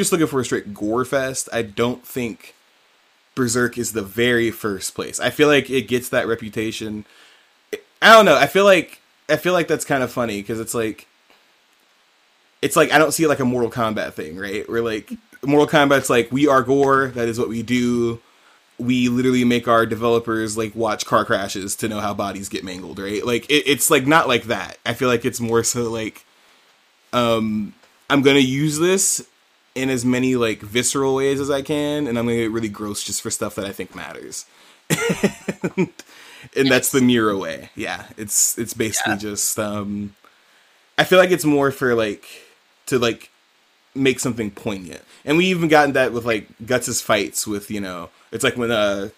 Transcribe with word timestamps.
just 0.00 0.12
looking 0.12 0.26
for 0.26 0.40
a 0.40 0.44
straight 0.44 0.72
gore 0.72 1.04
fest, 1.04 1.48
I 1.52 1.60
don't 1.62 2.06
think 2.06 2.54
Berserk 3.34 3.76
is 3.76 3.92
the 3.92 4.02
very 4.02 4.50
first 4.50 4.94
place. 4.94 5.20
I 5.20 5.28
feel 5.30 5.46
like 5.46 5.68
it 5.68 5.88
gets 5.88 6.08
that 6.08 6.26
reputation. 6.26 7.04
I 8.00 8.12
don't 8.12 8.24
know. 8.24 8.36
I 8.36 8.46
feel 8.46 8.64
like 8.64 9.00
I 9.28 9.36
feel 9.36 9.52
like 9.52 9.68
that's 9.68 9.84
kind 9.84 10.02
of 10.02 10.10
funny 10.10 10.40
because 10.40 10.58
it's 10.58 10.74
like 10.74 11.06
it's 12.62 12.76
like 12.76 12.92
I 12.92 12.98
don't 12.98 13.12
see 13.12 13.26
like 13.26 13.40
a 13.40 13.44
Mortal 13.44 13.70
Kombat 13.70 14.14
thing, 14.14 14.36
right? 14.36 14.68
Where 14.68 14.82
like 14.82 15.12
Mortal 15.42 15.68
Kombat's 15.68 16.10
like 16.10 16.32
we 16.32 16.48
are 16.48 16.62
gore, 16.62 17.08
that 17.08 17.28
is 17.28 17.38
what 17.38 17.48
we 17.48 17.62
do. 17.62 18.20
We 18.78 19.10
literally 19.10 19.44
make 19.44 19.68
our 19.68 19.84
developers 19.84 20.56
like 20.56 20.74
watch 20.74 21.04
car 21.04 21.26
crashes 21.26 21.76
to 21.76 21.88
know 21.88 22.00
how 22.00 22.14
bodies 22.14 22.48
get 22.48 22.64
mangled, 22.64 22.98
right? 22.98 23.24
Like 23.24 23.44
it, 23.50 23.64
it's 23.66 23.90
like 23.90 24.06
not 24.06 24.28
like 24.28 24.44
that. 24.44 24.78
I 24.86 24.94
feel 24.94 25.08
like 25.08 25.26
it's 25.26 25.40
more 25.40 25.62
so 25.62 25.90
like 25.90 26.24
um 27.12 27.74
I'm 28.08 28.22
gonna 28.22 28.38
use 28.38 28.78
this 28.78 29.26
in 29.74 29.90
as 29.90 30.04
many 30.04 30.36
like 30.36 30.60
visceral 30.60 31.14
ways 31.14 31.40
as 31.40 31.50
I 31.50 31.62
can, 31.62 32.06
and 32.06 32.18
I'm 32.18 32.26
gonna 32.26 32.36
get 32.36 32.50
really 32.50 32.68
gross 32.68 33.02
just 33.02 33.22
for 33.22 33.30
stuff 33.30 33.54
that 33.54 33.64
I 33.64 33.72
think 33.72 33.94
matters. 33.94 34.46
and 35.76 35.88
yes. 36.54 36.68
that's 36.68 36.92
the 36.92 37.00
mirror 37.00 37.36
way. 37.36 37.70
Yeah, 37.74 38.06
it's 38.16 38.58
it's 38.58 38.74
basically 38.74 39.14
yeah. 39.14 39.18
just 39.18 39.58
um 39.58 40.14
I 40.98 41.04
feel 41.04 41.18
like 41.18 41.30
it's 41.30 41.44
more 41.44 41.70
for 41.70 41.94
like 41.94 42.26
to 42.86 42.98
like 42.98 43.30
make 43.94 44.20
something 44.20 44.50
poignant. 44.50 45.02
And 45.24 45.36
we 45.36 45.46
even 45.46 45.68
gotten 45.68 45.92
that 45.94 46.12
with 46.12 46.24
like 46.24 46.48
Guts's 46.64 47.00
fights 47.00 47.46
with, 47.46 47.70
you 47.70 47.80
know, 47.80 48.10
it's 48.32 48.44
like 48.44 48.56
when 48.56 48.70
uh 48.70 49.10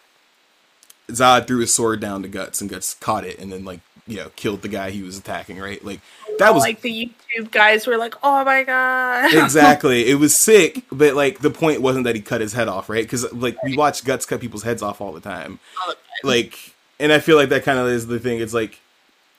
Zod 1.08 1.46
threw 1.46 1.58
his 1.58 1.74
sword 1.74 2.00
down 2.00 2.22
to 2.22 2.28
Guts 2.28 2.60
and 2.60 2.70
Guts 2.70 2.94
caught 2.94 3.24
it 3.24 3.38
and 3.38 3.52
then 3.52 3.64
like, 3.64 3.80
you 4.06 4.16
know, 4.16 4.30
killed 4.36 4.62
the 4.62 4.68
guy 4.68 4.90
he 4.90 5.02
was 5.02 5.18
attacking, 5.18 5.58
right? 5.58 5.84
Like 5.84 6.00
that 6.38 6.54
was 6.54 6.62
like 6.62 6.80
the 6.80 7.10
YouTube 7.36 7.50
guys 7.50 7.86
were 7.86 7.96
like, 7.96 8.14
"Oh 8.22 8.44
my 8.44 8.64
god!" 8.64 9.34
exactly, 9.34 10.08
it 10.08 10.16
was 10.16 10.34
sick, 10.34 10.84
but 10.90 11.14
like 11.14 11.40
the 11.40 11.50
point 11.50 11.80
wasn't 11.80 12.04
that 12.04 12.14
he 12.14 12.22
cut 12.22 12.40
his 12.40 12.52
head 12.52 12.68
off, 12.68 12.88
right? 12.88 13.04
Because 13.04 13.32
like 13.32 13.62
we 13.62 13.76
watch 13.76 14.04
Guts 14.04 14.26
cut 14.26 14.40
people's 14.40 14.62
heads 14.62 14.82
off 14.82 15.00
all 15.00 15.12
the 15.12 15.20
time, 15.20 15.58
all 15.80 15.88
the 15.88 15.94
time. 15.94 16.02
like, 16.24 16.74
and 16.98 17.12
I 17.12 17.20
feel 17.20 17.36
like 17.36 17.48
that 17.50 17.64
kind 17.64 17.78
of 17.78 17.88
is 17.88 18.06
the 18.06 18.18
thing. 18.18 18.40
It's 18.40 18.54
like 18.54 18.80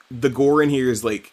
the 0.10 0.30
gore 0.30 0.62
in 0.62 0.70
here 0.70 0.90
is 0.90 1.04
like 1.04 1.32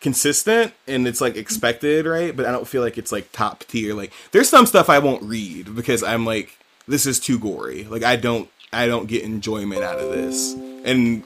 consistent 0.00 0.72
and 0.86 1.06
it's 1.06 1.20
like 1.20 1.36
expected, 1.36 2.06
right? 2.06 2.34
But 2.34 2.46
I 2.46 2.52
don't 2.52 2.66
feel 2.66 2.82
like 2.82 2.98
it's 2.98 3.12
like 3.12 3.32
top 3.32 3.64
tier. 3.64 3.94
Like 3.94 4.12
there's 4.32 4.48
some 4.48 4.66
stuff 4.66 4.88
I 4.88 4.98
won't 4.98 5.22
read 5.22 5.74
because 5.74 6.02
I'm 6.02 6.24
like 6.24 6.58
this 6.88 7.06
is 7.06 7.20
too 7.20 7.38
gory. 7.38 7.84
Like 7.84 8.02
I 8.02 8.16
don't 8.16 8.48
I 8.72 8.86
don't 8.86 9.06
get 9.06 9.22
enjoyment 9.22 9.82
out 9.82 9.98
of 9.98 10.10
this. 10.10 10.54
And 10.54 11.22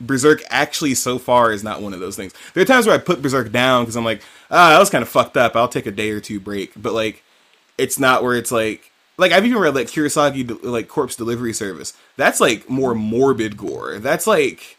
Berserk 0.00 0.42
actually 0.50 0.94
so 0.94 1.18
far 1.18 1.52
is 1.52 1.64
not 1.64 1.82
one 1.82 1.94
of 1.94 2.00
those 2.00 2.16
things. 2.16 2.32
There 2.52 2.62
are 2.62 2.66
times 2.66 2.86
where 2.86 2.94
I 2.94 2.98
put 2.98 3.22
Berserk 3.22 3.52
down 3.52 3.84
because 3.84 3.96
I'm 3.96 4.04
like, 4.04 4.22
ah, 4.50 4.70
that 4.70 4.78
was 4.78 4.90
kind 4.90 5.02
of 5.02 5.08
fucked 5.08 5.36
up. 5.36 5.56
I'll 5.56 5.68
take 5.68 5.86
a 5.86 5.90
day 5.90 6.10
or 6.10 6.20
two 6.20 6.40
break. 6.40 6.72
But 6.76 6.92
like, 6.92 7.22
it's 7.78 7.98
not 7.98 8.22
where 8.22 8.34
it's 8.36 8.52
like, 8.52 8.90
like 9.16 9.32
I've 9.32 9.46
even 9.46 9.58
read 9.58 9.74
like 9.74 9.88
Kurosagi 9.88 10.62
like 10.62 10.88
Corpse 10.88 11.16
Delivery 11.16 11.52
Service. 11.52 11.94
That's 12.16 12.40
like 12.40 12.68
more 12.68 12.94
morbid 12.94 13.56
gore. 13.56 13.98
That's 13.98 14.26
like 14.26 14.76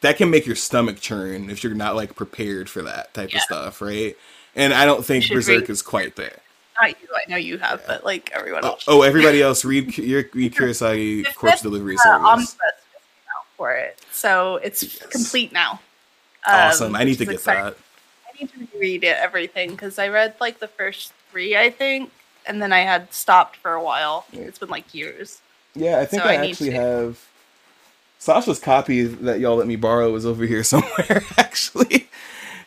that 0.00 0.16
can 0.16 0.30
make 0.30 0.46
your 0.46 0.56
stomach 0.56 1.00
churn 1.00 1.50
if 1.50 1.62
you're 1.62 1.74
not 1.74 1.96
like 1.96 2.16
prepared 2.16 2.68
for 2.68 2.82
that 2.82 3.12
type 3.14 3.32
yeah. 3.32 3.38
of 3.38 3.42
stuff, 3.42 3.82
right? 3.82 4.16
And 4.56 4.74
I 4.74 4.84
don't 4.84 5.04
think 5.04 5.28
Berserk 5.28 5.62
read, 5.62 5.70
is 5.70 5.82
quite 5.82 6.16
there. 6.16 6.40
Not 6.80 6.90
you, 7.00 7.08
I 7.14 7.30
know 7.30 7.36
you 7.36 7.58
have, 7.58 7.80
yeah. 7.80 7.86
but 7.86 8.04
like 8.04 8.30
everyone 8.34 8.64
else. 8.64 8.84
Oh, 8.88 8.98
oh 8.98 9.02
everybody 9.02 9.42
else, 9.42 9.64
read 9.64 9.96
your 9.98 10.24
read 10.34 10.54
Kurosagi 10.54 11.32
Corpse 11.34 11.62
Delivery 11.62 11.96
uh, 11.96 12.02
Service. 12.02 12.56
For 13.60 13.72
it, 13.72 14.00
so 14.10 14.56
it's 14.56 14.96
complete 15.08 15.52
now. 15.52 15.80
Awesome! 16.46 16.94
Um, 16.94 16.96
I 16.96 17.04
need 17.04 17.18
to 17.18 17.26
get 17.26 17.34
exciting. 17.34 17.64
that. 17.64 17.76
I 18.26 18.40
need 18.40 18.48
to 18.54 18.78
read 18.78 19.04
it 19.04 19.18
everything 19.18 19.72
because 19.72 19.98
I 19.98 20.08
read 20.08 20.32
like 20.40 20.60
the 20.60 20.66
first 20.66 21.12
three, 21.30 21.54
I 21.58 21.68
think, 21.68 22.10
and 22.46 22.62
then 22.62 22.72
I 22.72 22.80
had 22.80 23.12
stopped 23.12 23.56
for 23.56 23.74
a 23.74 23.82
while. 23.82 24.24
It's 24.32 24.58
been 24.58 24.70
like 24.70 24.94
years. 24.94 25.42
Yeah, 25.74 26.00
I 26.00 26.06
think 26.06 26.22
so 26.22 26.28
I, 26.30 26.32
I 26.32 26.46
actually 26.46 26.70
have 26.70 27.22
Sasha's 28.18 28.58
copy 28.58 29.02
that 29.02 29.40
y'all 29.40 29.56
let 29.56 29.66
me 29.66 29.76
borrow 29.76 30.14
is 30.14 30.24
over 30.24 30.46
here 30.46 30.64
somewhere, 30.72 31.22
actually. 31.36 32.08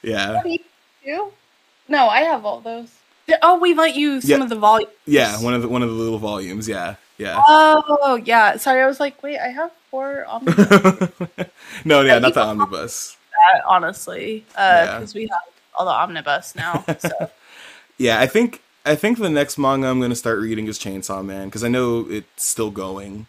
Yeah. 0.03 0.43
You? 1.03 1.33
No, 1.87 2.07
I 2.07 2.19
have 2.19 2.45
all 2.45 2.59
those. 2.59 2.93
Oh, 3.41 3.57
we 3.57 3.73
let 3.73 3.95
you 3.95 4.21
some 4.21 4.29
yeah. 4.29 4.43
of 4.43 4.49
the 4.49 4.57
volumes. 4.57 4.93
Yeah, 5.07 5.41
one 5.41 5.55
of 5.55 5.63
the 5.63 5.69
one 5.69 5.81
of 5.81 5.89
the 5.89 5.95
little 5.95 6.19
volumes. 6.19 6.69
Yeah, 6.69 6.97
yeah. 7.17 7.41
Oh, 7.47 8.21
yeah. 8.23 8.57
Sorry, 8.57 8.79
I 8.79 8.85
was 8.85 8.99
like, 8.99 9.23
wait, 9.23 9.39
I 9.39 9.47
have 9.47 9.71
four 9.93 10.25
omnibus. 10.27 11.11
no, 11.85 12.01
yeah, 12.01 12.17
not 12.17 12.33
the 12.33 12.41
omnibus. 12.41 13.15
That, 13.29 13.63
honestly, 13.67 14.43
because 14.47 14.57
uh, 14.57 15.05
yeah. 15.05 15.21
we 15.21 15.27
have 15.27 15.41
all 15.75 15.85
the 15.85 15.91
omnibus 15.91 16.55
now. 16.55 16.83
So. 16.99 17.29
yeah, 17.99 18.19
I 18.19 18.25
think 18.25 18.63
I 18.85 18.95
think 18.95 19.19
the 19.19 19.29
next 19.29 19.59
manga 19.59 19.87
I'm 19.87 19.99
going 19.99 20.09
to 20.09 20.15
start 20.15 20.39
reading 20.39 20.65
is 20.65 20.79
Chainsaw 20.79 21.23
Man 21.23 21.47
because 21.47 21.63
I 21.63 21.67
know 21.67 22.07
it's 22.09 22.43
still 22.43 22.71
going. 22.71 23.27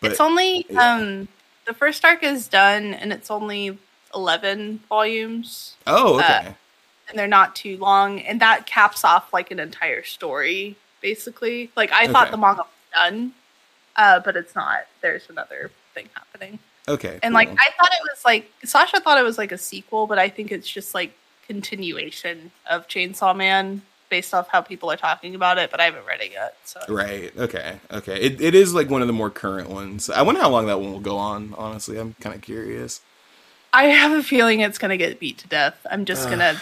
But, 0.00 0.12
it's 0.12 0.20
only 0.20 0.66
yeah. 0.70 0.94
um 0.94 1.26
the 1.66 1.74
first 1.74 2.04
arc 2.04 2.22
is 2.22 2.46
done, 2.46 2.94
and 2.94 3.12
it's 3.12 3.28
only 3.28 3.76
eleven 4.14 4.80
volumes. 4.88 5.74
Oh, 5.84 6.14
uh, 6.14 6.18
okay. 6.18 6.48
Uh, 6.48 6.52
and 7.08 7.18
they're 7.18 7.26
not 7.26 7.56
too 7.56 7.76
long, 7.78 8.20
and 8.20 8.40
that 8.40 8.66
caps 8.66 9.04
off 9.04 9.32
like 9.32 9.50
an 9.50 9.58
entire 9.58 10.04
story, 10.04 10.76
basically. 11.00 11.72
Like 11.74 11.90
I 11.90 12.04
okay. 12.04 12.12
thought 12.12 12.30
the 12.30 12.36
manga 12.36 12.62
was 12.62 12.68
done, 12.92 13.32
uh, 13.96 14.20
but 14.20 14.36
it's 14.36 14.54
not. 14.54 14.86
There's 15.00 15.28
another 15.28 15.70
thing 15.94 16.08
happening. 16.14 16.58
Okay. 16.88 17.18
And 17.22 17.32
cool. 17.32 17.32
like 17.32 17.48
I 17.48 17.70
thought 17.78 17.92
it 17.92 18.02
was 18.02 18.24
like 18.24 18.50
Sasha 18.64 19.00
thought 19.00 19.18
it 19.18 19.24
was 19.24 19.38
like 19.38 19.52
a 19.52 19.58
sequel, 19.58 20.06
but 20.06 20.18
I 20.18 20.28
think 20.28 20.52
it's 20.52 20.68
just 20.68 20.94
like 20.94 21.16
continuation 21.46 22.50
of 22.68 22.88
Chainsaw 22.88 23.36
Man 23.36 23.82
based 24.10 24.34
off 24.34 24.48
how 24.48 24.60
people 24.60 24.90
are 24.92 24.96
talking 24.96 25.34
about 25.34 25.58
it, 25.58 25.70
but 25.70 25.80
I 25.80 25.84
haven't 25.84 26.06
read 26.06 26.20
it 26.20 26.32
yet. 26.32 26.56
So 26.64 26.80
right, 26.88 27.32
okay, 27.36 27.78
okay. 27.90 28.20
It 28.20 28.40
it 28.40 28.54
is 28.54 28.74
like 28.74 28.90
one 28.90 29.00
of 29.00 29.06
the 29.06 29.12
more 29.12 29.30
current 29.30 29.70
ones. 29.70 30.10
I 30.10 30.22
wonder 30.22 30.40
how 30.40 30.50
long 30.50 30.66
that 30.66 30.80
one 30.80 30.92
will 30.92 31.00
go 31.00 31.16
on. 31.16 31.54
Honestly, 31.56 31.98
I'm 31.98 32.14
kind 32.20 32.34
of 32.34 32.42
curious. 32.42 33.00
I 33.72 33.86
have 33.86 34.12
a 34.12 34.22
feeling 34.22 34.60
it's 34.60 34.78
gonna 34.78 34.96
get 34.96 35.18
beat 35.18 35.38
to 35.38 35.48
death. 35.48 35.84
I'm 35.90 36.04
just 36.04 36.28
gonna 36.28 36.60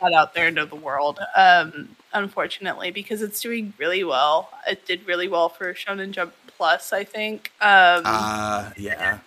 put 0.00 0.12
out 0.12 0.34
there 0.34 0.48
into 0.48 0.64
the 0.64 0.76
world. 0.76 1.20
Um, 1.36 1.96
unfortunately, 2.12 2.90
because 2.90 3.22
it's 3.22 3.40
doing 3.40 3.72
really 3.78 4.04
well. 4.04 4.50
It 4.66 4.86
did 4.86 5.06
really 5.06 5.28
well 5.28 5.48
for 5.48 5.74
Shonen 5.74 6.10
Jump 6.12 6.32
Plus, 6.56 6.92
I 6.92 7.04
think. 7.04 7.52
Um, 7.60 8.02
uh, 8.04 8.70
yeah 8.76 9.18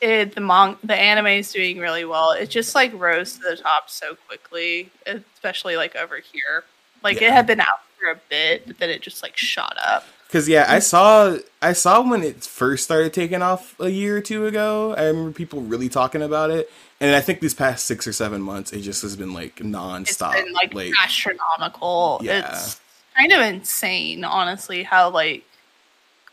it 0.00 0.34
the 0.34 0.40
mong 0.40 0.78
the 0.82 0.94
anime 0.94 1.26
is 1.26 1.52
doing 1.52 1.78
really 1.78 2.04
well. 2.04 2.32
It 2.32 2.50
just 2.50 2.74
like 2.74 2.92
rose 2.98 3.34
to 3.34 3.40
the 3.40 3.56
top 3.56 3.90
so 3.90 4.16
quickly, 4.26 4.90
especially 5.06 5.76
like 5.76 5.96
over 5.96 6.18
here. 6.18 6.64
Like 7.02 7.20
yeah. 7.20 7.28
it 7.28 7.32
had 7.32 7.46
been 7.46 7.60
out 7.60 7.80
for 7.98 8.10
a 8.10 8.20
bit, 8.28 8.66
but 8.66 8.78
then 8.78 8.90
it 8.90 9.02
just 9.02 9.22
like 9.22 9.36
shot 9.36 9.76
up. 9.84 10.06
Cause 10.30 10.48
yeah, 10.48 10.66
I 10.68 10.78
saw 10.78 11.36
I 11.60 11.72
saw 11.72 12.08
when 12.08 12.22
it 12.22 12.44
first 12.44 12.84
started 12.84 13.12
taking 13.12 13.42
off 13.42 13.78
a 13.80 13.90
year 13.90 14.16
or 14.16 14.20
two 14.20 14.46
ago. 14.46 14.94
I 14.96 15.04
remember 15.04 15.32
people 15.32 15.60
really 15.60 15.88
talking 15.88 16.22
about 16.22 16.50
it, 16.50 16.70
and 17.00 17.14
I 17.14 17.20
think 17.20 17.40
these 17.40 17.54
past 17.54 17.86
six 17.86 18.06
or 18.06 18.12
seven 18.12 18.42
months, 18.42 18.72
it 18.72 18.80
just 18.80 19.02
has 19.02 19.16
been 19.16 19.32
like 19.32 19.56
nonstop, 19.56 20.34
it's 20.34 20.44
been, 20.44 20.52
like, 20.52 20.74
like 20.74 20.92
astronomical. 21.02 22.20
Yeah. 22.22 22.48
It's 22.50 22.80
kind 23.16 23.32
of 23.32 23.40
insane, 23.40 24.24
honestly, 24.24 24.82
how 24.82 25.10
like 25.10 25.44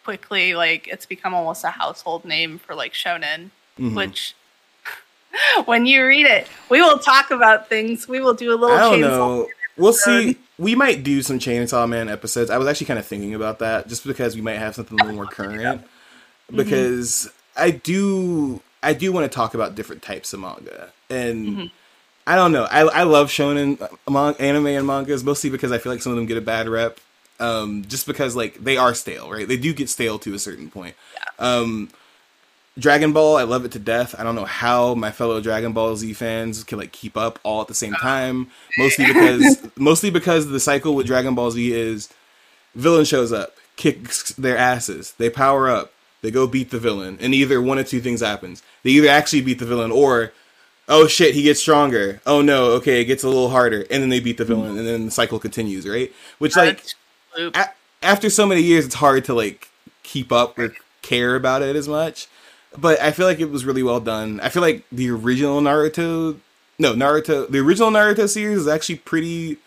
quickly 0.04 0.56
like 0.56 0.88
it's 0.88 1.06
become 1.06 1.34
almost 1.34 1.64
a 1.66 1.70
household 1.70 2.24
name 2.24 2.58
for 2.58 2.74
like 2.74 2.94
shonen 2.94 3.50
mm-hmm. 3.78 3.96
which 3.96 4.36
when 5.66 5.86
you 5.86 6.06
read 6.06 6.26
it, 6.26 6.48
we 6.70 6.82
will 6.82 7.00
talk 7.00 7.32
about 7.32 7.70
things. 7.70 8.08
We 8.08 8.20
will 8.20 8.34
do 8.34 8.54
a 8.54 8.58
little. 8.58 8.78
I 8.78 8.80
don't 8.80 9.02
know. 9.02 9.48
We'll 9.78 9.94
see. 9.94 10.38
We 10.58 10.74
might 10.74 11.04
do 11.04 11.22
some 11.22 11.38
Chainsaw 11.38 11.88
Man 11.88 12.10
episodes. 12.10 12.50
I 12.50 12.58
was 12.58 12.68
actually 12.68 12.88
kind 12.88 13.00
of 13.00 13.06
thinking 13.06 13.36
about 13.36 13.60
that, 13.60 13.88
just 13.88 14.06
because 14.06 14.36
we 14.36 14.42
might 14.42 14.58
have 14.58 14.76
something 14.76 15.00
a 15.00 15.04
little 15.04 15.16
more 15.16 15.28
current. 15.28 15.62
Mm-hmm. 15.62 16.56
Because 16.56 17.30
mm-hmm. 17.56 17.64
I 17.64 17.72
do, 17.72 18.62
I 18.88 18.94
do 18.94 19.12
want 19.12 19.30
to 19.30 19.36
talk 19.36 19.54
about 19.54 19.76
different 19.76 20.02
types 20.02 20.32
of 20.32 20.40
manga, 20.40 20.94
and 21.10 21.48
mm-hmm. 21.48 21.66
I 22.26 22.38
don't 22.38 22.54
know. 22.54 22.64
I 22.64 22.84
I 22.84 23.04
love 23.04 23.28
shonen 23.28 23.86
among 24.08 24.36
anime 24.36 24.68
and 24.68 24.88
mangas 24.88 25.26
mostly 25.26 25.50
because 25.50 25.74
I 25.74 25.78
feel 25.78 25.92
like 25.92 26.02
some 26.02 26.14
of 26.14 26.16
them 26.16 26.26
get 26.26 26.38
a 26.38 26.42
bad 26.42 26.70
rep. 26.70 27.02
Um, 27.38 27.84
just 27.86 28.08
because 28.08 28.34
like 28.34 28.56
they 28.64 28.78
are 28.78 28.94
stale, 28.94 29.30
right? 29.30 29.46
They 29.46 29.58
do 29.58 29.74
get 29.74 29.90
stale 29.90 30.18
to 30.20 30.34
a 30.34 30.40
certain 30.40 30.72
point. 30.72 30.96
Yeah. 31.14 31.46
Um, 31.46 31.90
Dragon 32.80 33.12
Ball, 33.12 33.36
I 33.36 33.44
love 33.44 33.66
it 33.66 33.74
to 33.74 33.80
death. 33.80 34.16
I 34.18 34.24
don't 34.24 34.36
know 34.36 34.46
how 34.46 34.96
my 34.96 35.12
fellow 35.12 35.42
Dragon 35.42 35.74
Ball 35.74 35.98
Z 35.98 36.14
fans 36.14 36.64
can 36.64 36.78
like 36.78 36.94
keep 36.94 37.18
up 37.18 37.40
all 37.44 37.60
at 37.60 37.68
the 37.68 37.74
same 37.74 37.94
time. 37.94 38.48
Mostly 38.78 39.06
because 39.06 39.68
mostly 39.76 40.12
because 40.12 40.48
the 40.48 40.62
cycle 40.62 40.96
with 40.96 41.08
Dragon 41.08 41.36
Ball 41.36 41.52
Z 41.52 41.74
is 41.74 42.08
villain 42.74 43.04
shows 43.04 43.34
up, 43.34 43.58
kicks 43.76 44.32
their 44.32 44.58
asses, 44.58 45.12
they 45.18 45.30
power 45.30 45.70
up, 45.70 45.92
they 46.22 46.32
go 46.32 46.48
beat 46.48 46.72
the 46.72 46.80
villain, 46.80 47.18
and 47.20 47.34
either 47.34 47.62
one 47.62 47.78
of 47.78 47.88
two 47.88 48.00
things 48.00 48.22
happens. 48.22 48.64
They 48.88 48.94
either 48.94 49.10
actually 49.10 49.42
beat 49.42 49.60
the 49.60 49.66
villain 49.66 49.92
or 49.92 50.32
oh 50.88 51.08
shit, 51.08 51.36
he 51.36 51.44
gets 51.44 51.60
stronger. 51.60 52.22
Oh 52.26 52.42
no, 52.42 52.68
okay, 52.76 53.02
it 53.02 53.06
gets 53.06 53.24
a 53.24 53.28
little 53.28 53.50
harder, 53.50 53.86
and 53.92 54.02
then 54.02 54.10
they 54.10 54.22
beat 54.22 54.38
the 54.38 54.46
villain, 54.46 54.78
and 54.78 54.88
then 54.88 55.06
the 55.06 55.12
cycle 55.12 55.40
continues, 55.40 55.86
right? 55.88 56.14
Which 56.40 56.56
like 56.56 56.86
a- 57.38 57.70
after 58.02 58.30
so 58.30 58.46
many 58.46 58.62
years, 58.62 58.86
it's 58.86 58.96
hard 58.96 59.26
to 59.26 59.34
like 59.34 59.68
keep 60.04 60.32
up 60.32 60.58
or 60.58 60.74
care 61.02 61.36
about 61.36 61.62
it 61.62 61.76
as 61.76 61.88
much 61.88 62.28
but 62.78 63.02
I 63.02 63.12
feel 63.12 63.26
like 63.26 63.40
it 63.40 63.50
was 63.50 63.66
really 63.66 63.84
well 63.84 64.00
done. 64.00 64.40
I 64.42 64.50
feel 64.50 64.62
like 64.62 64.84
the 64.92 65.10
original 65.10 65.62
Naruto, 65.62 66.38
no 66.78 66.94
Naruto, 66.94 67.50
the 67.50 67.60
original 67.60 67.90
Naruto 67.90 68.30
series 68.30 68.60
is 68.60 68.68
actually 68.68 68.98
pretty 68.98 69.58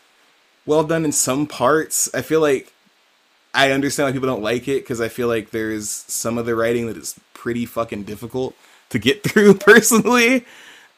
well 0.67 0.85
done 0.85 1.05
in 1.05 1.13
some 1.13 1.47
parts. 1.47 2.09
I 2.15 2.23
feel 2.23 2.41
like 2.41 2.73
I 3.53 3.73
understand 3.73 4.09
why 4.09 4.13
people 4.13 4.29
don't 4.29 4.43
like 4.43 4.69
it 4.69 4.83
because 4.83 5.01
I 5.01 5.09
feel 5.09 5.29
like 5.29 5.51
there's 5.51 5.89
some 5.89 6.39
of 6.39 6.47
the 6.47 6.55
writing 6.55 6.87
that 6.87 6.97
is 6.97 7.19
pretty 7.35 7.67
fucking 7.67 8.05
difficult 8.05 8.55
to 8.91 8.99
get 8.99 9.23
through 9.29 9.55
personally. 9.55 10.45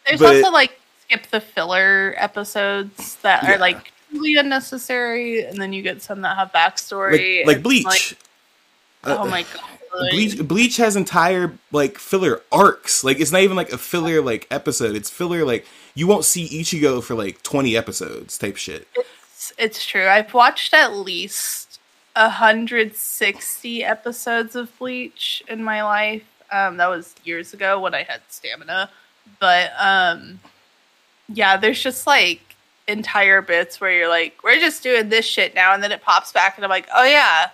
There's 0.07 0.21
but, 0.21 0.37
also 0.37 0.51
like 0.51 0.79
skip 1.07 1.27
the 1.29 1.41
filler 1.41 2.15
episodes 2.17 3.17
that 3.23 3.43
yeah. 3.43 3.55
are 3.55 3.59
like 3.59 3.93
truly 4.11 4.37
unnecessary, 4.37 5.45
and 5.45 5.61
then 5.61 5.73
you 5.73 5.83
get 5.83 6.03
some 6.03 6.21
that 6.23 6.37
have 6.37 6.53
backstory, 6.53 7.39
like, 7.47 7.57
like 7.57 7.63
Bleach. 7.63 7.85
Like, 7.85 8.19
uh, 9.05 9.17
oh 9.21 9.27
my 9.27 9.43
god. 9.43 9.63
Bleach 10.11 10.39
Bleach 10.39 10.77
has 10.79 10.97
entire 10.97 11.53
like 11.71 11.99
filler 11.99 12.41
arcs. 12.51 13.05
Like 13.05 13.21
it's 13.21 13.33
not 13.33 13.43
even 13.43 13.57
like 13.57 13.73
a 13.73 13.79
filler 13.79 14.23
like 14.23 14.47
episode. 14.51 14.97
It's 14.97 15.11
filler 15.11 15.45
like 15.45 15.67
you 15.95 16.07
won't 16.07 16.25
see 16.25 16.49
Ichigo 16.49 17.03
for 17.03 17.15
like 17.15 17.43
20 17.43 17.77
episodes 17.77 18.39
type 18.39 18.57
shit. 18.57 18.89
It's 18.95 19.53
it's 19.59 19.85
true. 19.85 20.07
I've 20.07 20.33
watched 20.33 20.73
at 20.73 20.95
least 20.95 21.79
160 22.15 23.85
episodes 23.85 24.57
of 24.57 24.77
Bleach 24.79 25.43
in 25.49 25.63
my 25.63 25.83
life. 25.83 26.25
Um 26.53 26.77
that 26.77 26.89
was 26.89 27.15
years 27.25 27.55
ago 27.55 27.81
when 27.81 27.95
I 27.95 28.03
had 28.03 28.21
stamina. 28.29 28.91
But 29.41 29.73
um 29.79 30.41
yeah, 31.29 31.57
there's 31.57 31.83
just 31.83 32.07
like 32.07 32.41
entire 32.89 33.43
bits 33.43 33.81
where 33.81 33.93
you're 33.93 34.09
like, 34.09 34.43
we're 34.43 34.61
just 34.61 34.83
doing 34.83 35.09
this 35.09 35.25
shit 35.25 35.55
now, 35.55 35.75
and 35.75 35.83
then 35.83 35.93
it 35.93 36.03
pops 36.03 36.33
back, 36.33 36.57
and 36.57 36.65
I'm 36.65 36.71
like, 36.71 36.89
oh 36.95 37.05
yeah, 37.05 37.51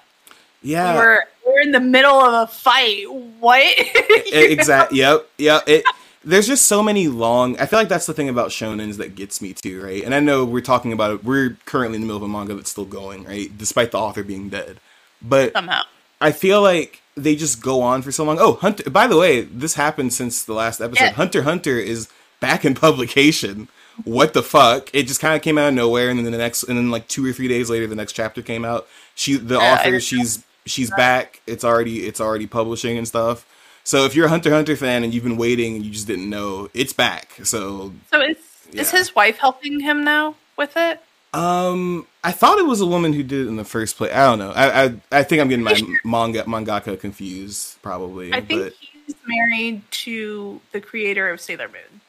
yeah, 0.62 0.94
we're 0.96 1.24
we're 1.46 1.60
in 1.60 1.72
the 1.72 1.80
middle 1.80 2.18
of 2.18 2.48
a 2.48 2.52
fight. 2.52 3.10
What? 3.10 3.74
exactly. 4.32 4.98
Yep. 4.98 5.28
Yep. 5.38 5.62
It. 5.68 5.84
There's 6.24 6.46
just 6.46 6.66
so 6.66 6.82
many 6.82 7.08
long. 7.08 7.58
I 7.58 7.66
feel 7.66 7.78
like 7.78 7.88
that's 7.88 8.06
the 8.06 8.12
thing 8.12 8.28
about 8.28 8.50
shonens 8.50 8.96
that 8.98 9.14
gets 9.14 9.40
me 9.40 9.54
too, 9.54 9.82
right? 9.82 10.02
And 10.04 10.14
I 10.14 10.20
know 10.20 10.44
we're 10.44 10.60
talking 10.60 10.92
about 10.92 11.12
it. 11.12 11.24
We're 11.24 11.56
currently 11.64 11.96
in 11.96 12.02
the 12.02 12.06
middle 12.06 12.18
of 12.18 12.22
a 12.22 12.28
manga 12.28 12.54
that's 12.54 12.70
still 12.70 12.84
going, 12.84 13.24
right? 13.24 13.56
Despite 13.56 13.92
the 13.92 13.98
author 13.98 14.24
being 14.24 14.48
dead, 14.48 14.78
but 15.22 15.52
somehow 15.52 15.82
I 16.20 16.32
feel 16.32 16.62
like 16.62 17.02
they 17.16 17.36
just 17.36 17.62
go 17.62 17.82
on 17.82 18.02
for 18.02 18.12
so 18.12 18.24
long. 18.24 18.38
Oh, 18.40 18.54
Hunter. 18.54 18.88
By 18.90 19.06
the 19.06 19.16
way, 19.16 19.42
this 19.42 19.74
happened 19.74 20.12
since 20.12 20.44
the 20.44 20.54
last 20.54 20.80
episode. 20.80 21.04
Yeah. 21.04 21.12
Hunter 21.12 21.42
Hunter 21.42 21.78
is 21.78 22.08
back 22.40 22.64
in 22.64 22.74
publication. 22.86 23.68
What 24.04 24.32
the 24.32 24.42
fuck? 24.42 24.90
It 24.94 25.04
just 25.08 25.20
kind 25.20 25.34
of 25.34 25.42
came 25.42 25.58
out 25.58 25.68
of 25.68 25.74
nowhere, 25.74 26.08
and 26.08 26.18
then 26.24 26.30
the 26.30 26.38
next, 26.38 26.62
and 26.62 26.78
then 26.78 26.90
like 26.90 27.08
two 27.08 27.26
or 27.26 27.32
three 27.32 27.48
days 27.48 27.68
later, 27.68 27.86
the 27.86 27.96
next 27.96 28.12
chapter 28.12 28.42
came 28.42 28.64
out. 28.64 28.86
She, 29.16 29.36
the 29.36 29.56
yeah, 29.56 29.74
author, 29.74 29.98
she's 29.98 30.44
she's 30.66 30.90
back. 30.90 31.40
It's 31.46 31.64
already 31.64 32.06
it's 32.06 32.20
already 32.20 32.46
publishing 32.46 32.96
and 32.96 33.08
stuff. 33.08 33.46
So 33.82 34.04
if 34.04 34.14
you're 34.14 34.26
a 34.26 34.28
Hunter 34.28 34.50
Hunter 34.50 34.76
fan 34.76 35.02
and 35.02 35.12
you've 35.12 35.24
been 35.24 35.36
waiting 35.38 35.74
and 35.74 35.84
you 35.84 35.90
just 35.90 36.06
didn't 36.06 36.28
know, 36.28 36.68
it's 36.74 36.92
back. 36.92 37.32
So 37.42 37.92
so 38.12 38.20
is 38.20 38.36
yeah. 38.70 38.82
is 38.82 38.90
his 38.90 39.14
wife 39.14 39.38
helping 39.38 39.80
him 39.80 40.04
now 40.04 40.36
with 40.56 40.76
it? 40.76 41.00
Um, 41.34 42.06
I 42.25 42.32
thought 42.32 42.58
it 42.58 42.66
was 42.66 42.80
a 42.80 42.86
woman 42.86 43.12
who 43.12 43.22
did 43.22 43.46
it 43.46 43.48
in 43.48 43.56
the 43.56 43.64
first 43.64 43.96
place. 43.96 44.12
I 44.12 44.26
don't 44.26 44.38
know. 44.38 44.52
I 44.52 44.84
I, 44.84 44.94
I 45.12 45.22
think 45.22 45.40
I'm 45.40 45.48
getting 45.48 45.64
my 45.64 45.80
manga 46.04 46.42
mangaka 46.44 46.98
confused. 46.98 47.80
Probably. 47.82 48.32
I 48.32 48.40
think 48.40 48.62
but... 48.62 48.72
he's 48.75 49.16
married 49.26 49.82
to 49.90 50.60
the 50.72 50.80
creator 50.80 51.30
of 51.30 51.40
Sailor 51.40 51.69
Moon. 51.69 52.00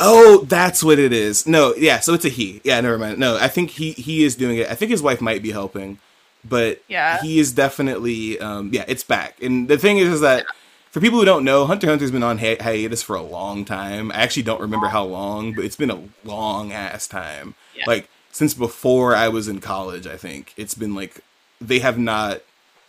Oh, 0.00 0.44
that's 0.48 0.82
what 0.84 0.98
it 0.98 1.12
is. 1.12 1.46
No, 1.46 1.74
yeah, 1.74 1.98
so 1.98 2.14
it's 2.14 2.24
a 2.24 2.28
he. 2.28 2.60
Yeah, 2.62 2.80
never 2.80 2.98
mind. 2.98 3.18
No, 3.18 3.36
I 3.36 3.48
think 3.48 3.70
he 3.70 3.92
he 3.92 4.24
is 4.24 4.36
doing 4.36 4.58
it. 4.58 4.68
I 4.68 4.74
think 4.74 4.90
his 4.90 5.02
wife 5.02 5.20
might 5.20 5.42
be 5.42 5.50
helping, 5.50 5.98
but 6.44 6.80
yeah, 6.86 7.20
he 7.20 7.40
is 7.40 7.52
definitely 7.52 8.38
um 8.38 8.70
yeah, 8.72 8.84
it's 8.86 9.02
back. 9.02 9.42
And 9.42 9.68
the 9.68 9.76
thing 9.76 9.98
is, 9.98 10.08
is 10.08 10.20
that 10.20 10.44
yeah. 10.44 10.50
for 10.90 11.00
people 11.00 11.18
who 11.18 11.24
don't 11.24 11.44
know, 11.44 11.66
Hunter 11.66 11.88
Hunter's 11.88 12.12
been 12.12 12.22
on 12.22 12.38
hi- 12.38 12.58
hiatus 12.60 13.02
for 13.02 13.16
a 13.16 13.22
long 13.22 13.64
time. 13.64 14.12
I 14.12 14.16
actually 14.16 14.44
don't 14.44 14.60
remember 14.60 14.86
how 14.86 15.04
long, 15.04 15.52
but 15.54 15.64
it's 15.64 15.76
been 15.76 15.90
a 15.90 16.02
long 16.24 16.72
ass 16.72 17.08
time. 17.08 17.56
Yeah. 17.74 17.84
Like 17.88 18.08
since 18.32 18.54
before 18.54 19.14
I 19.14 19.28
was 19.28 19.48
in 19.48 19.60
college, 19.60 20.06
I 20.06 20.16
think 20.16 20.52
it's 20.56 20.74
been 20.74 20.94
like 20.94 21.20
they 21.60 21.80
have 21.80 21.98
not 21.98 22.40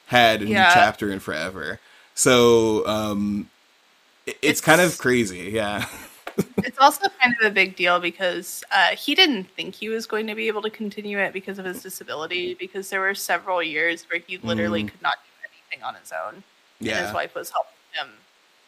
had 0.07 0.41
a 0.41 0.45
yeah. 0.45 0.68
new 0.68 0.74
chapter 0.74 1.12
in 1.12 1.19
forever. 1.19 1.80
So 2.15 2.86
um, 2.88 3.50
it, 4.25 4.31
it's, 4.41 4.44
it's 4.44 4.62
kind 4.62 4.81
of 4.81 4.97
crazy, 4.97 5.51
yeah. 5.51 5.88
it's 6.57 6.77
also 6.80 7.07
kind 7.21 7.36
of 7.39 7.47
a 7.47 7.51
big 7.51 7.75
deal 7.75 8.00
because 8.00 8.63
uh, 8.71 8.89
he 8.89 9.15
didn't 9.15 9.45
think 9.56 9.75
he 9.75 9.89
was 9.89 10.06
going 10.06 10.27
to 10.27 10.36
be 10.36 10.47
able 10.47 10.62
to 10.62 10.69
continue 10.69 11.19
it 11.19 11.33
because 11.33 11.59
of 11.59 11.65
his 11.65 11.81
disability. 11.81 12.53
Because 12.53 12.89
there 12.89 13.01
were 13.01 13.15
several 13.15 13.62
years 13.62 14.06
where 14.09 14.21
he 14.25 14.38
literally 14.38 14.83
mm. 14.83 14.89
could 14.89 15.01
not 15.01 15.15
do 15.24 15.47
anything 15.50 15.83
on 15.83 15.95
his 15.95 16.12
own, 16.12 16.44
yeah. 16.80 16.97
and 16.97 17.06
his 17.06 17.13
wife 17.13 17.35
was 17.35 17.50
helping 17.50 17.71
him 17.94 18.09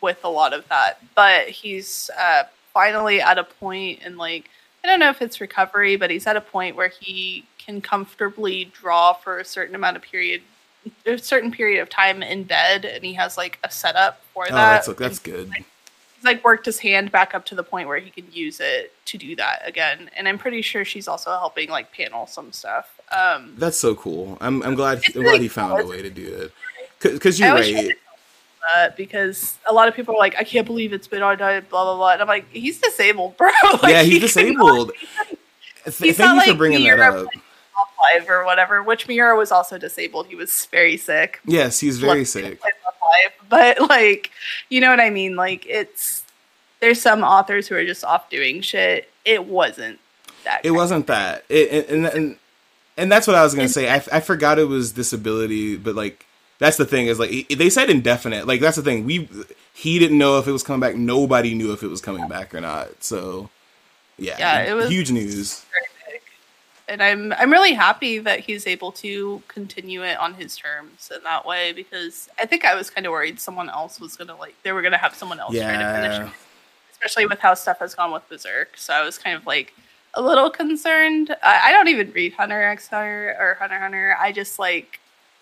with 0.01 0.24
a 0.24 0.29
lot 0.29 0.53
of 0.53 0.67
that. 0.69 1.00
But 1.15 1.50
he's 1.50 2.09
uh, 2.19 2.44
finally 2.74 3.21
at 3.21 3.38
a 3.38 3.44
point 3.44 4.01
in 4.03 4.17
like 4.17 4.50
I 4.83 4.88
don't 4.88 5.00
know 5.00 5.10
if 5.10 5.22
it's 5.22 5.39
recovery, 5.39 5.95
but 5.95 6.10
he's 6.10 6.25
at 6.25 6.36
a 6.36 6.42
point 6.42 6.75
where 6.75 6.88
he 6.88 7.45
can 7.57 7.81
comfortably 7.81 8.66
draw 8.66 9.13
for 9.13 9.39
a 9.39 9.45
certain 9.45 9.75
amount 9.75 9.98
of 9.98 10.01
period 10.01 10.42
a 11.06 11.18
certain 11.18 11.51
period 11.51 11.80
of 11.80 11.89
time 11.89 12.24
in 12.24 12.44
bed 12.44 12.86
and 12.86 13.04
he 13.04 13.13
has 13.13 13.38
like 13.38 13.60
a 13.63 13.69
setup 13.69 14.19
for 14.33 14.45
oh, 14.50 14.56
that. 14.56 14.86
That's, 14.86 15.00
that's 15.00 15.19
good. 15.19 15.50
Like, 15.50 15.66
he's 16.16 16.24
like 16.24 16.44
worked 16.44 16.66
his 16.66 16.80
hand 16.80 17.12
back 17.12 17.36
up 17.36 17.45
to 17.45 17.56
the 17.56 17.63
point 17.63 17.88
where 17.88 18.00
he 18.00 18.10
can 18.10 18.25
use 18.31 18.60
it 18.60 18.94
to 19.06 19.18
do 19.18 19.36
that 19.36 19.62
again. 19.66 20.10
And 20.18 20.28
I'm 20.28 20.38
pretty 20.38 20.63
sure 20.63 20.84
she's 20.84 21.07
also 21.07 21.31
helping 21.31 21.69
like 21.69 21.92
panel 21.92 22.25
some 22.25 22.51
stuff. 22.51 23.00
Um, 23.12 23.54
That's 23.57 23.77
so 23.77 23.94
cool. 23.94 24.38
I'm 24.42 24.63
I'm 24.63 24.75
glad 24.75 25.04
I'm 25.16 25.22
glad 25.22 25.42
he 25.42 25.48
found 25.48 25.81
a 25.81 25.86
way 25.86 26.01
to 26.01 26.10
do 26.10 26.34
it. 26.34 26.51
Because 27.00 27.39
you're 27.39 27.54
right. 27.54 27.94
Uh, 28.75 28.90
because 28.96 29.58
a 29.68 29.74
lot 29.74 29.88
of 29.88 29.96
people 29.96 30.16
are 30.16 30.19
like, 30.19 30.36
I 30.38 30.44
can't 30.44 30.68
believe 30.68 30.94
it's 30.94 31.08
been 31.08 31.24
on 31.24 31.38
blah 31.38 31.62
blah 31.62 31.96
blah, 31.96 32.13
and 32.13 32.22
I'm 32.22 32.28
like, 32.28 32.46
he's 32.52 32.80
disabled, 32.80 33.38
bro. 33.38 33.50
like, 33.81 33.92
yeah, 33.92 34.04
he's 34.04 34.13
he 34.13 34.19
disabled. 34.19 34.92
He's 35.84 35.98
Thank 35.98 36.19
not, 36.19 36.34
you 36.34 36.38
like, 36.38 36.50
for 36.50 36.56
bringing 36.56 36.84
that 36.84 37.00
up. 37.00 37.28
Live 38.13 38.30
or 38.30 38.46
whatever. 38.46 38.84
Which 38.84 39.08
Miura 39.08 39.36
was 39.36 39.52
also 39.52 39.78
disabled. 39.78 40.28
He 40.28 40.36
was 40.36 40.68
very 40.68 40.98
sick. 40.98 41.40
Yes, 41.46 41.80
he's 41.80 41.98
very 41.98 42.25
sick 42.25 42.60
life, 43.02 43.34
but 43.50 43.90
like, 43.90 44.31
you 44.69 44.81
know 44.81 44.90
what 44.90 45.00
I 45.00 45.10
mean? 45.10 45.36
Like, 45.36 45.66
it's 45.66 46.24
there's 46.80 47.02
some 47.02 47.24
authors 47.24 47.68
who 47.68 47.75
are 47.75 47.86
just 47.86 48.03
off 48.03 48.30
doing 48.30 48.62
shit. 48.62 49.10
It 49.25 49.46
wasn't 49.46 50.00
that. 50.44 50.62
It 50.63 50.72
wasn't 50.72 51.08
that. 51.08 51.44
It, 51.50 51.89
and, 51.89 52.06
and 52.06 52.38
and 52.98 53.12
that's 53.12 53.27
what 53.27 53.36
I 53.36 53.44
was 53.44 53.56
gonna 53.56 53.70
say. 53.70 53.89
I, 53.89 54.03
I 54.12 54.20
forgot 54.20 54.60
it 54.60 54.65
was 54.65 54.91
disability, 54.91 55.77
but 55.77 55.96
like 55.96 56.25
that's 56.62 56.77
the 56.77 56.86
thing 56.86 57.08
is 57.08 57.20
like 57.20 57.50
they 57.50 57.70
said 57.70 57.89
indefinite. 57.89 58.48
Like 58.48 58.62
that's 58.62 58.77
the 58.77 58.84
thing. 58.84 59.06
We 59.06 59.27
he 59.74 60.00
didn't 60.00 60.18
know 60.18 60.38
if 60.38 60.48
it 60.48 60.51
was 60.53 60.63
coming 60.63 60.80
back. 60.80 60.96
Nobody 60.96 61.56
knew 61.56 61.74
if 61.74 61.84
it 61.84 61.88
was 61.88 62.00
coming 62.00 62.30
back 62.30 62.56
or 62.56 62.62
not. 62.62 63.03
So 63.03 63.50
yeah, 64.18 64.38
yeah, 64.39 64.72
it 64.72 64.74
was 64.74 64.89
huge 64.89 65.12
news 65.12 65.65
and 66.91 67.01
I'm 67.01 67.32
I'm 67.34 67.51
really 67.51 67.74
happy 67.74 68.20
that 68.20 68.41
he's 68.41 68.68
able 68.68 68.91
to 68.94 69.41
continue 69.48 70.03
it 70.03 70.20
on 70.20 70.34
his 70.34 70.58
terms 70.58 71.10
in 71.15 71.24
that 71.24 71.46
way 71.46 71.72
because 71.72 72.27
I 72.38 72.46
think 72.46 72.65
I 72.65 72.75
was 72.75 72.89
kind 72.89 73.08
of 73.08 73.12
worried 73.12 73.39
someone 73.39 73.70
else 73.70 74.00
was 74.00 74.18
gonna 74.18 74.36
like 74.36 74.56
they 74.63 74.74
were 74.74 74.82
gonna 74.82 74.98
have 74.98 75.15
someone 75.15 75.39
else 75.39 75.53
yeah. 75.53 75.68
try 75.68 75.82
to 75.82 76.01
finish 76.01 76.27
it, 76.27 76.34
especially 76.91 77.25
with 77.27 77.39
how 77.39 77.53
stuff 77.53 77.80
has 77.80 77.96
gone 77.96 78.12
with 78.12 78.27
Berserk. 78.27 78.75
So 78.75 78.94
I 78.94 79.06
was 79.06 79.18
kind 79.18 79.38
of 79.38 79.48
like 79.48 79.74
a 80.15 80.22
little 80.22 80.50
concerned. 80.50 81.34
I, 81.41 81.70
I 81.70 81.72
don't 81.72 81.88
even 81.88 82.12
read 82.12 82.34
Hunter 82.34 82.62
X 82.62 82.89
Hunter 82.89 83.38
or 83.39 83.53
Hunter 83.53 83.80
Hunter. 83.80 84.18
I 84.20 84.34
just 84.34 84.60
like 84.60 85.00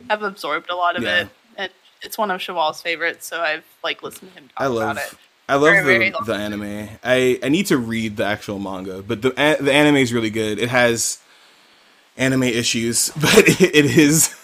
have 0.10 0.24
absorbed 0.24 0.70
a 0.70 0.76
lot 0.76 0.96
of 0.96 1.04
yeah. 1.04 1.22
it, 1.22 1.30
and 1.58 1.72
it's 2.02 2.18
one 2.18 2.32
of 2.32 2.42
Chevall's 2.42 2.82
favorites. 2.82 3.28
So 3.28 3.42
I've 3.42 3.66
like 3.84 4.04
listened 4.04 4.34
to 4.34 4.40
him 4.40 4.50
talk 4.50 4.62
I 4.62 4.68
love, 4.68 4.92
about 4.92 4.98
it. 4.98 5.14
I 5.48 5.56
love 5.56 5.64
very, 5.64 6.10
the, 6.10 6.18
very 6.22 6.26
the 6.26 6.36
anime. 6.36 6.90
I, 7.04 7.40
I 7.42 7.50
need 7.50 7.66
to 7.68 7.78
read 7.78 8.18
the 8.18 8.26
actual 8.26 8.60
manga, 8.60 9.02
but 9.02 9.22
the 9.22 9.30
the 9.30 9.74
anime 9.74 9.98
is 9.98 10.14
really 10.14 10.30
good. 10.30 10.60
It 10.60 10.70
has 10.70 11.20
anime 12.18 12.44
issues, 12.44 13.10
but 13.22 13.38
it, 13.38 13.62
it 13.62 13.86
is 13.86 14.36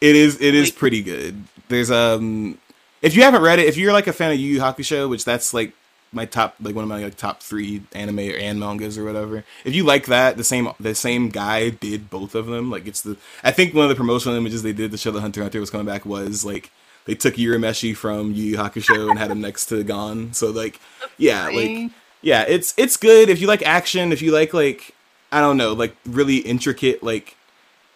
it 0.00 0.16
is 0.16 0.40
it 0.40 0.54
is 0.54 0.70
pretty 0.70 1.02
good. 1.02 1.44
There's 1.68 1.90
um 1.90 2.58
if 3.02 3.14
you 3.14 3.22
haven't 3.22 3.42
read 3.42 3.58
it, 3.58 3.66
if 3.66 3.76
you're 3.76 3.92
like 3.92 4.06
a 4.06 4.12
fan 4.12 4.32
of 4.32 4.38
Yu 4.38 4.54
Yu 4.54 4.60
Hakusho, 4.60 5.08
which 5.10 5.24
that's 5.24 5.52
like 5.52 5.74
my 6.14 6.24
top 6.24 6.56
like 6.60 6.74
one 6.74 6.84
of 6.84 6.88
my 6.88 7.02
like 7.02 7.16
top 7.16 7.42
three 7.42 7.82
anime 7.92 8.18
or 8.18 8.36
and 8.36 8.60
mangas 8.60 8.96
or 8.96 9.04
whatever. 9.04 9.44
If 9.64 9.74
you 9.74 9.84
like 9.84 10.06
that, 10.06 10.36
the 10.36 10.44
same 10.44 10.68
the 10.80 10.94
same 10.94 11.28
guy 11.28 11.70
did 11.70 12.10
both 12.10 12.34
of 12.34 12.46
them. 12.46 12.70
Like 12.70 12.86
it's 12.86 13.02
the 13.02 13.16
I 13.42 13.50
think 13.50 13.74
one 13.74 13.84
of 13.84 13.88
the 13.88 13.94
promotional 13.94 14.36
images 14.36 14.62
they 14.62 14.72
did 14.72 14.90
to 14.90 14.98
show 14.98 15.10
the 15.10 15.20
Hunter 15.20 15.42
Hunter 15.42 15.60
was 15.60 15.70
coming 15.70 15.86
back 15.86 16.06
was 16.06 16.44
like 16.44 16.70
they 17.06 17.14
took 17.14 17.34
Urameshi 17.34 17.96
from 17.96 18.32
Yu 18.32 18.44
Yu 18.44 18.56
Hakusho 18.56 19.10
and 19.10 19.18
had 19.18 19.30
him 19.30 19.40
next 19.42 19.66
to 19.66 19.82
Gon. 19.84 20.32
So 20.32 20.50
like 20.50 20.80
yeah, 21.18 21.48
like 21.48 21.90
yeah, 22.22 22.44
it's 22.48 22.74
it's 22.76 22.96
good 22.96 23.28
if 23.28 23.40
you 23.40 23.46
like 23.46 23.62
action, 23.62 24.12
if 24.12 24.22
you 24.22 24.32
like 24.32 24.54
like 24.54 24.94
I 25.30 25.40
don't 25.40 25.56
know, 25.56 25.72
like 25.72 25.96
really 26.06 26.38
intricate, 26.38 27.02
like 27.02 27.36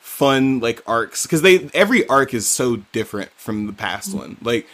fun, 0.00 0.60
like 0.60 0.82
arcs 0.86 1.24
because 1.24 1.42
they 1.42 1.70
every 1.72 2.06
arc 2.08 2.34
is 2.34 2.48
so 2.48 2.76
different 2.92 3.30
from 3.36 3.66
the 3.66 3.72
past 3.72 4.10
mm-hmm. 4.10 4.18
one. 4.18 4.36
Like 4.42 4.66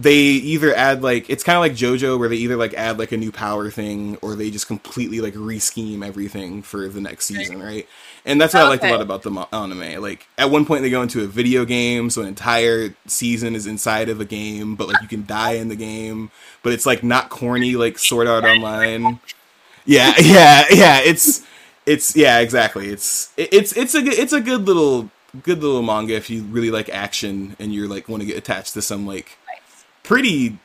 they 0.00 0.14
either 0.14 0.74
add 0.74 1.02
like 1.02 1.28
it's 1.28 1.44
kind 1.44 1.56
of 1.56 1.60
like 1.60 1.72
JoJo 1.72 2.18
where 2.18 2.28
they 2.28 2.36
either 2.36 2.56
like 2.56 2.72
add 2.74 2.98
like 2.98 3.12
a 3.12 3.18
new 3.18 3.30
power 3.30 3.70
thing 3.70 4.16
or 4.22 4.34
they 4.34 4.50
just 4.50 4.66
completely 4.66 5.20
like 5.20 5.34
rescheme 5.34 6.06
everything 6.06 6.62
for 6.62 6.88
the 6.88 7.00
next 7.00 7.26
season, 7.26 7.62
right? 7.62 7.86
And 8.24 8.40
that's 8.40 8.54
what. 8.54 8.62
I 8.62 8.68
liked 8.68 8.84
a 8.84 8.90
lot 8.90 9.02
about 9.02 9.22
the 9.22 9.30
anime. 9.52 10.00
Like 10.00 10.26
at 10.38 10.50
one 10.50 10.64
point 10.64 10.82
they 10.82 10.90
go 10.90 11.02
into 11.02 11.22
a 11.22 11.26
video 11.26 11.66
game, 11.66 12.08
so 12.08 12.22
an 12.22 12.28
entire 12.28 12.94
season 13.06 13.54
is 13.54 13.66
inside 13.66 14.08
of 14.08 14.20
a 14.20 14.24
game, 14.24 14.74
but 14.74 14.88
like 14.88 15.02
you 15.02 15.08
can 15.08 15.26
die 15.26 15.52
in 15.52 15.68
the 15.68 15.76
game, 15.76 16.30
but 16.62 16.72
it's 16.72 16.86
like 16.86 17.02
not 17.02 17.28
corny 17.28 17.76
like 17.76 17.98
Sword 17.98 18.26
Art 18.26 18.44
Online. 18.44 19.20
Yeah, 19.84 20.14
yeah, 20.20 20.64
yeah. 20.70 21.00
It's 21.00 21.46
it's 21.84 22.16
yeah, 22.16 22.38
exactly. 22.38 22.88
It's 22.88 23.32
it's 23.36 23.76
it's 23.76 23.94
a 23.94 23.98
it's 23.98 24.32
a 24.32 24.40
good 24.40 24.66
little 24.66 25.10
good 25.42 25.60
little 25.60 25.82
manga 25.82 26.14
if 26.14 26.30
you 26.30 26.42
really 26.44 26.70
like 26.70 26.88
action 26.88 27.54
and 27.58 27.74
you're 27.74 27.86
like 27.88 28.08
want 28.08 28.22
to 28.22 28.26
get 28.26 28.38
attached 28.38 28.72
to 28.74 28.82
some 28.82 29.06
like. 29.06 29.36
Pretty 30.10 30.58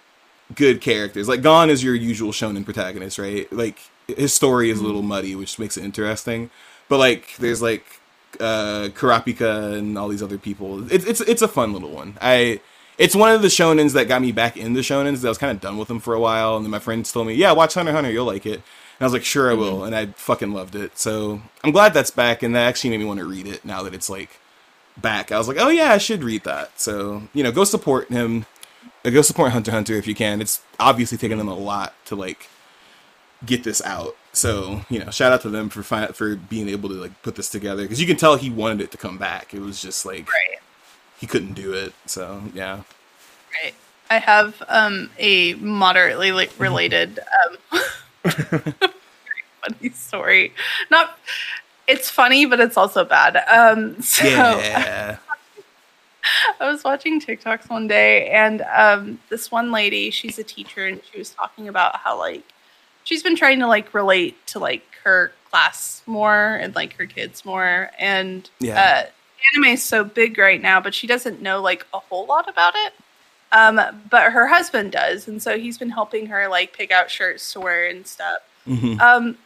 good 0.56 0.82
characters. 0.82 1.28
Like 1.28 1.44
Gon 1.44 1.70
is 1.70 1.84
your 1.84 1.94
usual 1.94 2.32
shonen 2.32 2.66
protagonist, 2.66 3.20
right? 3.20 3.52
Like 3.54 3.78
his 4.08 4.34
story 4.34 4.72
is 4.72 4.80
a 4.80 4.84
little 4.84 5.02
mm-hmm. 5.02 5.10
muddy, 5.10 5.36
which 5.36 5.60
makes 5.60 5.78
it 5.78 5.84
interesting. 5.84 6.50
But 6.90 6.98
like 6.98 7.38
there's 7.38 7.62
like 7.62 7.86
uh 8.40 8.90
Kurapika 8.96 9.78
and 9.78 10.00
all 10.00 10.08
these 10.08 10.24
other 10.24 10.40
people. 10.40 10.92
It's 10.92 11.06
it's 11.06 11.22
it's 11.22 11.44
a 11.44 11.48
fun 11.48 11.74
little 11.74 11.92
one. 11.92 12.18
I 12.20 12.60
it's 12.98 13.16
one 13.16 13.34
of 13.34 13.44
the 13.44 13.50
shonens 13.50 13.94
that 13.94 14.08
got 14.08 14.24
me 14.24 14.32
back 14.32 14.58
into 14.58 14.80
shonens. 14.80 15.24
I 15.24 15.30
was 15.30 15.38
kind 15.38 15.52
of 15.52 15.62
done 15.62 15.78
with 15.78 15.90
them 15.90 16.00
for 16.00 16.16
a 16.16 16.20
while, 16.20 16.56
and 16.56 16.66
then 16.66 16.72
my 16.72 16.80
friends 16.80 17.12
told 17.12 17.28
me, 17.28 17.36
"Yeah, 17.36 17.52
watch 17.52 17.76
Hunter 17.76 17.92
Hunter, 17.92 18.10
you'll 18.10 18.26
like 18.26 18.48
it." 18.48 18.56
And 18.56 19.02
I 19.02 19.04
was 19.04 19.14
like, 19.14 19.26
"Sure, 19.26 19.52
I 19.52 19.54
will," 19.54 19.82
mm-hmm. 19.82 19.94
and 19.94 19.96
I 19.96 20.06
fucking 20.08 20.54
loved 20.54 20.74
it. 20.74 20.98
So 20.98 21.40
I'm 21.64 21.72
glad 21.72 21.94
that's 21.94 22.10
back, 22.10 22.42
and 22.42 22.56
that 22.56 22.68
actually 22.68 22.90
made 22.90 23.00
me 23.00 23.06
want 23.06 23.20
to 23.20 23.30
read 23.30 23.46
it 23.46 23.64
now 23.64 23.84
that 23.84 23.94
it's 23.94 24.10
like 24.10 24.40
back. 24.98 25.32
I 25.32 25.38
was 25.38 25.48
like, 25.48 25.58
"Oh 25.60 25.70
yeah, 25.70 25.92
I 25.92 26.00
should 26.00 26.24
read 26.24 26.46
that." 26.46 26.80
So 26.80 27.22
you 27.34 27.44
know, 27.44 27.52
go 27.52 27.64
support 27.64 28.10
him. 28.10 28.48
Go 29.12 29.22
support 29.22 29.52
Hunter 29.52 29.72
Hunter 29.72 29.94
if 29.96 30.08
you 30.08 30.16
can. 30.16 30.42
It's 30.42 30.62
obviously 30.80 31.18
taken 31.18 31.38
them 31.38 31.48
a 31.48 31.56
lot 31.56 31.94
to 32.06 32.16
like 32.16 32.50
get 33.46 33.64
this 33.64 33.82
out. 33.84 34.16
So 34.34 34.82
you 34.90 35.00
know, 35.00 35.12
shout 35.12 35.32
out 35.32 35.42
to 35.42 35.50
them 35.50 35.70
for 35.70 35.84
fi- 35.84 36.08
for 36.08 36.36
being 36.36 36.70
able 36.70 36.90
to 36.90 36.96
like 36.96 37.22
put 37.22 37.36
this 37.36 37.50
together 37.50 37.84
because 37.84 38.02
you 38.02 38.08
can 38.08 38.18
tell 38.18 38.36
he 38.36 38.50
wanted 38.50 38.82
it 38.82 38.92
to 38.92 38.98
come 38.98 39.18
back. 39.18 39.54
It 39.54 39.62
was 39.62 39.82
just 39.82 40.06
like 40.06 40.28
right. 40.30 40.60
he 41.20 41.28
couldn't 41.28 41.54
do 41.54 41.74
it. 41.74 41.94
So 42.06 42.42
yeah. 42.54 42.82
Right. 43.64 43.74
I 44.10 44.20
have 44.20 44.62
um, 44.68 45.10
a 45.18 45.56
moderately 45.56 46.32
like 46.32 46.52
related 46.60 47.20
um, 47.46 47.82
funny 49.62 49.90
story. 49.92 50.54
Not. 50.92 51.18
It's 51.88 52.10
funny, 52.10 52.48
but 52.48 52.60
it's 52.60 52.78
also 52.78 53.06
bad. 53.06 53.38
Um, 53.48 54.02
so 54.02 54.26
yeah. 54.26 55.18
I 56.60 56.70
was 56.70 56.84
watching 56.84 57.22
TikToks 57.22 57.70
one 57.70 57.88
day, 57.88 58.30
and 58.30 58.62
um, 58.74 59.20
this 59.30 59.52
one 59.52 59.72
lady, 59.72 60.10
she's 60.12 60.40
a 60.40 60.44
teacher, 60.44 60.86
and 60.86 61.02
she 61.12 61.18
was 61.18 61.32
talking 61.32 61.68
about 61.68 61.98
how 61.98 62.18
like 62.18 62.44
she's 63.04 63.24
been 63.24 63.36
trying 63.36 63.60
to 63.60 63.68
like 63.68 63.94
relate 63.94 64.36
to 64.48 64.60
like 64.60 64.84
her 65.04 65.32
class 65.50 66.02
more 66.06 66.56
and 66.56 66.76
like 66.76 66.96
her 66.98 67.06
kids 67.06 67.46
more, 67.46 67.92
and 68.00 68.50
yeah. 68.60 69.06
uh, 69.06 69.10
anime 69.54 69.74
is 69.74 69.84
so 69.84 70.04
big 70.04 70.38
right 70.38 70.62
now, 70.62 70.80
but 70.80 70.94
she 70.94 71.08
doesn't 71.08 71.42
know 71.42 71.62
like 71.62 71.86
a 71.94 72.00
whole 72.00 72.26
lot 72.26 72.50
about 72.50 72.74
it. 72.76 72.94
Um, 73.52 73.80
but 74.10 74.32
her 74.32 74.48
husband 74.48 74.92
does, 74.92 75.28
and 75.28 75.42
so 75.42 75.58
he's 75.58 75.78
been 75.78 75.92
helping 75.92 76.28
her 76.28 76.48
like 76.48 76.74
pick 76.74 76.92
out 76.92 77.10
shirts 77.10 77.54
to 77.54 77.60
wear 77.60 77.88
and 77.88 78.06
stuff. 78.06 78.40
Mm-hmm. 78.68 79.00
Um, 79.00 79.38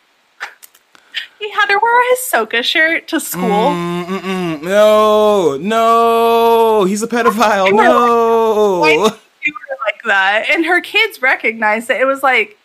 he 1.39 1.49
had 1.51 1.69
her 1.69 1.79
wear 1.79 2.09
his 2.11 2.19
Soka 2.19 2.63
shirt 2.63 3.07
to 3.07 3.19
school. 3.19 3.43
Mm-mm-mm. 3.43 4.61
No, 4.61 5.57
no, 5.57 6.83
he's 6.85 7.01
a 7.01 7.07
pedophile. 7.07 7.71
No, 7.71 8.81
like 8.81 10.03
that? 10.05 10.49
And 10.49 10.65
her 10.65 10.81
kids 10.81 11.21
recognized 11.21 11.89
it. 11.89 11.99
It 12.01 12.05
was 12.05 12.21
like, 12.21 12.57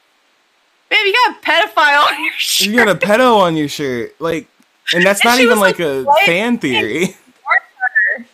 babe, 0.91 0.99
you 1.05 1.13
got 1.27 1.37
a 1.37 1.41
pedophile 1.41 2.07
on 2.13 2.25
your 2.25 2.33
shirt. 2.37 2.69
You 2.71 2.77
got 2.77 2.89
a 2.89 2.95
pedo 2.95 3.39
on 3.39 3.57
your 3.57 3.69
shirt, 3.69 4.21
like, 4.21 4.49
and 4.93 5.05
that's 5.05 5.25
and 5.25 5.31
not 5.31 5.41
even 5.41 5.61
like, 5.61 5.79
like, 5.79 5.89
a 5.89 6.03
what? 6.05 6.27
fan 6.27 6.59
theory. 6.59 7.17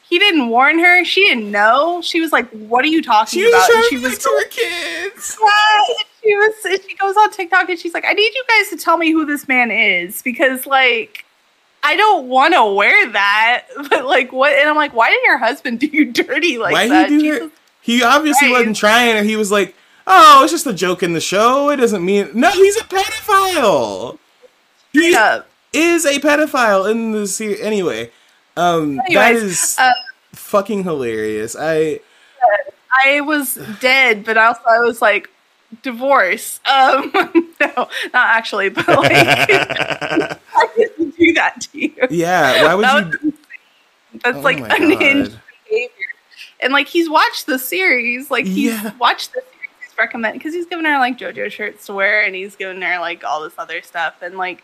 He 0.09 0.19
didn't 0.19 0.49
warn 0.49 0.81
her. 0.81 1.05
She 1.05 1.25
didn't 1.25 1.51
know. 1.53 2.03
She 2.03 2.21
was 2.21 2.33
like, 2.33 2.51
"What 2.51 2.85
are 2.85 2.89
you 2.89 3.01
talking 3.01 3.43
she 3.43 3.49
about?" 3.49 3.71
She 3.89 3.97
was 3.97 4.19
to 4.19 4.29
her 4.29 4.49
kids. 4.49 5.39
Yeah, 5.41 5.95
she 6.31 6.37
was. 6.37 6.83
She 6.89 6.95
goes 6.97 7.17
on 7.17 7.31
TikTok 7.31 7.69
and 7.69 7.79
she's 7.79 7.95
like, 7.95 8.05
"I 8.07 8.13
need 8.13 8.33
you 8.35 8.45
guys 8.49 8.71
to 8.71 8.77
tell 8.77 8.97
me 8.97 9.11
who 9.11 9.27
this 9.27 9.49
man 9.49 9.71
is 9.71 10.23
because, 10.23 10.67
like, 10.67 11.25
I 11.83 11.97
don't 11.97 12.29
want 12.29 12.55
to 12.55 12.65
wear 12.65 13.11
that, 13.13 13.67
but 13.91 14.07
like, 14.07 14.33
what?" 14.33 14.53
And 14.53 14.69
I'm 14.69 14.77
like, 14.77 14.95
"Why 14.95 15.11
did 15.11 15.23
your 15.25 15.39
husband 15.39 15.81
do 15.81 15.87
you 15.87 16.13
dirty 16.13 16.59
like 16.59 16.73
Why 16.73 16.89
that?" 16.89 17.11
He, 17.11 17.19
do 17.19 17.53
he 17.81 18.03
obviously 18.03 18.49
right. 18.49 18.59
wasn't 18.59 18.77
trying, 18.77 19.17
or 19.17 19.23
he 19.23 19.37
was 19.37 19.51
like, 19.51 19.75
"Oh, 20.07 20.43
it's 20.43 20.53
just 20.53 20.67
a 20.67 20.73
joke 20.73 21.03
in 21.03 21.13
the 21.13 21.21
show. 21.21 21.71
It 21.71 21.77
doesn't 21.77 22.05
mean 22.05 22.31
no. 22.35 22.51
He's 22.53 22.77
a 22.77 22.85
pedophile. 22.85 24.19
He 24.93 25.13
yeah. 25.13 25.43
is 25.73 26.05
a 26.05 26.19
pedophile 26.19 26.91
in 26.91 27.13
the 27.13 27.27
series 27.27 27.61
anyway." 27.61 28.11
Um, 28.57 29.01
Anyways, 29.01 29.15
that 29.15 29.35
is 29.35 29.77
uh, 29.79 29.93
fucking 30.33 30.85
hilarious. 30.85 31.57
I 31.59 32.01
I 33.05 33.21
was 33.21 33.59
dead, 33.81 34.25
but 34.25 34.37
also 34.37 34.63
I 34.69 34.81
was 34.81 35.01
like 35.01 35.31
divorce. 35.83 36.61
Um, 36.71 37.13
no, 37.61 37.73
not 37.77 37.89
actually, 38.15 38.69
but 38.69 38.89
like 38.89 39.11
I 39.13 40.39
didn't 40.77 41.17
do 41.17 41.33
that 41.35 41.61
to 41.61 41.79
you. 41.79 41.95
Yeah, 42.11 42.65
why 42.65 42.75
would 42.75 42.85
that 42.85 43.23
you? 43.23 43.33
That's 44.25 44.39
oh 44.39 44.41
like 44.41 44.59
unhinged 44.59 45.39
behavior, 45.69 45.91
and 46.61 46.73
like 46.73 46.89
he's 46.89 47.09
watched 47.09 47.47
the 47.47 47.59
series, 47.59 48.31
like 48.31 48.47
he's 48.47 48.73
yeah. 48.73 48.97
watched 48.99 49.33
the 49.33 49.41
series. 49.41 49.71
He's 49.83 49.99
recommend 49.99 50.35
because 50.35 50.55
he's 50.55 50.67
giving 50.67 50.85
her 50.85 50.99
like 50.99 51.19
JoJo 51.19 51.51
shirts 51.51 51.87
to 51.87 51.95
wear, 51.95 52.23
and 52.23 52.35
he's 52.35 52.57
giving 52.57 52.83
her 52.83 52.99
like 52.99 53.25
all 53.25 53.43
this 53.43 53.55
other 53.59 53.83
stuff, 53.83 54.15
and 54.23 54.37
like 54.37 54.63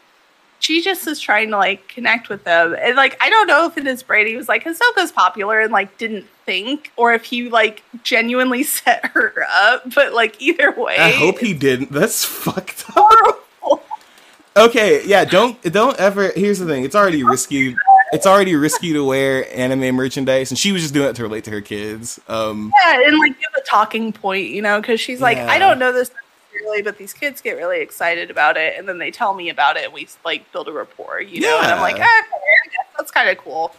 she 0.67 0.83
just 0.83 1.07
is 1.07 1.21
trying 1.21 1.51
to 1.51 1.57
like 1.57 1.87
connect 1.87 2.29
with 2.29 2.43
them. 2.43 2.75
And 2.81 2.97
like 2.97 3.17
I 3.21 3.31
don't 3.31 3.47
know 3.47 3.67
if 3.67 3.79
it 3.79 3.87
is 3.87 4.03
Brady 4.03 4.35
was 4.35 4.49
like 4.49 4.65
Hisoka's 4.65 5.13
popular 5.13 5.61
and 5.61 5.73
like 5.73 5.97
didn't 5.97 6.27
think, 6.45 6.91
or 6.97 7.15
if 7.15 7.25
he 7.25 7.49
like 7.49 7.85
genuinely 8.03 8.63
set 8.65 9.07
her 9.07 9.47
up. 9.49 9.95
But 9.95 10.13
like 10.13 10.43
either 10.43 10.73
way. 10.73 10.97
I 10.99 11.13
hope 11.13 11.39
he 11.39 11.55
didn't. 11.55 11.93
That's 11.93 12.25
fucked 12.25 12.85
up. 12.97 13.45
okay, 14.57 15.07
yeah, 15.07 15.25
don't 15.25 15.61
don't 15.63 15.97
ever 16.01 16.33
here's 16.35 16.59
the 16.59 16.67
thing, 16.67 16.85
it's 16.85 16.97
already 16.97 17.23
risky 17.23 17.77
it's 18.13 18.27
already 18.27 18.55
risky 18.55 18.93
to 18.93 19.05
wear 19.05 19.53
anime 19.57 19.95
merchandise 19.95 20.53
and 20.53 20.59
she 20.59 20.71
was 20.71 20.83
just 20.83 20.95
doing 20.95 21.09
it 21.09 21.17
to 21.17 21.23
relate 21.23 21.45
to 21.45 21.51
her 21.53 21.61
kids. 21.61 22.21
Um 22.27 22.73
Yeah, 22.83 23.03
and 23.07 23.19
like 23.19 23.39
give 23.39 23.51
a 23.57 23.63
talking 23.63 24.13
point, 24.13 24.49
you 24.49 24.63
know, 24.63 24.81
because 24.81 25.01
she's 25.01 25.21
like, 25.21 25.37
yeah. 25.37 25.49
I 25.49 25.59
don't 25.59 25.79
know 25.79 25.93
this 25.93 26.11
really, 26.63 26.83
but 26.83 26.99
these 26.99 27.13
kids 27.13 27.41
get 27.41 27.57
really 27.57 27.81
excited 27.81 28.31
about 28.31 28.57
it, 28.57 28.79
and 28.79 28.89
then 28.89 28.99
they 28.99 29.11
tell 29.11 29.35
me 29.35 29.49
about 29.49 29.77
it, 29.77 29.85
and 29.85 29.93
we 29.93 30.09
like 30.25 30.51
build 30.53 30.69
a 30.69 30.73
rapport, 30.73 31.21
you 31.21 31.41
know. 31.41 31.57
Yeah. 31.57 31.63
And 31.63 31.73
I'm 31.73 31.81
like, 31.81 32.01
ah, 32.01 32.23
that's 32.97 33.11
kind 33.11 33.29
of 33.29 33.39
cool. 33.39 33.75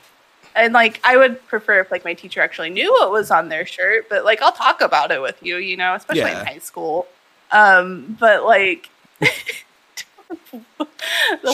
And 0.55 0.73
like, 0.73 0.99
I 1.03 1.17
would 1.17 1.45
prefer 1.47 1.81
if 1.81 1.91
like 1.91 2.03
my 2.03 2.13
teacher 2.13 2.41
actually 2.41 2.71
knew 2.71 2.91
what 2.91 3.11
was 3.11 3.29
on 3.29 3.49
their 3.49 3.65
shirt, 3.65 4.09
but 4.09 4.25
like, 4.25 4.41
I'll 4.41 4.51
talk 4.51 4.81
about 4.81 5.11
it 5.11 5.21
with 5.21 5.41
you, 5.43 5.57
you 5.57 5.77
know, 5.77 5.93
especially 5.93 6.21
yeah. 6.21 6.41
in 6.41 6.45
high 6.45 6.59
school. 6.59 7.07
Um, 7.51 8.17
but 8.19 8.43
like, 8.43 8.89
the 9.19 9.29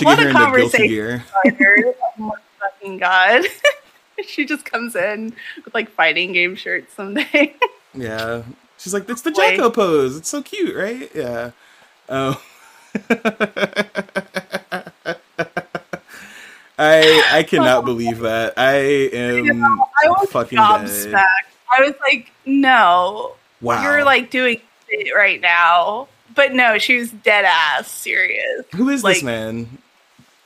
what 0.02 0.20
a 0.20 0.32
conversation! 0.32 1.22
oh 1.46 2.34
fucking 2.60 2.98
god! 2.98 3.44
she 4.26 4.46
just 4.46 4.66
comes 4.66 4.96
in 4.96 5.34
with 5.64 5.74
like 5.74 5.90
fighting 5.90 6.34
game 6.34 6.56
shirts 6.56 6.94
someday. 6.94 7.56
yeah, 7.94 8.44
She's 8.84 8.94
like, 8.94 9.08
it's 9.08 9.22
the 9.22 9.32
Jacko 9.32 9.70
pose. 9.70 10.18
It's 10.18 10.28
so 10.28 10.42
cute, 10.42 10.76
right? 10.76 11.10
Yeah. 11.16 11.52
Oh. 12.10 12.44
I 16.78 17.24
I 17.32 17.44
cannot 17.48 17.86
believe 17.86 18.20
that. 18.20 18.56
I 18.58 18.74
am 19.14 19.46
you 19.46 19.54
know, 19.54 19.88
I 20.04 20.10
was 20.10 20.30
fucking 20.32 20.58
dead. 20.58 21.16
I 21.16 21.82
was 21.82 21.96
like, 22.02 22.30
no. 22.46 23.36
Wow. 23.62 23.82
You're 23.82 24.04
like 24.04 24.30
doing 24.30 24.60
it 24.90 25.16
right 25.16 25.40
now. 25.40 26.10
But 26.36 26.52
no, 26.52 26.78
she 26.78 26.98
was 26.98 27.10
dead 27.10 27.46
ass 27.46 27.90
serious. 27.90 28.66
Who 28.76 28.90
is 28.90 29.02
like, 29.02 29.16
this 29.16 29.24
man? 29.24 29.78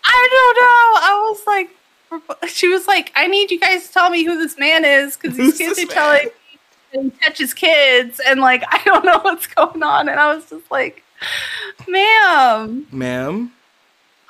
I 0.06 0.28
don't 0.32 0.58
know. 0.62 1.02
I 1.02 1.28
was 1.32 1.42
like, 1.48 2.52
she 2.52 2.68
was 2.68 2.86
like, 2.86 3.12
I 3.16 3.26
need 3.26 3.50
you 3.50 3.60
guys 3.60 3.88
to 3.88 3.94
tell 3.94 4.12
me 4.12 4.24
who 4.24 4.38
this 4.38 4.60
man 4.60 4.86
is 4.86 5.18
because 5.18 5.36
these 5.36 5.58
kids 5.58 5.80
are 5.80 5.88
telling 5.88 6.30
and 6.94 7.20
catches 7.20 7.54
kids 7.54 8.20
and 8.26 8.40
like 8.40 8.64
I 8.70 8.82
don't 8.86 9.06
know 9.06 9.20
what's 9.20 9.48
going 9.48 9.84
on. 9.84 10.10
And 10.10 10.20
I 10.20 10.34
was 10.36 10.50
just 10.50 10.70
like 10.72 11.04
ma'am. 11.88 12.88
Ma'am? 12.92 13.52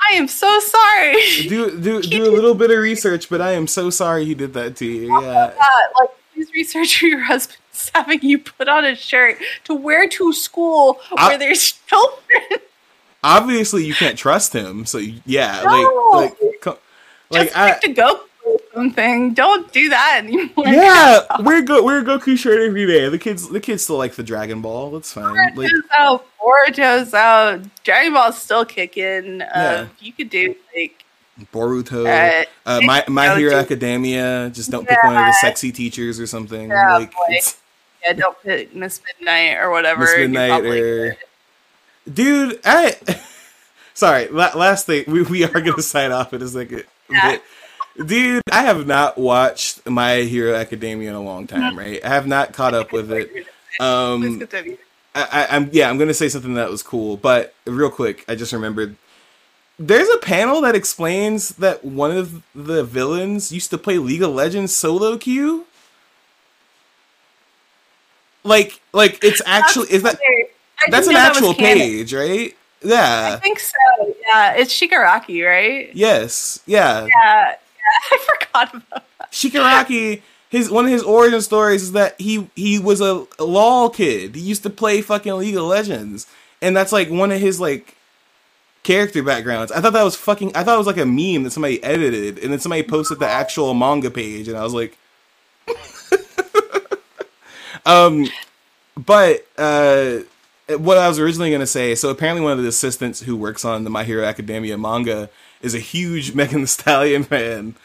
I 0.10 0.14
am 0.16 0.28
so 0.28 0.60
sorry. 0.60 1.48
Do 1.48 1.80
do 1.80 2.02
do 2.02 2.30
a 2.30 2.34
little 2.34 2.56
bit 2.56 2.72
of 2.72 2.78
research 2.78 3.30
but 3.30 3.42
I 3.42 3.52
am 3.54 3.68
so 3.68 3.90
sorry 3.90 4.26
he 4.26 4.36
did 4.36 4.54
that 4.54 4.76
to 4.78 4.86
you. 4.86 5.16
Oh 5.16 5.22
yeah. 5.22 5.54
Uh, 5.60 6.02
like 6.02 6.10
please 6.34 6.52
research 6.54 7.02
your 7.02 7.20
husband's 7.20 7.92
having 7.96 8.22
you 8.22 8.40
put 8.40 8.68
on 8.68 8.86
a 8.86 8.96
shirt 8.96 9.38
to 9.66 9.74
wear 9.74 10.08
to 10.10 10.34
school 10.34 11.00
I, 11.18 11.30
where 11.30 11.38
there's 11.38 11.74
children. 11.88 12.62
Obviously 13.24 13.86
you 13.86 13.94
can't 13.94 14.18
trust 14.18 14.54
him 14.54 14.86
so 14.86 15.00
yeah 15.26 15.62
no. 15.66 16.10
like 16.14 16.38
like 16.66 16.80
like 17.30 17.52
I 17.56 17.80
to 17.80 17.90
go 17.90 18.22
something. 18.74 19.34
Don't 19.34 19.72
do 19.72 19.90
that 19.90 20.22
anymore. 20.24 20.68
Yeah, 20.68 21.22
we're 21.40 21.62
go 21.62 21.84
we're 21.84 22.04
Goku 22.04 22.38
shirt 22.38 22.62
every 22.62 22.86
day. 22.86 23.10
The 23.10 23.18
kids 23.18 23.50
the 23.50 23.60
kids 23.60 23.84
still 23.84 23.98
like 23.98 24.16
the 24.16 24.24
Dragon 24.24 24.62
Ball. 24.62 24.92
That's 24.92 25.12
fine. 25.12 25.36
Boruto's 25.54 25.58
like, 25.58 25.72
out. 25.98 26.26
Boruto's 26.40 27.14
out. 27.14 27.62
Dragon 27.84 28.14
Ball's 28.14 28.38
still 28.38 28.66
kicking. 28.66 29.42
Uh, 29.42 29.48
yeah. 29.54 29.88
You 30.00 30.14
could 30.14 30.30
do 30.30 30.56
like 30.76 31.04
Boruto, 31.54 32.06
uh, 32.08 32.46
uh, 32.66 32.82
My 32.82 33.04
My 33.08 33.36
Hero 33.36 33.52
do, 33.52 33.58
Academia. 33.58 34.50
Just 34.54 34.72
don't 34.72 34.84
yeah. 34.84 34.96
pick 34.96 35.04
one 35.04 35.18
of 35.18 35.26
the 35.26 35.38
sexy 35.40 35.72
teachers 35.72 36.20
or 36.20 36.26
something. 36.26 36.70
Yeah, 36.70 36.98
like, 36.98 37.14
yeah, 38.06 38.14
don't 38.14 38.42
pick 38.42 38.76
Miss 38.76 39.02
Midnight 39.06 39.58
or 39.58 39.70
whatever. 39.70 40.02
Miss 40.02 40.18
Midnight 40.18 40.66
or 40.66 41.18
dude, 42.12 42.60
I. 42.66 42.96
Sorry, 43.94 44.28
la- 44.28 44.56
last 44.56 44.86
thing 44.86 45.06
we, 45.08 45.24
we 45.24 45.44
are 45.44 45.62
gonna 45.62 45.82
sign 45.82 46.12
off 46.12 46.34
in 46.34 46.42
a 46.42 46.48
second. 46.48 46.84
Yeah. 47.10 47.38
Dude, 48.06 48.44
I 48.52 48.64
have 48.64 48.88
not 48.88 49.18
watched 49.18 49.86
My 49.86 50.18
Hero 50.18 50.56
Academia 50.56 51.10
in 51.10 51.16
a 51.16 51.22
long 51.22 51.48
time. 51.48 51.78
Right, 51.78 52.04
I 52.04 52.10
have 52.10 52.28
not 52.28 52.54
caught 52.54 52.74
up 52.74 52.92
with 52.92 53.12
it. 53.12 53.48
Um, 53.80 54.48
I, 55.14 55.56
am 55.56 55.70
yeah, 55.72 55.90
I'm 55.90 55.98
gonna 55.98 56.14
say 56.14 56.30
something 56.30 56.56
that 56.56 56.70
was 56.70 56.84
cool, 56.84 57.18
but 57.18 57.54
real 57.66 57.90
quick, 57.90 58.26
I 58.28 58.36
just 58.36 58.54
remembered. 58.54 58.96
There's 59.80 60.10
a 60.10 60.18
panel 60.18 60.62
that 60.62 60.76
explains 60.76 61.50
that 61.50 61.86
one 61.86 62.16
of 62.18 62.42
the 62.56 62.84
villains 62.84 63.52
used 63.52 63.70
to 63.70 63.78
play 63.78 64.00
League 64.00 64.24
of 64.24 64.32
Legends 64.32 64.76
solo 64.76 65.18
queue. 65.18 65.66
Like, 68.44 68.80
like 68.94 69.24
it's 69.24 69.42
actually 69.46 69.92
is 69.92 70.04
that 70.04 70.20
that's 70.90 71.08
an 71.08 71.16
actual 71.16 71.50
that 71.50 71.58
page, 71.58 72.14
right? 72.14 72.56
Yeah, 72.84 73.34
I 73.34 73.40
think 73.40 73.60
so. 73.60 74.16
Yeah, 74.26 74.54
it's 74.54 74.74
Shigaraki, 74.74 75.46
right? 75.46 75.94
Yes. 75.94 76.60
Yeah. 76.66 77.08
Yeah. 77.08 77.56
I 78.12 78.18
forgot 78.18 78.74
about 78.74 79.06
that. 79.18 79.32
Shigaraki 79.32 80.22
his 80.50 80.72
one 80.72 80.86
of 80.86 80.92
his 80.92 81.04
origin 81.04 81.42
stories 81.42 81.84
is 81.84 81.92
that 81.94 82.20
he 82.20 82.50
he 82.56 82.80
was 82.80 83.02
a, 83.02 83.26
LOL 83.40 83.90
kid. 83.90 84.36
He 84.36 84.42
used 84.42 84.64
to 84.64 84.70
play 84.70 85.02
fucking 85.02 85.34
League 85.34 85.56
of 85.56 85.64
Legends, 85.64 86.28
and 86.62 86.76
that's 86.76 86.92
like 86.92 87.10
one 87.10 87.32
of 87.32 87.40
his 87.40 87.60
like 87.60 87.96
character 88.84 89.22
backgrounds. 89.22 89.72
I 89.72 89.82
thought 89.82 89.94
that 89.94 90.04
was 90.04 90.16
fucking. 90.16 90.56
I 90.56 90.64
thought 90.64 90.76
it 90.76 90.78
was 90.78 90.88
like 90.88 90.98
a 90.98 91.06
meme 91.06 91.44
that 91.44 91.52
somebody 91.52 91.84
edited, 91.84 92.40
and 92.40 92.52
then 92.52 92.60
somebody 92.60 92.84
posted 92.84 93.20
the 93.20 93.28
actual 93.28 93.74
manga 93.74 94.10
page, 94.10 94.48
and 94.48 94.58
I 94.58 94.64
was 94.64 94.74
like, 94.74 94.98
um, 97.86 98.28
but 98.96 99.46
uh, 99.58 100.20
what 100.78 100.98
I 100.98 101.10
was 101.10 101.20
originally 101.20 101.52
gonna 101.52 101.68
say. 101.68 101.94
So 101.96 102.10
apparently, 102.10 102.42
one 102.42 102.54
of 102.54 102.60
the 102.60 102.70
assistants 102.70 103.22
who 103.22 103.36
works 103.36 103.66
on 103.66 103.84
the 103.84 103.90
My 103.90 104.06
Hero 104.06 104.24
Academia 104.24 104.78
manga 104.78 105.30
is 105.62 105.76
a 105.76 105.80
huge 105.80 106.34
Megan 106.36 106.62
Thee 106.62 106.68
Stallion 106.68 107.24
fan 107.24 107.76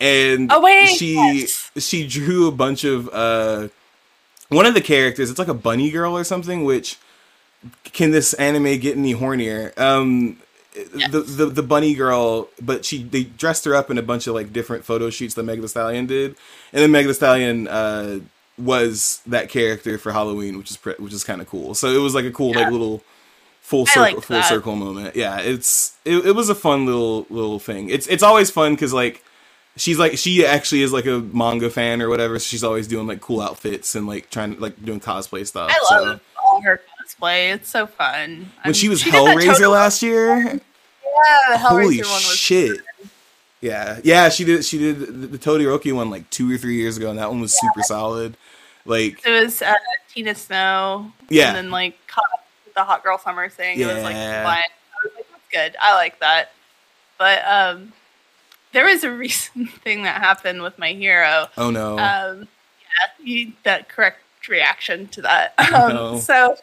and 0.00 0.50
oh, 0.50 0.60
wait, 0.60 0.88
she 0.88 1.14
yes. 1.14 1.70
she 1.76 2.06
drew 2.06 2.48
a 2.48 2.52
bunch 2.52 2.84
of 2.84 3.08
uh 3.12 3.68
one 4.48 4.66
of 4.66 4.74
the 4.74 4.80
characters 4.80 5.30
it's 5.30 5.38
like 5.38 5.48
a 5.48 5.54
bunny 5.54 5.90
girl 5.90 6.16
or 6.16 6.24
something 6.24 6.64
which 6.64 6.96
can 7.84 8.10
this 8.10 8.32
anime 8.34 8.78
get 8.78 8.96
any 8.96 9.14
hornier 9.14 9.78
um 9.78 10.38
yes. 10.74 11.10
the, 11.10 11.20
the 11.20 11.46
the 11.46 11.62
bunny 11.62 11.94
girl 11.94 12.48
but 12.60 12.84
she 12.84 13.02
they 13.02 13.24
dressed 13.24 13.64
her 13.64 13.74
up 13.74 13.90
in 13.90 13.98
a 13.98 14.02
bunch 14.02 14.26
of 14.26 14.34
like 14.34 14.52
different 14.52 14.84
photo 14.84 15.10
shoots 15.10 15.34
that 15.34 15.42
Meg 15.42 15.66
Stallion 15.68 16.06
did 16.06 16.34
and 16.72 16.82
then 16.82 16.90
Meg 16.90 17.12
Stallion 17.12 17.68
uh 17.68 18.20
was 18.58 19.22
that 19.26 19.48
character 19.48 19.98
for 19.98 20.12
Halloween 20.12 20.56
which 20.56 20.70
is 20.70 20.76
pre- 20.76 20.94
which 20.94 21.12
is 21.12 21.24
kind 21.24 21.40
of 21.40 21.48
cool 21.48 21.74
so 21.74 21.88
it 21.88 21.98
was 21.98 22.14
like 22.14 22.24
a 22.24 22.30
cool 22.30 22.50
yeah. 22.50 22.60
like 22.60 22.72
little 22.72 23.02
full 23.70 23.86
circle 23.86 24.20
full 24.20 24.42
circle 24.42 24.74
moment 24.74 25.14
yeah 25.14 25.38
it's 25.38 25.96
it, 26.04 26.26
it 26.26 26.32
was 26.34 26.48
a 26.48 26.54
fun 26.54 26.86
little 26.86 27.24
little 27.30 27.60
thing 27.60 27.88
it's 27.88 28.08
it's 28.08 28.22
always 28.22 28.50
fun 28.50 28.74
because 28.74 28.92
like 28.92 29.22
she's 29.76 29.98
like 29.98 30.18
she 30.18 30.44
actually 30.44 30.82
is 30.82 30.92
like 30.92 31.06
a 31.06 31.18
manga 31.18 31.70
fan 31.70 32.02
or 32.02 32.08
whatever. 32.08 32.38
So 32.38 32.44
she's 32.44 32.64
always 32.64 32.86
doing 32.86 33.06
like 33.06 33.20
cool 33.20 33.40
outfits 33.40 33.94
and 33.94 34.06
like 34.06 34.30
trying 34.30 34.56
to 34.56 34.60
like 34.60 34.82
doing 34.84 35.00
cosplay 35.00 35.46
stuff. 35.46 35.70
I 35.72 35.94
love 35.94 36.20
so. 36.20 36.40
all 36.42 36.60
her 36.62 36.80
cosplay. 37.00 37.54
It's 37.54 37.68
so 37.68 37.86
fun. 37.86 38.38
When 38.38 38.48
I'm, 38.64 38.72
she 38.72 38.88
was 38.88 39.00
she 39.02 39.10
Hellraiser 39.10 39.70
last 39.70 40.02
year, 40.02 40.38
yeah, 41.48 41.58
holy 41.58 42.02
shit. 42.02 42.80
Yeah, 43.60 44.00
yeah, 44.02 44.30
she 44.30 44.44
did. 44.44 44.64
She 44.64 44.78
did 44.78 45.00
the, 45.00 45.26
the 45.26 45.38
Todoroki 45.38 45.92
one 45.92 46.10
like 46.10 46.28
two 46.30 46.52
or 46.52 46.56
three 46.56 46.76
years 46.76 46.96
ago, 46.96 47.10
and 47.10 47.18
that 47.18 47.28
one 47.28 47.40
was 47.40 47.58
yeah. 47.62 47.68
super 47.68 47.82
solid. 47.82 48.36
Like 48.86 49.24
it 49.26 49.42
was 49.42 49.60
uh, 49.60 49.74
Tina 50.08 50.34
Snow, 50.34 51.12
yeah, 51.28 51.48
and 51.48 51.56
then 51.56 51.70
like 51.70 51.98
the 52.74 52.84
hot 52.84 53.02
girl 53.02 53.18
summer 53.18 53.48
thing. 53.48 53.78
Yeah, 53.78 53.90
it 53.90 53.94
was 53.94 54.02
like 54.02 54.14
fun. 54.14 54.24
I 54.46 54.64
was 55.04 55.12
like, 55.16 55.26
that's 55.30 55.48
good. 55.50 55.76
I 55.80 55.94
like 55.94 56.20
that. 56.20 56.52
But 57.18 57.42
um, 57.46 57.92
there 58.72 58.86
was 58.86 59.04
a 59.04 59.10
recent 59.26 59.70
thing 59.70 60.02
that 60.04 60.20
happened 60.20 60.62
with 60.62 60.78
my 60.78 60.92
hero. 60.92 61.48
Oh 61.56 61.70
no. 61.70 61.98
Um, 61.98 62.48
yeah, 62.80 63.24
you, 63.24 63.52
that 63.64 63.88
correct 63.88 64.18
reaction 64.48 65.08
to 65.08 65.22
that. 65.22 65.54
Um, 65.72 65.94
no. 65.94 66.18
So, 66.18 66.56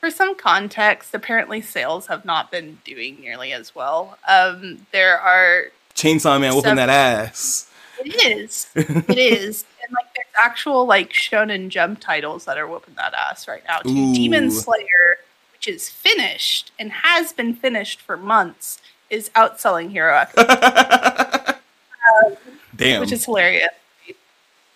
for 0.00 0.10
some 0.10 0.34
context, 0.34 1.14
apparently 1.14 1.60
sales 1.60 2.06
have 2.06 2.24
not 2.24 2.50
been 2.50 2.78
doing 2.84 3.20
nearly 3.20 3.52
as 3.52 3.74
well. 3.74 4.18
Um, 4.26 4.86
there 4.92 5.20
are 5.20 5.66
Chainsaw 5.94 6.40
Man 6.40 6.54
whooping 6.54 6.76
that 6.76 6.88
ass. 6.88 7.70
It 8.04 8.38
is. 8.38 8.68
it 8.74 9.18
is. 9.18 9.64
And 9.82 9.94
like 9.94 10.09
actual 10.40 10.86
like 10.86 11.12
shonen 11.12 11.68
jump 11.68 12.00
titles 12.00 12.44
that 12.44 12.58
are 12.58 12.66
whooping 12.66 12.94
that 12.94 13.14
ass 13.14 13.46
right 13.46 13.62
now 13.66 13.78
too. 13.78 13.90
Ooh. 13.90 14.14
Demon 14.14 14.50
Slayer, 14.50 15.18
which 15.52 15.68
is 15.68 15.88
finished 15.88 16.72
and 16.78 16.90
has 16.92 17.32
been 17.32 17.54
finished 17.54 18.00
for 18.00 18.16
months, 18.16 18.80
is 19.10 19.28
outselling 19.30 19.90
Hero 19.90 20.14
Academia. 20.14 21.58
um, 22.26 22.36
Damn. 22.74 23.00
Which 23.00 23.12
is 23.12 23.24
hilarious. 23.24 23.68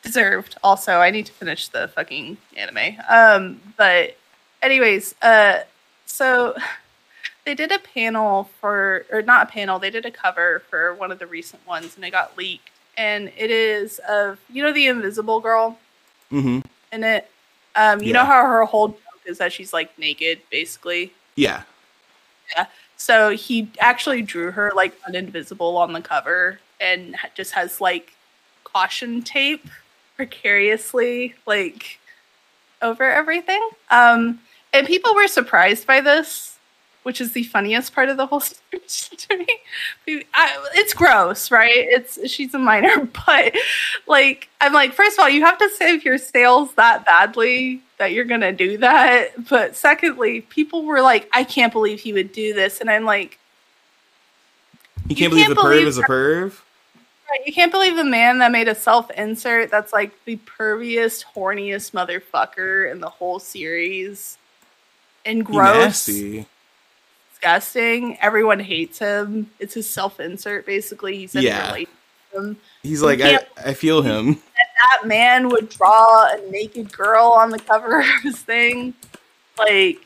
Deserved. 0.03 0.57
Also, 0.63 0.99
I 0.99 1.11
need 1.11 1.25
to 1.27 1.33
finish 1.33 1.69
the 1.69 1.89
fucking 1.89 2.37
anime. 2.57 2.99
Um, 3.09 3.61
but, 3.79 4.19
anyways, 4.61 5.15
uh, 5.23 5.61
so 6.05 6.55
they 7.47 7.55
did 7.55 7.73
a 7.73 7.79
panel 7.79 8.51
for, 8.61 9.07
or 9.11 9.23
not 9.23 9.49
a 9.49 9.51
panel, 9.51 9.79
they 9.79 9.91
did 9.91 10.05
a 10.05 10.11
cover 10.11 10.63
for 10.69 10.95
one 10.95 11.11
of 11.11 11.19
the 11.19 11.27
recent 11.27 11.67
ones 11.67 11.97
and 11.97 12.05
it 12.05 12.11
got 12.11 12.37
leaked. 12.37 12.71
And 12.97 13.33
it 13.37 13.51
is 13.51 14.01
of, 14.09 14.41
you 14.53 14.63
know, 14.63 14.73
the 14.73 14.87
Invisible 14.87 15.41
Girl? 15.41 15.79
Mm-hmm. 16.31 16.61
In 16.93 17.05
it. 17.05 17.31
Um, 17.77 18.01
you 18.01 18.09
yeah. 18.09 18.13
know 18.15 18.25
how 18.25 18.47
her 18.47 18.65
whole 18.65 18.89
joke 18.89 18.99
is 19.25 19.39
that 19.39 19.53
she's 19.53 19.73
like 19.73 19.99
naked, 19.99 20.41
basically? 20.51 21.13
Yeah. 21.37 21.63
Yeah. 22.55 22.67
So 22.97 23.31
he 23.31 23.69
actually 23.81 24.23
drew 24.23 24.51
her 24.53 24.73
like 24.75 24.95
uninvisible 25.03 25.77
on 25.77 25.93
the 25.93 26.01
cover 26.01 26.61
and 26.81 27.17
just 27.35 27.53
has 27.53 27.81
like 27.81 28.13
caution 28.65 29.23
tape 29.23 29.67
precariously 30.17 31.35
like 31.47 31.99
over 32.83 33.05
everything. 33.05 33.69
Um, 33.91 34.41
and 34.73 34.87
people 34.87 35.15
were 35.15 35.29
surprised 35.29 35.87
by 35.87 36.01
this 36.01 36.54
which 37.05 37.21
is 37.21 37.33
the 37.33 37.45
funniest 37.45 37.95
part 37.95 38.09
of 38.09 38.17
the 38.17 38.27
whole 38.27 38.41
story 38.87 39.17
to 39.17 39.37
me. 39.37 40.25
I, 40.35 40.69
it's 40.75 40.93
gross, 40.93 41.51
right? 41.51 41.71
It's 41.75 42.29
she's 42.29 42.53
a 42.55 42.59
minor, 42.59 43.09
but 43.27 43.55
like 44.07 44.49
I'm 44.61 44.73
like, 44.73 44.93
first 44.93 45.19
of 45.19 45.23
all, 45.23 45.29
you 45.29 45.45
have 45.45 45.59
to 45.59 45.71
save 45.71 46.05
your 46.05 46.19
sales 46.19 46.75
that 46.75 47.05
badly 47.05 47.83
that 47.99 48.13
you're 48.13 48.25
gonna 48.25 48.53
do 48.53 48.79
that. 48.79 49.49
But 49.49 49.77
secondly, 49.77 50.41
people 50.43 50.85
were 50.85 51.01
like, 51.01 51.29
I 51.33 51.45
can't 51.45 51.73
believe 51.73 52.01
he 52.01 52.13
would 52.13 52.33
do 52.33 52.53
this, 52.53 52.81
and 52.81 52.91
I'm 52.91 53.05
like, 53.05 53.39
you 55.07 55.15
can't, 55.15 55.21
you 55.21 55.29
believe 55.29 55.47
can't 55.47 55.57
the 55.57 55.63
perv 55.63 55.87
is 55.87 55.99
a 55.99 56.03
perv. 56.03 56.61
Right, 57.31 57.47
you 57.47 57.53
can't 57.53 57.73
believe 57.73 57.97
the 57.97 58.05
man 58.05 58.39
that 58.39 58.51
made 58.51 58.69
a 58.69 58.75
self 58.75 59.11
insert 59.11 59.71
that's 59.71 59.93
like 59.93 60.13
the 60.25 60.39
perviest, 60.39 61.25
horniest 61.35 61.93
motherfucker 61.93 62.91
in 62.91 63.01
the 63.01 63.09
whole 63.11 63.39
series. 63.39 64.39
And 65.27 65.45
gross. 65.45 66.09
Nasty 66.09 66.47
disgusting. 67.45 68.19
Everyone 68.21 68.61
hates 68.61 68.99
him. 68.99 69.51
It's 69.59 69.75
his 69.75 69.89
self 69.89 70.21
insert, 70.21 70.67
basically. 70.67 71.19
He 71.19 71.27
said 71.27 71.43
yeah. 71.43 71.77
He's 72.83 73.01
like, 73.01 73.21
I, 73.21 73.39
I 73.65 73.75
feel 73.75 74.03
him. 74.03 74.35
That, 74.35 75.01
that 75.01 75.07
man 75.07 75.49
would 75.51 75.69
draw 75.69 76.33
a 76.33 76.51
naked 76.51 76.93
girl 76.93 77.27
on 77.27 77.51
the 77.51 77.61
cover 77.61 78.01
of 78.01 78.23
his 78.23 78.41
thing. 78.41 78.95
Like, 79.57 80.05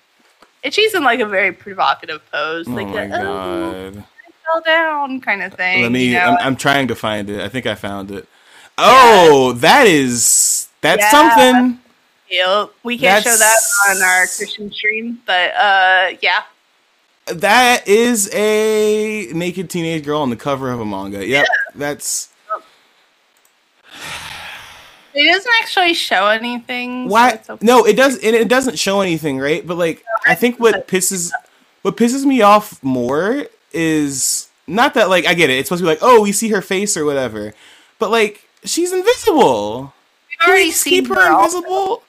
and 0.63 0.75
she's 0.75 0.95
in 0.95 1.05
like 1.05 1.21
a 1.21 1.27
very 1.27 1.53
provocative 1.53 2.21
pose. 2.31 2.67
Oh 2.69 2.73
like, 2.73 2.89
my 2.89 3.05
a, 3.05 3.21
oh, 3.23 3.93
god. 3.93 4.05
fell 4.45 4.61
down 4.61 5.21
kind 5.21 5.43
of 5.43 5.55
thing. 5.55 5.83
Let 5.83 5.93
me, 5.93 6.09
you 6.09 6.15
know? 6.15 6.37
I'm, 6.39 6.49
I'm, 6.49 6.57
trying 6.57 6.89
to 6.89 6.95
find 6.95 7.31
it. 7.31 7.41
I 7.41 7.49
think 7.49 7.67
I 7.67 7.75
found 7.75 8.11
it. 8.11 8.29
Oh, 8.77 9.53
yeah. 9.55 9.61
that 9.61 9.87
is, 9.87 10.69
that's 10.83 11.01
yeah. 11.01 11.11
something. 11.11 11.81
Yep. 12.31 12.73
We 12.83 12.99
can't 12.99 13.25
that's... 13.25 13.39
show 13.39 13.39
that 13.39 13.97
on 13.97 14.03
our 14.03 14.27
Christian 14.27 14.71
stream, 14.71 15.23
but 15.25 15.55
uh, 15.55 16.11
yeah, 16.21 16.43
that 17.35 17.87
is 17.87 18.33
a 18.35 19.29
naked 19.33 19.71
teenage 19.71 20.05
girl 20.05 20.21
on 20.21 20.31
the 20.31 20.37
cover 20.37 20.71
of 20.71 20.81
a 20.81 20.87
manga. 20.87 21.27
Yep, 21.27 21.47
yeah. 21.47 21.73
that's. 21.75 22.31
It 25.15 25.33
doesn't 25.33 25.53
actually 25.63 25.95
show 25.95 26.29
anything. 26.29 27.09
Why? 27.09 27.41
So 27.43 27.55
okay. 27.55 27.67
No, 27.67 27.85
it 27.85 27.97
does. 27.97 28.17
It, 28.19 28.35
it 28.35 28.49
doesn't 28.49 28.79
show 28.79 29.01
anything, 29.01 29.39
right? 29.39 29.67
But 29.67 29.77
like, 29.77 30.05
I 30.27 30.35
think 30.35 30.61
what 30.61 30.87
pisses 30.87 31.33
what 31.83 31.97
pisses 31.97 32.25
me 32.25 32.43
off 32.43 32.83
more 32.83 33.47
is 33.73 34.49
not 34.67 34.95
that 34.95 35.09
like 35.09 35.27
I 35.27 35.35
get 35.35 35.51
it. 35.51 35.59
It's 35.59 35.69
supposed 35.69 35.81
to 35.81 35.85
be 35.85 35.91
like, 35.91 35.99
oh, 36.03 36.21
we 36.23 36.33
see 36.33 36.51
her 36.51 36.61
face 36.61 36.97
or 36.97 37.05
whatever, 37.05 37.55
but 37.99 38.11
like 38.11 38.47
she's 38.65 38.93
invisible. 38.93 39.93
We've 40.29 40.49
already 40.49 40.71
seen 40.71 41.07
her, 41.07 41.15
her 41.15 41.33
invisible. 41.33 42.03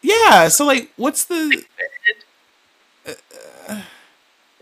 Yeah. 0.00 0.48
So 0.48 0.64
like, 0.66 0.90
what's 0.96 1.24
the? 1.24 1.64
Uh, 3.06 3.12
uh, 3.68 3.82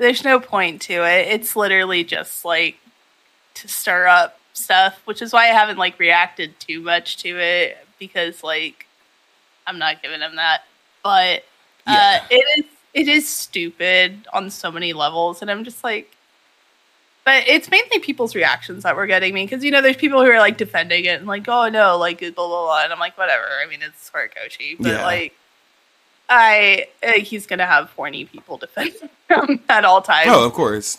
there's 0.01 0.25
no 0.25 0.41
point 0.41 0.81
to 0.83 1.05
it. 1.05 1.29
It's 1.29 1.55
literally 1.55 2.05
just 2.05 2.45
like 2.45 2.79
to 3.55 3.69
stir 3.69 4.07
up 4.07 4.41
stuff, 4.55 5.01
which 5.05 5.21
is 5.21 5.33
why 5.33 5.45
I 5.45 5.53
haven't 5.53 5.77
like 5.77 5.99
reacted 5.99 6.59
too 6.59 6.81
much 6.81 7.19
to 7.19 7.39
it 7.39 7.77
because 7.99 8.43
like 8.43 8.87
I'm 9.67 9.79
not 9.79 10.03
giving 10.03 10.21
him 10.21 10.37
that. 10.37 10.63
But 11.05 11.45
uh, 11.87 11.93
yeah. 11.93 12.25
it 12.31 12.59
is 12.59 12.65
it 12.95 13.09
is 13.09 13.29
stupid 13.29 14.27
on 14.33 14.51
so 14.51 14.73
many 14.73 14.95
levels, 14.95 15.43
and 15.43 15.51
I'm 15.51 15.65
just 15.65 15.85
like, 15.85 16.17
but 17.27 17.47
it's 17.47 17.71
mainly 17.71 17.99
people's 17.99 18.35
reactions 18.35 18.85
that 18.85 18.97
were 18.97 19.07
getting 19.07 19.35
me 19.35 19.45
because 19.45 19.63
you 19.63 19.71
know 19.71 19.83
there's 19.83 19.97
people 19.97 20.25
who 20.25 20.31
are 20.31 20.39
like 20.39 20.57
defending 20.57 21.05
it 21.05 21.19
and 21.19 21.27
like, 21.27 21.47
oh 21.47 21.69
no, 21.69 21.99
like 21.99 22.21
blah 22.21 22.31
blah 22.31 22.47
blah, 22.47 22.85
and 22.85 22.93
I'm 22.93 22.99
like, 22.99 23.19
whatever. 23.19 23.45
I 23.63 23.69
mean, 23.69 23.81
it's 23.83 24.11
Horikoshi, 24.11 24.77
but 24.81 24.89
yeah. 24.89 25.05
like. 25.05 25.35
I 26.31 26.87
uh, 27.03 27.13
he's 27.15 27.47
gonna 27.47 27.67
have 27.67 27.91
horny 27.91 28.25
people 28.25 28.57
defend 28.57 28.93
him 29.29 29.61
at 29.69 29.85
all 29.85 30.01
times. 30.01 30.29
Oh, 30.31 30.47
of 30.47 30.53
course. 30.53 30.99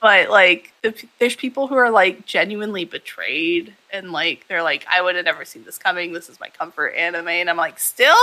But 0.00 0.30
like 0.30 0.72
the, 0.80 0.94
there's 1.18 1.36
people 1.36 1.66
who 1.66 1.74
are 1.74 1.90
like 1.90 2.24
genuinely 2.24 2.86
betrayed 2.86 3.74
and 3.92 4.12
like 4.12 4.46
they're 4.48 4.62
like 4.62 4.86
i 4.90 5.02
would 5.02 5.14
have 5.16 5.26
never 5.26 5.44
seen 5.44 5.64
this 5.64 5.76
coming. 5.76 6.14
This 6.14 6.30
is 6.30 6.40
my 6.40 6.48
comfort 6.48 6.94
anime. 6.94 7.28
And 7.28 7.50
i'm 7.50 7.58
like 7.58 7.78
still? 7.78 8.16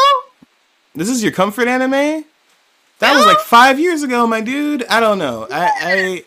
This 0.96 1.10
is 1.10 1.22
your 1.22 1.32
comfort 1.32 1.68
anime? 1.68 2.26
That 3.00 3.16
was 3.16 3.28
like 3.28 3.38
five 3.38 3.80
years 3.80 4.02
ago 4.02 4.26
my 4.26 4.42
dude. 4.42 4.84
I 4.90 5.00
don't 5.00 5.20
know. 5.20 5.48
I 5.52 5.72
i, 5.80 6.24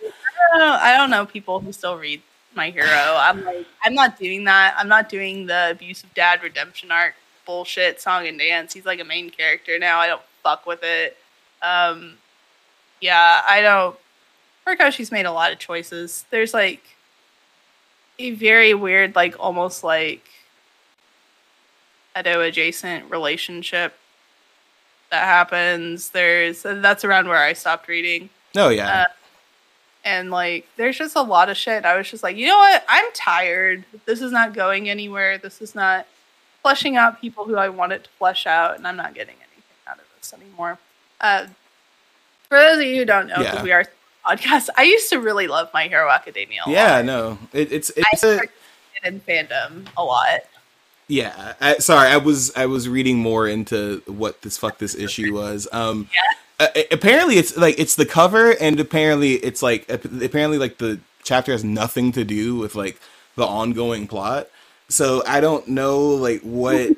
I 0.55 0.59
don't 0.59 0.61
know, 0.61 0.79
I 0.81 0.97
don't 0.97 1.11
know 1.11 1.27
people 1.27 1.59
who 1.59 1.73
still 1.73 1.99
read 1.99 2.23
my 2.55 2.71
hero. 2.71 2.87
I'm 2.89 3.45
like 3.45 3.67
i'm 3.83 3.95
not 3.95 4.17
doing 4.17 4.45
that. 4.45 4.77
I'm 4.79 4.89
not 4.89 5.09
doing 5.09 5.47
the 5.47 5.73
abusive 5.73 6.15
dad 6.15 6.45
redemption 6.45 6.93
arc 6.93 7.17
bullshit 7.47 8.01
song 8.01 8.27
and 8.27 8.39
dance 8.39 8.73
he's 8.73 8.87
like 8.87 9.01
a 9.01 9.05
main 9.05 9.31
character 9.31 9.79
now 9.79 9.99
i 9.99 10.07
don't 10.07 10.23
fuck 10.43 10.67
with 10.67 10.81
it 10.83 11.17
um 11.63 12.15
yeah 13.01 13.43
i 13.49 13.61
don't 13.61 13.97
Horikoshi's 14.67 15.11
made 15.11 15.27
a 15.27 15.33
lot 15.33 15.53
of 15.53 15.59
choices. 15.59 16.25
There's 16.31 16.55
like 16.55 16.83
a 18.19 18.33
very 18.33 18.75
weird, 18.75 19.17
like 19.17 19.35
almost 19.39 19.83
like 19.83 20.25
Edo 22.19 22.41
adjacent 22.41 23.11
relationship 23.11 23.95
that 25.11 25.25
happens. 25.25 26.11
There's 26.11 26.63
that's 26.63 27.05
around 27.05 27.29
where 27.29 27.43
I 27.43 27.53
stopped 27.53 27.89
reading. 27.89 28.31
Oh 28.57 28.69
yeah. 28.69 29.03
Uh, 29.03 29.05
and 30.05 30.31
like 30.31 30.67
there's 30.77 30.99
just 30.99 31.17
a 31.17 31.23
lot 31.23 31.49
of 31.49 31.57
shit. 31.57 31.85
I 31.85 31.97
was 31.97 32.11
just 32.11 32.23
like, 32.23 32.37
you 32.37 32.47
know 32.47 32.59
what? 32.59 32.85
I'm 32.89 33.11
tired. 33.13 33.85
This 34.07 34.21
is 34.21 34.33
not 34.33 34.55
going 34.55 34.89
anywhere. 34.89 35.39
This 35.39 35.63
is 35.63 35.75
not 35.75 36.07
fleshing 36.63 36.97
out 36.97 37.21
people 37.21 37.45
who 37.45 37.57
I 37.57 37.69
want 37.69 37.93
it 37.93 38.05
to 38.05 38.11
flesh 38.19 38.47
out, 38.47 38.77
and 38.77 38.87
I'm 38.87 38.97
not 38.97 39.15
getting 39.15 39.37
anything 39.37 39.63
out 39.87 39.99
of 39.99 40.05
this 40.19 40.33
anymore. 40.33 40.79
Uh, 41.21 41.47
for 42.49 42.59
those 42.59 42.79
of 42.79 42.85
you 42.85 42.97
who 42.97 43.05
don't 43.05 43.29
know, 43.29 43.41
yeah. 43.41 43.63
we 43.63 43.73
are 43.73 43.85
podcast. 44.27 44.69
I 44.77 44.83
used 44.83 45.11
to 45.11 45.21
really 45.21 45.47
love 45.47 45.71
My 45.73 45.89
Hero 45.89 46.11
Academia. 46.11 46.63
yeah, 46.67 47.03
no, 47.03 47.39
it, 47.53 47.73
it's 47.73 47.91
it's 47.97 48.25
I 48.25 48.29
a, 49.05 49.09
in 49.09 49.21
fandom 49.21 49.87
a 49.97 50.05
lot. 50.05 50.41
Yeah, 51.09 51.55
I, 51.61 51.79
sorry, 51.79 52.09
I 52.09 52.19
was 52.19 52.53
I 52.57 52.67
was 52.67 52.89
reading 52.89 53.19
more 53.19 53.49
into 53.49 54.03
what 54.07 54.43
this 54.43 54.59
fuck 54.59 54.79
this 54.79 54.95
issue 54.95 55.35
was. 55.35 55.67
Um, 55.73 56.09
yeah. 56.15 56.67
Uh, 56.67 56.83
apparently, 56.93 57.37
it's 57.37 57.57
like 57.57 57.79
it's 57.79 57.97
the 57.97 58.07
cover, 58.07 58.53
and 58.61 58.79
apparently, 58.79 59.35
it's 59.35 59.63
like 59.63 59.89
apparently 59.89 60.59
like 60.59 60.79
the 60.79 61.01
chapter 61.23 61.53
has 61.53 61.65
nothing 61.65 62.13
to 62.13 62.25
do 62.25 62.57
with 62.57 62.75
like 62.75 63.01
the 63.37 63.47
ongoing 63.47 64.07
plot. 64.07 64.49
So 64.91 65.23
I 65.27 65.41
don't 65.41 65.67
know 65.69 66.09
like 66.11 66.43
what 66.43 66.91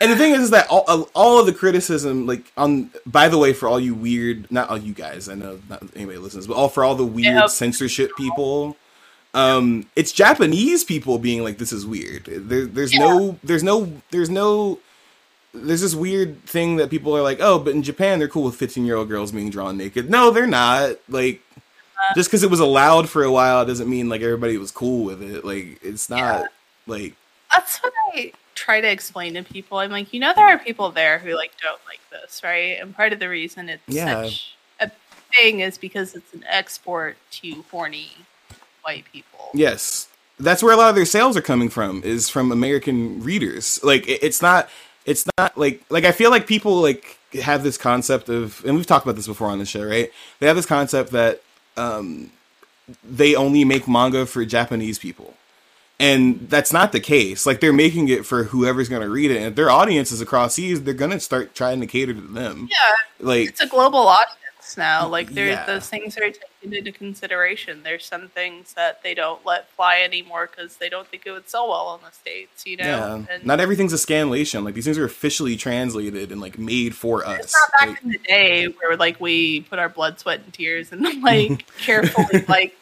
and 0.00 0.10
the 0.10 0.16
thing 0.16 0.32
is, 0.32 0.44
is 0.44 0.50
that 0.50 0.66
all, 0.70 1.08
all 1.14 1.40
of 1.40 1.46
the 1.46 1.52
criticism, 1.52 2.26
like 2.26 2.50
on, 2.56 2.90
by 3.04 3.28
the 3.28 3.36
way, 3.36 3.52
for 3.52 3.68
all 3.68 3.78
you 3.78 3.94
weird, 3.94 4.50
not 4.50 4.70
all 4.70 4.78
you 4.78 4.94
guys, 4.94 5.28
I 5.28 5.34
know 5.34 5.60
not 5.68 5.82
anybody 5.94 6.16
listens, 6.16 6.46
but 6.46 6.56
all 6.56 6.70
for 6.70 6.84
all 6.84 6.94
the 6.94 7.04
weird 7.04 7.50
censorship 7.50 8.10
people, 8.16 8.78
um, 9.34 9.86
it's 9.96 10.10
Japanese 10.10 10.84
people 10.84 11.18
being 11.18 11.44
like, 11.44 11.58
this 11.58 11.70
is 11.70 11.84
weird. 11.84 12.24
There, 12.24 12.64
there's 12.64 12.94
yeah. 12.94 13.00
no, 13.00 13.38
there's 13.44 13.62
no, 13.62 13.92
there's 14.10 14.30
no, 14.30 14.78
there's 15.52 15.82
this 15.82 15.94
weird 15.94 16.42
thing 16.44 16.76
that 16.76 16.88
people 16.88 17.14
are 17.14 17.22
like, 17.22 17.38
oh, 17.40 17.58
but 17.58 17.74
in 17.74 17.82
Japan 17.82 18.18
they're 18.18 18.28
cool 18.28 18.44
with 18.44 18.56
15 18.56 18.86
year 18.86 18.96
old 18.96 19.08
girls 19.08 19.32
being 19.32 19.50
drawn 19.50 19.76
naked. 19.76 20.08
No, 20.08 20.30
they're 20.30 20.46
not. 20.46 20.96
Like, 21.10 21.42
uh, 21.56 22.14
just 22.14 22.30
because 22.30 22.42
it 22.42 22.50
was 22.50 22.60
allowed 22.60 23.10
for 23.10 23.22
a 23.22 23.30
while 23.30 23.66
doesn't 23.66 23.90
mean 23.90 24.08
like 24.08 24.22
everybody 24.22 24.56
was 24.56 24.70
cool 24.70 25.04
with 25.04 25.22
it. 25.22 25.44
Like, 25.44 25.78
it's 25.82 26.08
not. 26.08 26.46
Like. 26.86 27.14
That's 27.50 27.78
what 27.78 27.92
I 28.14 28.32
try 28.60 28.80
to 28.80 28.90
explain 28.90 29.34
to 29.34 29.42
people. 29.42 29.78
I'm 29.78 29.90
like, 29.90 30.12
you 30.12 30.20
know, 30.20 30.32
there 30.34 30.46
are 30.46 30.58
people 30.58 30.90
there 30.90 31.18
who 31.18 31.34
like 31.34 31.52
don't 31.60 31.80
like 31.86 32.00
this, 32.10 32.42
right? 32.44 32.78
And 32.80 32.94
part 32.94 33.12
of 33.12 33.18
the 33.18 33.28
reason 33.28 33.68
it's 33.68 33.82
yeah. 33.88 34.24
such 34.24 34.54
a 34.80 34.90
thing 35.34 35.60
is 35.60 35.78
because 35.78 36.14
it's 36.14 36.32
an 36.32 36.44
export 36.48 37.16
to 37.32 37.64
horny 37.70 38.12
white 38.82 39.04
people. 39.12 39.50
Yes, 39.54 40.08
that's 40.38 40.62
where 40.62 40.72
a 40.72 40.76
lot 40.76 40.90
of 40.90 40.94
their 40.94 41.06
sales 41.06 41.36
are 41.36 41.42
coming 41.42 41.68
from. 41.68 42.02
Is 42.04 42.28
from 42.28 42.52
American 42.52 43.22
readers. 43.22 43.82
Like, 43.82 44.04
it's 44.06 44.42
not. 44.42 44.68
It's 45.06 45.24
not 45.38 45.56
like 45.56 45.82
like 45.88 46.04
I 46.04 46.12
feel 46.12 46.30
like 46.30 46.46
people 46.46 46.80
like 46.82 47.18
have 47.42 47.62
this 47.62 47.78
concept 47.78 48.28
of, 48.28 48.62
and 48.66 48.76
we've 48.76 48.86
talked 48.86 49.06
about 49.06 49.16
this 49.16 49.26
before 49.26 49.48
on 49.48 49.58
the 49.58 49.64
show, 49.64 49.82
right? 49.82 50.10
They 50.38 50.46
have 50.46 50.56
this 50.56 50.66
concept 50.66 51.12
that 51.12 51.42
um, 51.78 52.30
they 53.02 53.34
only 53.34 53.64
make 53.64 53.88
manga 53.88 54.26
for 54.26 54.44
Japanese 54.44 54.98
people 54.98 55.34
and 56.00 56.48
that's 56.48 56.72
not 56.72 56.92
the 56.92 56.98
case. 56.98 57.44
Like 57.44 57.60
they're 57.60 57.72
making 57.74 58.08
it 58.08 58.24
for 58.24 58.44
whoever's 58.44 58.88
going 58.88 59.02
to 59.02 59.10
read 59.10 59.30
it, 59.30 59.36
and 59.36 59.46
if 59.46 59.54
their 59.54 59.70
audience 59.70 60.10
is 60.10 60.20
across 60.20 60.54
seas, 60.54 60.82
they're 60.82 60.94
going 60.94 61.10
to 61.10 61.20
start 61.20 61.54
trying 61.54 61.80
to 61.80 61.86
cater 61.86 62.14
to 62.14 62.20
them. 62.20 62.68
Yeah, 62.70 63.26
like 63.26 63.48
it's 63.50 63.60
a 63.60 63.66
global 63.66 64.08
audience 64.08 64.78
now. 64.78 65.06
Like 65.06 65.30
there, 65.34 65.48
yeah. 65.48 65.66
those 65.66 65.88
things 65.90 66.16
are 66.16 66.30
taken 66.30 66.72
into 66.72 66.90
consideration. 66.90 67.82
There's 67.82 68.06
some 68.06 68.28
things 68.28 68.72
that 68.74 69.02
they 69.02 69.12
don't 69.12 69.44
let 69.44 69.68
fly 69.72 70.00
anymore 70.00 70.48
because 70.50 70.78
they 70.78 70.88
don't 70.88 71.06
think 71.06 71.24
it 71.26 71.32
would 71.32 71.50
sell 71.50 71.68
well 71.68 71.94
in 71.96 72.00
the 72.00 72.12
states. 72.12 72.66
You 72.66 72.78
know, 72.78 72.84
yeah. 72.84 73.34
And 73.34 73.44
not 73.44 73.60
everything's 73.60 73.92
a 73.92 73.96
scanlation. 73.96 74.64
Like 74.64 74.72
these 74.72 74.84
things 74.84 74.96
are 74.96 75.04
officially 75.04 75.56
translated 75.56 76.32
and 76.32 76.40
like 76.40 76.58
made 76.58 76.94
for 76.94 77.26
us. 77.26 77.40
It's 77.40 77.54
not 77.54 77.70
back 77.78 77.88
like, 77.90 78.02
in 78.04 78.08
the 78.12 78.18
day 78.26 78.66
where 78.68 78.96
like 78.96 79.20
we 79.20 79.60
put 79.62 79.78
our 79.78 79.90
blood, 79.90 80.18
sweat, 80.18 80.40
and 80.44 80.52
tears 80.54 80.92
and 80.92 81.02
like 81.22 81.66
carefully 81.78 82.42
like 82.48 82.74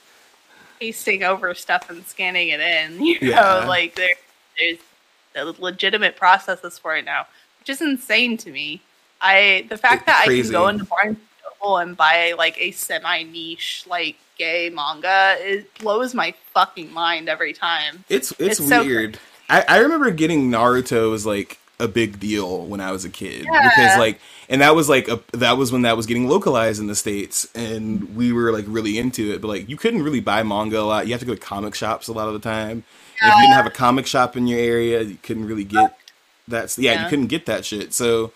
pasting 0.78 1.22
over 1.24 1.54
stuff 1.54 1.90
and 1.90 2.04
scanning 2.06 2.48
it 2.48 2.60
in. 2.60 3.04
You 3.04 3.30
know, 3.30 3.64
like 3.66 3.94
there, 3.94 4.14
there's 4.58 5.58
legitimate 5.58 6.16
processes 6.16 6.78
for 6.78 6.96
it 6.96 7.04
now, 7.04 7.26
which 7.60 7.70
is 7.70 7.80
insane 7.80 8.36
to 8.38 8.50
me. 8.50 8.80
I 9.20 9.66
the 9.68 9.76
fact 9.76 10.02
it's 10.02 10.06
that 10.06 10.24
crazy. 10.24 10.40
I 10.40 10.42
can 10.42 10.52
go 10.52 10.68
into 10.68 10.84
Barnes 10.84 11.16
and 11.16 11.26
Noble 11.60 11.78
and 11.78 11.96
buy 11.96 12.34
like 12.36 12.60
a 12.60 12.70
semi 12.70 13.24
niche 13.24 13.84
like 13.88 14.16
gay 14.38 14.70
manga 14.70 15.36
it 15.40 15.72
blows 15.78 16.14
my 16.14 16.32
fucking 16.52 16.92
mind 16.92 17.28
every 17.28 17.52
time. 17.52 18.04
It's 18.08 18.32
it's, 18.32 18.60
it's 18.60 18.70
weird. 18.70 19.16
So 19.16 19.20
I, 19.50 19.64
I 19.68 19.78
remember 19.78 20.10
getting 20.10 20.50
Naruto 20.50 21.10
was 21.10 21.26
like 21.26 21.58
a 21.80 21.88
big 21.88 22.18
deal 22.18 22.66
when 22.66 22.80
I 22.80 22.90
was 22.90 23.04
a 23.04 23.10
kid 23.10 23.46
yeah. 23.50 23.68
because 23.68 23.98
like 23.98 24.20
and 24.48 24.60
that 24.62 24.74
was 24.74 24.88
like 24.88 25.08
a 25.08 25.20
that 25.32 25.56
was 25.56 25.70
when 25.70 25.82
that 25.82 25.96
was 25.96 26.06
getting 26.06 26.28
localized 26.28 26.80
in 26.80 26.88
the 26.88 26.96
states 26.96 27.46
and 27.54 28.16
we 28.16 28.32
were 28.32 28.52
like 28.52 28.64
really 28.66 28.98
into 28.98 29.32
it 29.32 29.40
but 29.40 29.48
like 29.48 29.68
you 29.68 29.76
couldn't 29.76 30.02
really 30.02 30.20
buy 30.20 30.42
manga 30.42 30.80
a 30.80 30.82
lot 30.82 31.06
you 31.06 31.12
have 31.12 31.20
to 31.20 31.26
go 31.26 31.34
to 31.34 31.40
comic 31.40 31.76
shops 31.76 32.08
a 32.08 32.12
lot 32.12 32.26
of 32.26 32.34
the 32.34 32.40
time 32.40 32.82
yeah. 33.22 33.28
if 33.28 33.34
you 33.36 33.42
didn't 33.42 33.54
have 33.54 33.66
a 33.66 33.70
comic 33.70 34.06
shop 34.06 34.36
in 34.36 34.48
your 34.48 34.58
area 34.58 35.02
you 35.02 35.18
couldn't 35.22 35.46
really 35.46 35.64
get 35.64 35.96
that 36.48 36.76
yeah, 36.78 36.94
yeah. 36.94 37.04
you 37.04 37.10
couldn't 37.10 37.28
get 37.28 37.46
that 37.46 37.64
shit 37.64 37.94
so 37.94 38.32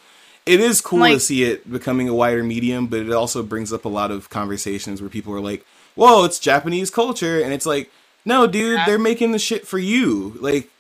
it 0.47 0.61
is 0.61 0.81
cool 0.81 1.01
like, 1.01 1.15
to 1.15 1.21
see 1.21 1.43
it 1.43 1.71
becoming 1.71 2.09
a 2.09 2.15
wider 2.15 2.45
medium 2.45 2.87
but 2.87 3.01
it 3.01 3.13
also 3.13 3.43
brings 3.43 3.73
up 3.73 3.85
a 3.85 3.89
lot 3.89 4.13
of 4.13 4.31
conversations 4.31 5.01
where 5.01 5.11
people 5.11 5.35
are 5.35 5.41
like 5.41 5.67
whoa 5.97 6.25
it's 6.25 6.39
Japanese 6.39 6.91
culture 6.91 7.43
and 7.43 7.53
it's 7.53 7.67
like 7.67 7.91
no 8.25 8.47
dude 8.47 8.79
they're 8.87 9.01
making 9.01 9.33
the 9.33 9.39
shit 9.39 9.67
for 9.67 9.81
you 9.81 10.37
like 10.41 10.71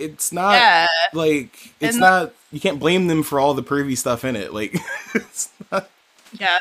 it's 0.00 0.32
not 0.32 0.52
yeah. 0.52 0.86
like 1.12 1.72
it's 1.80 1.94
and 1.94 2.00
not 2.00 2.32
you 2.52 2.60
can't 2.60 2.80
blame 2.80 3.06
them 3.06 3.22
for 3.22 3.38
all 3.38 3.54
the 3.54 3.62
pervy 3.62 3.96
stuff 3.96 4.24
in 4.24 4.36
it 4.36 4.52
like 4.52 4.74
it's 5.14 5.50
not 5.70 5.88
yeah 6.38 6.58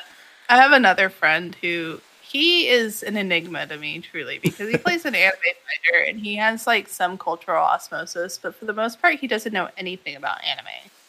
i 0.49 0.57
have 0.57 0.71
another 0.71 1.09
friend 1.09 1.55
who 1.61 1.99
he 2.21 2.67
is 2.67 3.01
an 3.01 3.17
enigma 3.17 3.65
to 3.65 3.77
me 3.77 3.99
truly 3.99 4.39
because 4.39 4.69
he 4.69 4.77
plays 4.85 5.05
an 5.05 5.15
anime 5.15 5.35
fighter 5.39 6.03
and 6.07 6.19
he 6.19 6.35
has 6.35 6.67
like 6.67 6.87
some 6.87 7.17
cultural 7.17 7.63
osmosis 7.63 8.37
but 8.37 8.53
for 8.53 8.65
the 8.65 8.73
most 8.73 9.01
part 9.01 9.15
he 9.15 9.27
doesn't 9.27 9.53
know 9.53 9.69
anything 9.77 10.15
about 10.15 10.43
anime 10.43 10.67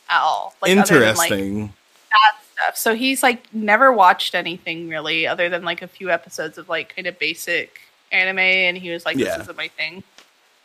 at 0.09 0.21
all 0.21 0.55
like 0.63 0.71
interesting 0.71 1.55
than, 1.55 1.61
like, 1.63 1.71
that 2.11 2.37
stuff 2.53 2.77
so 2.77 2.95
he's 2.95 3.23
like 3.23 3.53
never 3.53 3.93
watched 3.93 4.35
anything 4.35 4.89
really 4.89 5.27
other 5.27 5.49
than 5.49 5.63
like 5.63 5.83
a 5.83 5.89
few 5.89 6.11
episodes 6.11 6.59
of 6.59 6.69
like 6.69 6.95
kind 6.95 7.07
of 7.07 7.19
basic 7.19 7.81
anime 8.13 8.39
and 8.39 8.77
he 8.77 8.91
was 8.91 9.05
like 9.05 9.17
this 9.17 9.27
yeah. 9.27 9.41
isn't 9.41 9.57
my 9.57 9.69
thing 9.69 10.03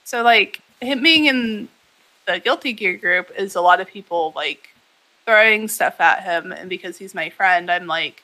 so 0.04 0.24
like 0.24 0.62
him 0.82 1.02
being 1.02 1.26
in 1.26 1.68
the 2.26 2.40
Guilty 2.40 2.74
Gear 2.74 2.98
group 2.98 3.32
is 3.38 3.56
a 3.56 3.62
lot 3.62 3.82
of 3.82 3.88
people 3.88 4.34
like 4.36 4.70
throwing 5.26 5.68
stuff 5.68 6.00
at 6.00 6.24
him, 6.24 6.52
and 6.52 6.70
because 6.70 6.98
he's 6.98 7.16
my 7.16 7.30
friend, 7.30 7.70
I'm 7.72 7.88
like, 7.88 8.24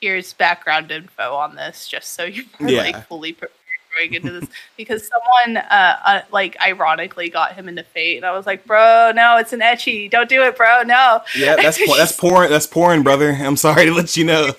here's 0.00 0.32
background 0.32 0.90
info 0.90 1.34
on 1.34 1.54
this, 1.54 1.88
just 1.88 2.12
so 2.12 2.24
you're 2.24 2.44
yeah. 2.60 2.82
like 2.82 3.06
fully 3.06 3.32
prepared 3.32 3.52
going 3.96 4.14
into 4.14 4.40
this. 4.40 4.48
because 4.76 5.08
someone, 5.08 5.56
uh, 5.56 5.96
uh, 6.04 6.20
like, 6.30 6.56
ironically 6.60 7.28
got 7.28 7.54
him 7.54 7.68
into 7.68 7.82
Fate, 7.82 8.16
and 8.16 8.26
I 8.26 8.32
was 8.32 8.46
like, 8.46 8.66
bro, 8.66 9.12
no, 9.14 9.36
it's 9.38 9.52
an 9.52 9.60
ecchi, 9.60 10.10
don't 10.10 10.28
do 10.28 10.42
it, 10.42 10.56
bro, 10.56 10.82
no. 10.82 11.22
Yeah, 11.36 11.56
that's 11.56 11.78
that's 11.96 12.12
pouring, 12.16 12.50
that's 12.50 12.66
pouring, 12.66 13.02
brother. 13.02 13.30
I'm 13.30 13.56
sorry 13.56 13.86
to 13.86 13.92
let 13.92 14.16
you 14.16 14.24
know. 14.24 14.50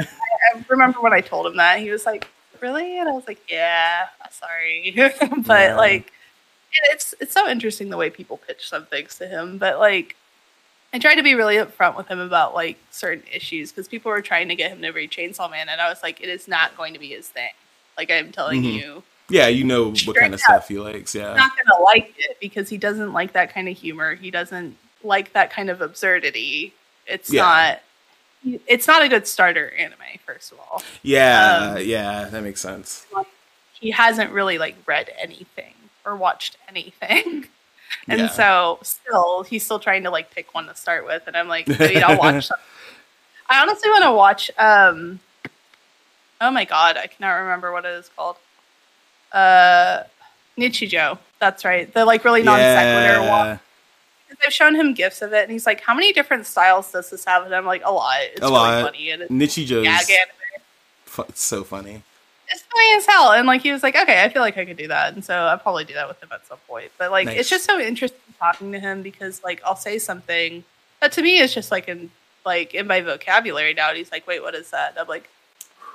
I 0.00 0.64
remember 0.68 1.00
when 1.00 1.12
I 1.12 1.20
told 1.20 1.46
him 1.46 1.56
that 1.56 1.80
he 1.80 1.90
was 1.90 2.06
like, 2.06 2.26
really, 2.60 2.98
and 2.98 3.08
I 3.08 3.12
was 3.12 3.26
like, 3.26 3.40
yeah, 3.50 4.06
sorry, 4.30 4.92
but 4.96 5.60
yeah. 5.60 5.76
like 5.76 6.12
it's 6.92 7.14
it's 7.20 7.32
so 7.32 7.48
interesting 7.48 7.90
the 7.90 7.96
way 7.96 8.10
people 8.10 8.36
pitch 8.36 8.68
some 8.68 8.86
things 8.86 9.16
to 9.16 9.26
him, 9.26 9.58
but 9.58 9.78
like 9.78 10.16
I 10.92 10.98
tried 10.98 11.16
to 11.16 11.22
be 11.22 11.34
really 11.34 11.56
upfront 11.56 11.96
with 11.96 12.08
him 12.08 12.18
about 12.18 12.54
like 12.54 12.78
certain 12.90 13.24
issues 13.32 13.70
because 13.70 13.88
people 13.88 14.10
were 14.10 14.22
trying 14.22 14.48
to 14.48 14.54
get 14.54 14.70
him 14.70 14.80
to 14.82 14.90
read 14.90 15.10
Chainsaw 15.10 15.50
Man, 15.50 15.68
and 15.68 15.80
I 15.80 15.88
was 15.88 16.02
like, 16.02 16.20
it 16.20 16.28
is 16.28 16.48
not 16.48 16.76
going 16.76 16.94
to 16.94 17.00
be 17.00 17.08
his 17.08 17.28
thing. 17.28 17.50
Like 17.96 18.10
I'm 18.10 18.32
telling 18.32 18.62
mm-hmm. 18.62 18.78
you. 18.78 19.02
Yeah, 19.30 19.48
you 19.48 19.64
know 19.64 19.92
what 20.06 20.16
kind 20.16 20.32
of 20.32 20.40
stuff 20.40 20.68
he 20.68 20.78
likes. 20.78 21.14
Yeah, 21.14 21.28
He's 21.28 21.36
not 21.36 21.52
gonna 21.56 21.82
like 21.82 22.14
it 22.16 22.38
because 22.40 22.70
he 22.70 22.78
doesn't 22.78 23.12
like 23.12 23.34
that 23.34 23.52
kind 23.52 23.68
of 23.68 23.76
humor. 23.76 24.14
He 24.14 24.30
doesn't 24.30 24.76
like 25.04 25.34
that 25.34 25.50
kind 25.50 25.68
of 25.68 25.82
absurdity. 25.82 26.74
It's 27.06 27.30
yeah. 27.30 27.42
not. 27.42 27.80
It's 28.66 28.86
not 28.86 29.02
a 29.02 29.08
good 29.08 29.26
starter 29.26 29.72
anime, 29.76 29.98
first 30.24 30.52
of 30.52 30.60
all. 30.60 30.82
Yeah, 31.02 31.74
um, 31.76 31.82
yeah, 31.84 32.24
that 32.30 32.42
makes 32.42 32.62
sense. 32.62 33.04
He 33.74 33.90
hasn't 33.90 34.30
really 34.30 34.56
like 34.56 34.76
read 34.86 35.10
anything 35.18 35.74
or 36.08 36.16
watched 36.16 36.56
anything. 36.68 37.46
And 38.06 38.20
yeah. 38.20 38.28
so 38.28 38.78
still 38.82 39.44
he's 39.44 39.64
still 39.64 39.78
trying 39.78 40.02
to 40.02 40.10
like 40.10 40.30
pick 40.30 40.54
one 40.54 40.66
to 40.66 40.74
start 40.74 41.06
with 41.06 41.22
and 41.26 41.34
I'm 41.34 41.48
like, 41.48 41.66
wait, 41.66 42.02
I'll 42.02 42.18
watch 42.18 42.50
I 43.48 43.62
honestly 43.62 43.88
want 43.88 44.04
to 44.04 44.12
watch 44.12 44.50
um 44.58 45.20
oh 46.38 46.50
my 46.50 46.66
god, 46.66 46.98
I 46.98 47.06
cannot 47.06 47.32
remember 47.36 47.72
what 47.72 47.86
it 47.86 47.92
is 47.92 48.10
called. 48.14 48.36
Uh 49.32 50.02
Nichijou. 50.58 51.18
That's 51.38 51.64
right. 51.64 51.92
The 51.92 52.04
like 52.04 52.26
really 52.26 52.42
non 52.42 52.58
sequitur 52.58 53.22
yeah. 53.22 53.30
one. 53.30 53.60
They've 54.42 54.52
shown 54.52 54.74
him 54.74 54.92
gifts 54.92 55.22
of 55.22 55.32
it, 55.32 55.44
and 55.44 55.50
he's 55.50 55.64
like, 55.64 55.80
"How 55.80 55.94
many 55.94 56.12
different 56.12 56.44
styles 56.44 56.92
does 56.92 57.08
this 57.08 57.24
have?" 57.24 57.46
And 57.46 57.54
I'm 57.54 57.64
like, 57.64 57.80
"A 57.84 57.90
lot. 57.90 58.20
It's 58.20 58.40
a 58.40 58.44
really 58.44 58.52
lot. 58.52 58.84
funny." 58.84 59.10
And 59.10 59.22
it's 59.22 59.32
Nichijou's 59.32 59.84
yeah, 59.84 60.00
it's 61.26 61.42
so 61.42 61.64
funny 61.64 62.02
it's 62.50 62.62
funny 62.62 62.92
as 62.96 63.06
hell. 63.06 63.32
And 63.32 63.46
like 63.46 63.62
he 63.62 63.72
was 63.72 63.82
like, 63.82 63.96
okay, 63.96 64.22
I 64.22 64.28
feel 64.28 64.42
like 64.42 64.56
I 64.56 64.64
could 64.64 64.76
do 64.76 64.88
that, 64.88 65.14
and 65.14 65.24
so 65.24 65.34
I'll 65.34 65.58
probably 65.58 65.84
do 65.84 65.94
that 65.94 66.08
with 66.08 66.22
him 66.22 66.30
at 66.32 66.46
some 66.46 66.58
point. 66.68 66.90
But 66.98 67.10
like, 67.10 67.26
nice. 67.26 67.40
it's 67.40 67.50
just 67.50 67.64
so 67.64 67.78
interesting 67.78 68.20
talking 68.38 68.72
to 68.72 68.78
him 68.78 69.02
because 69.02 69.42
like 69.42 69.60
I'll 69.64 69.76
say 69.76 69.98
something 69.98 70.64
that 71.00 71.12
to 71.12 71.22
me 71.22 71.38
is 71.38 71.52
just 71.52 71.70
like 71.70 71.88
in 71.88 72.10
like 72.44 72.74
in 72.74 72.86
my 72.86 73.00
vocabulary 73.00 73.74
now. 73.74 73.88
And 73.88 73.98
he's 73.98 74.12
like, 74.12 74.26
wait, 74.26 74.42
what 74.42 74.54
is 74.54 74.70
that? 74.70 74.90
And 74.90 74.98
I'm 75.00 75.08
like, 75.08 75.28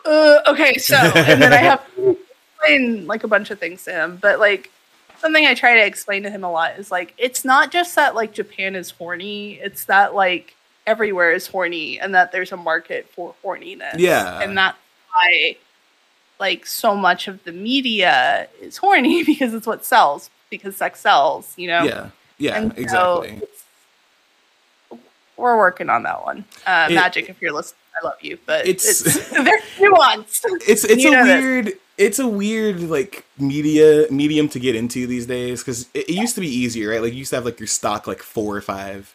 uh, 0.05 0.39
okay, 0.47 0.77
so, 0.77 0.95
and 0.95 1.41
then 1.41 1.53
I 1.53 1.57
have 1.57 1.95
to 1.95 2.17
explain 2.57 3.07
like 3.07 3.23
a 3.23 3.27
bunch 3.27 3.51
of 3.51 3.59
things 3.59 3.83
to 3.85 3.91
him. 3.91 4.17
But 4.21 4.39
like 4.39 4.71
something 5.19 5.45
I 5.45 5.53
try 5.53 5.75
to 5.75 5.85
explain 5.85 6.23
to 6.23 6.29
him 6.29 6.43
a 6.43 6.51
lot 6.51 6.77
is 6.77 6.91
like 6.91 7.13
it's 7.17 7.43
not 7.45 7.71
just 7.71 7.95
that 7.95 8.15
like 8.15 8.33
Japan 8.33 8.75
is 8.75 8.91
horny; 8.91 9.53
it's 9.53 9.85
that 9.85 10.13
like 10.13 10.55
everywhere 10.85 11.31
is 11.31 11.47
horny, 11.47 11.99
and 11.99 12.13
that 12.13 12.31
there's 12.31 12.51
a 12.51 12.57
market 12.57 13.09
for 13.09 13.33
horniness. 13.43 13.97
Yeah, 13.97 14.41
and 14.41 14.57
that's 14.57 14.77
why 15.11 15.57
like 16.39 16.65
so 16.65 16.95
much 16.95 17.27
of 17.27 17.43
the 17.43 17.51
media 17.51 18.47
is 18.61 18.77
horny 18.77 19.23
because 19.25 19.53
it's 19.53 19.67
what 19.67 19.85
sells 19.85 20.29
because 20.49 20.75
sex 20.75 20.99
sells, 20.99 21.53
you 21.57 21.67
know? 21.67 21.83
Yeah. 21.83 22.09
Yeah, 22.37 22.57
and 22.57 22.77
exactly. 22.77 23.39
So 24.89 24.99
we're 25.37 25.57
working 25.57 25.89
on 25.89 26.03
that 26.03 26.23
one. 26.25 26.45
Uh, 26.65 26.87
it, 26.89 26.95
Magic, 26.95 27.29
if 27.29 27.41
you're 27.41 27.53
listening, 27.53 27.79
I 28.01 28.05
love 28.05 28.17
you, 28.21 28.37
but 28.45 28.67
it's, 28.67 29.05
it's 29.05 29.29
they're 29.31 29.61
nuanced. 29.77 30.41
It's 30.67 30.83
it's 30.83 31.05
a 31.05 31.11
weird 31.11 31.65
this. 31.67 31.75
it's 31.97 32.19
a 32.19 32.27
weird 32.27 32.81
like 32.81 33.25
media 33.37 34.07
medium 34.09 34.49
to 34.49 34.59
get 34.59 34.75
into 34.75 35.05
these 35.07 35.25
days 35.25 35.61
because 35.61 35.87
it, 35.93 36.09
it, 36.09 36.15
used 36.15 36.35
to 36.35 36.41
be 36.41 36.47
easier, 36.47 36.89
right? 36.89 37.01
Like 37.01 37.13
you 37.13 37.19
used 37.19 37.29
to 37.29 37.37
have 37.37 37.45
like 37.45 37.59
your 37.59 37.67
stock 37.67 38.07
like 38.07 38.21
four 38.21 38.57
or 38.57 38.61
five 38.61 39.13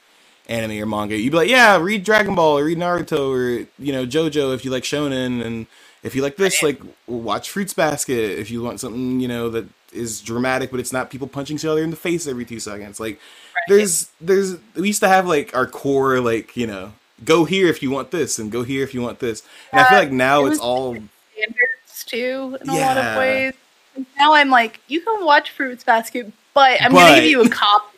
anime 0.49 0.81
or 0.81 0.87
manga. 0.87 1.17
You'd 1.17 1.31
be 1.31 1.37
like, 1.37 1.51
yeah, 1.51 1.77
read 1.77 2.05
Dragon 2.05 2.35
Ball 2.35 2.59
or 2.59 2.65
read 2.65 2.79
Naruto 2.79 3.31
or 3.31 3.67
you 3.79 3.93
know 3.93 4.07
JoJo 4.07 4.55
if 4.55 4.65
you 4.65 4.71
like 4.71 4.85
shonen 4.85 5.45
and 5.45 5.67
if 6.03 6.15
you 6.15 6.23
like 6.23 6.37
this, 6.37 6.63
like 6.63 6.81
watch 7.07 7.51
Fruits 7.51 7.75
Basket. 7.75 8.39
If 8.39 8.51
you 8.51 8.63
want 8.63 8.81
something, 8.81 9.21
you 9.21 9.29
know, 9.29 9.49
that 9.51 9.67
is 9.93 10.21
dramatic, 10.21 10.71
but 10.71 10.81
it's 10.81 10.93
not 10.93 11.11
people 11.11 11.27
punching 11.27 11.57
each 11.57 11.65
other 11.65 11.83
in 11.83 11.91
the 11.91 11.97
face 11.97 12.27
every 12.27 12.45
two 12.45 12.61
seconds. 12.61 13.01
Like 13.01 13.15
right. 13.55 13.63
there's 13.69 14.11
there's 14.21 14.57
we 14.75 14.89
used 14.89 15.01
to 15.01 15.09
have 15.09 15.27
like 15.27 15.55
our 15.57 15.67
core 15.67 16.21
like 16.21 16.57
you 16.57 16.67
know 16.67 16.93
go 17.25 17.45
here 17.45 17.67
if 17.67 17.83
you 17.83 17.91
want 17.91 18.11
this 18.11 18.39
and 18.39 18.53
go 18.53 18.63
here 18.63 18.85
if 18.85 18.95
you 18.95 19.03
want 19.03 19.19
this. 19.19 19.43
And 19.73 19.81
I 19.81 19.89
feel 19.89 19.99
like 19.99 20.13
now 20.13 20.47
it 20.47 20.51
it's 20.51 20.61
all 20.61 20.93
standards 20.93 22.05
too 22.07 22.59
in 22.61 22.73
yeah. 22.73 22.75
a 22.75 22.87
lot 22.87 22.99
of 22.99 23.19
ways. 23.19 23.55
And 23.97 24.07
now 24.17 24.35
I'm 24.35 24.51
like, 24.51 24.81
you 24.87 25.01
can 25.01 25.25
watch 25.25 25.51
Fruits 25.51 25.85
Basket, 25.85 26.33
but 26.55 26.81
I'm 26.81 26.93
but, 26.93 27.09
gonna 27.09 27.21
give 27.21 27.31
you 27.31 27.43
a 27.43 27.49
copy. 27.49 27.85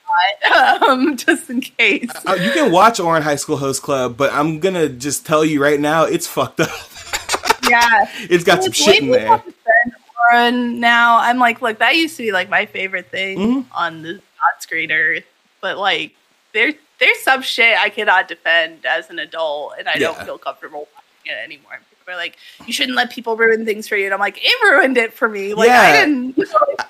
Um, 0.52 1.16
just 1.16 1.48
in 1.50 1.60
case. 1.60 2.10
Uh, 2.26 2.32
you 2.32 2.50
can 2.50 2.72
watch 2.72 2.98
Ouran 2.98 3.22
High 3.22 3.36
School 3.36 3.58
Host 3.58 3.80
Club, 3.80 4.16
but 4.16 4.32
I'm 4.32 4.58
gonna 4.58 4.88
just 4.88 5.24
tell 5.24 5.44
you 5.44 5.62
right 5.62 5.78
now, 5.78 6.02
it's 6.02 6.26
fucked 6.26 6.58
up 6.58 6.68
yeah, 7.70 8.06
it's 8.18 8.44
got 8.44 8.62
some 8.62 8.72
shit 8.72 9.02
in 9.02 9.10
there. 9.10 9.42
And 10.32 10.80
now 10.80 11.18
I'm 11.18 11.38
like, 11.38 11.60
look, 11.62 11.78
that 11.78 11.96
used 11.96 12.16
to 12.18 12.22
be 12.22 12.32
like 12.32 12.48
my 12.48 12.66
favorite 12.66 13.10
thing 13.10 13.38
mm-hmm. 13.38 13.72
on 13.72 14.02
the 14.02 14.12
not 14.14 14.60
screener, 14.60 15.22
but 15.60 15.78
like 15.78 16.14
there's 16.52 16.74
there's 16.98 17.18
some 17.20 17.42
shit 17.42 17.76
I 17.78 17.88
cannot 17.88 18.28
defend 18.28 18.84
as 18.84 19.10
an 19.10 19.18
adult, 19.18 19.74
and 19.78 19.88
I 19.88 19.94
yeah. 19.94 19.98
don't 19.98 20.18
feel 20.18 20.38
comfortable 20.38 20.88
watching 20.94 21.38
it 21.38 21.44
anymore. 21.44 21.78
People 21.90 22.14
are 22.14 22.16
like, 22.16 22.36
you 22.66 22.72
shouldn't 22.72 22.96
let 22.96 23.10
people 23.10 23.36
ruin 23.36 23.64
things 23.64 23.88
for 23.88 23.96
you, 23.96 24.04
and 24.04 24.14
I'm 24.14 24.20
like, 24.20 24.38
it 24.40 24.62
ruined 24.62 24.98
it 24.98 25.12
for 25.12 25.28
me. 25.28 25.54
Like 25.54 25.68
yeah. 25.68 25.80
I 25.80 25.92
didn't. 25.92 26.38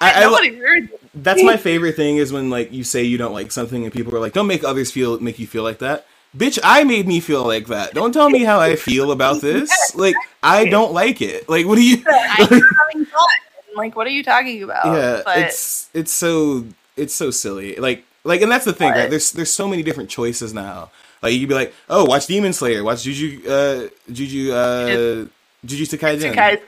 I, 0.00 0.20
nobody 0.20 0.56
I, 0.56 0.58
ruined 0.58 0.90
it. 0.90 1.00
That's 1.14 1.42
my 1.42 1.56
favorite 1.56 1.96
thing 1.96 2.16
is 2.16 2.32
when 2.32 2.50
like 2.50 2.72
you 2.72 2.84
say 2.84 3.02
you 3.02 3.18
don't 3.18 3.32
like 3.32 3.52
something, 3.52 3.84
and 3.84 3.92
people 3.92 4.14
are 4.14 4.20
like, 4.20 4.32
don't 4.32 4.48
make 4.48 4.64
others 4.64 4.90
feel 4.90 5.18
make 5.20 5.38
you 5.38 5.46
feel 5.46 5.62
like 5.62 5.78
that. 5.78 6.06
Bitch, 6.36 6.58
I 6.62 6.84
made 6.84 7.08
me 7.08 7.18
feel 7.18 7.44
like 7.44 7.66
that. 7.66 7.92
Don't 7.92 8.12
tell 8.12 8.30
me 8.30 8.44
how 8.44 8.60
I 8.60 8.76
feel 8.76 9.10
about 9.10 9.40
this. 9.40 9.70
Like, 9.94 10.14
I 10.42 10.66
don't 10.66 10.92
like 10.92 11.20
it. 11.20 11.48
Like, 11.48 11.66
what 11.66 11.76
are 11.78 11.82
you? 11.82 12.04
like, 13.76 13.96
what 13.96 14.06
are 14.06 14.10
you 14.10 14.22
talking 14.22 14.62
about? 14.62 14.86
Yeah, 14.86 15.22
but... 15.24 15.38
it's 15.38 15.90
it's 15.92 16.12
so 16.12 16.64
it's 16.96 17.14
so 17.14 17.30
silly. 17.30 17.76
Like, 17.76 18.04
like, 18.24 18.42
and 18.42 18.50
that's 18.50 18.64
the 18.64 18.72
thing, 18.72 18.90
what? 18.90 18.96
right? 18.96 19.10
There's 19.10 19.32
there's 19.32 19.52
so 19.52 19.66
many 19.66 19.82
different 19.82 20.10
choices 20.10 20.54
now. 20.54 20.90
Like, 21.22 21.34
you'd 21.34 21.48
be 21.48 21.54
like, 21.54 21.74
oh, 21.88 22.04
watch 22.04 22.26
Demon 22.26 22.52
Slayer, 22.52 22.82
watch 22.82 23.02
Juju, 23.02 23.46
uh, 23.48 23.88
Juju, 24.10 24.52
uh, 24.52 25.26
Jujutsu 25.66 25.98
Kaisen, 25.98 26.60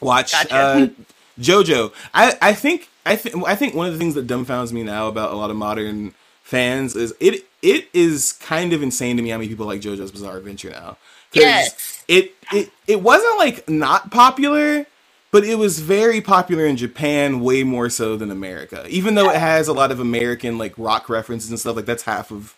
watch 0.00 0.32
gotcha. 0.32 0.54
uh, 0.54 0.88
JoJo. 1.40 1.92
I 2.14 2.36
I 2.40 2.54
think 2.54 2.88
I 3.04 3.16
think 3.16 3.44
I 3.46 3.54
think 3.54 3.74
one 3.74 3.86
of 3.86 3.92
the 3.92 3.98
things 3.98 4.14
that 4.14 4.26
dumbfounds 4.26 4.72
me 4.72 4.82
now 4.82 5.08
about 5.08 5.32
a 5.32 5.36
lot 5.36 5.50
of 5.50 5.56
modern 5.56 6.14
fans 6.42 6.96
is 6.96 7.14
it 7.20 7.46
it 7.62 7.88
is 7.92 8.32
kind 8.34 8.72
of 8.72 8.82
insane 8.82 9.16
to 9.16 9.22
me 9.22 9.30
how 9.30 9.38
many 9.38 9.48
people 9.48 9.66
like 9.66 9.80
JoJo's 9.80 10.12
Bizarre 10.12 10.36
Adventure 10.38 10.70
now. 10.70 10.96
Yes. 11.32 12.04
It 12.08 12.34
it 12.52 12.70
it 12.86 13.02
wasn't 13.02 13.38
like 13.38 13.68
not 13.68 14.10
popular, 14.10 14.86
but 15.30 15.44
it 15.44 15.56
was 15.56 15.80
very 15.80 16.20
popular 16.20 16.66
in 16.66 16.76
Japan 16.76 17.40
way 17.40 17.62
more 17.62 17.88
so 17.90 18.16
than 18.16 18.30
America. 18.30 18.84
Even 18.88 19.14
though 19.14 19.30
it 19.30 19.36
has 19.36 19.68
a 19.68 19.72
lot 19.72 19.92
of 19.92 20.00
American 20.00 20.58
like 20.58 20.74
rock 20.76 21.08
references 21.08 21.50
and 21.50 21.58
stuff, 21.58 21.76
like 21.76 21.86
that's 21.86 22.04
half 22.04 22.30
of 22.30 22.54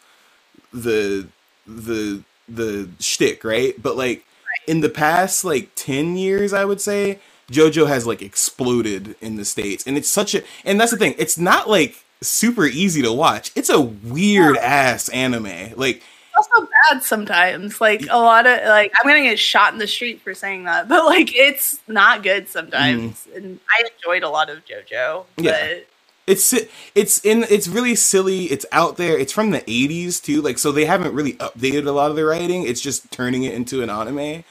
the 0.73 1.29
the 1.67 2.23
the 2.49 2.89
shtick, 2.99 3.45
right? 3.45 3.81
But 3.81 3.97
like 3.97 4.25
in 4.67 4.81
the 4.81 4.89
past 4.89 5.45
like 5.45 5.71
ten 5.75 6.17
years, 6.17 6.53
I 6.53 6.65
would 6.65 6.81
say 6.81 7.19
JoJo 7.51 7.89
has 7.89 8.07
like 8.07 8.23
exploded 8.23 9.17
in 9.21 9.37
the 9.37 9.45
states, 9.45 9.87
and 9.87 9.97
it's 9.99 10.09
such 10.09 10.35
a 10.35 10.43
and 10.65 10.81
that's 10.81 10.93
the 10.93 10.97
thing. 10.99 11.15
It's 11.19 11.39
not 11.39 11.69
like 11.69 12.05
super 12.23 12.67
easy 12.67 13.03
to 13.03 13.13
watch. 13.13 13.53
It's 13.55 13.69
a 13.69 13.81
weird 13.81 14.57
ass 14.57 15.09
anime. 15.09 15.73
Like 15.77 16.03
also 16.37 16.69
bad 16.91 17.03
sometimes. 17.03 17.81
Like 17.81 18.07
a 18.11 18.19
lot 18.19 18.47
of 18.47 18.67
like 18.67 18.93
I'm 18.97 19.09
gonna 19.09 19.23
get 19.23 19.39
shot 19.39 19.73
in 19.73 19.79
the 19.79 19.87
street 19.87 20.21
for 20.23 20.35
saying 20.35 20.65
that, 20.65 20.89
but 20.89 21.05
like 21.05 21.35
it's 21.35 21.81
not 21.89 22.23
good 22.23 22.49
sometimes. 22.49 23.27
Mm. 23.31 23.37
And 23.37 23.61
I 23.71 23.89
enjoyed 23.95 24.23
a 24.23 24.29
lot 24.29 24.51
of 24.51 24.65
JoJo. 24.65 25.25
Yeah. 25.37 25.79
It's 26.27 26.55
it's 26.95 27.25
in 27.25 27.45
it's 27.51 27.67
really 27.67 27.97
silly. 27.97 28.45
It's 28.45 28.65
out 28.71 28.97
there. 28.97 29.19
It's 29.19 29.33
from 29.33 29.51
the 29.51 29.61
80s 29.61 30.23
too. 30.23 30.41
Like 30.41 30.59
so 30.59 30.71
they 30.71 30.85
haven't 30.85 31.15
really 31.15 31.35
updated 31.35 31.87
a 31.87 31.91
lot 31.91 32.11
of 32.11 32.17
the 32.17 32.25
writing. 32.25 32.65
It's 32.65 32.81
just 32.81 33.11
turning 33.11 33.43
it 33.43 33.55
into 33.55 33.83
an 33.83 33.91
anime. 33.91 34.45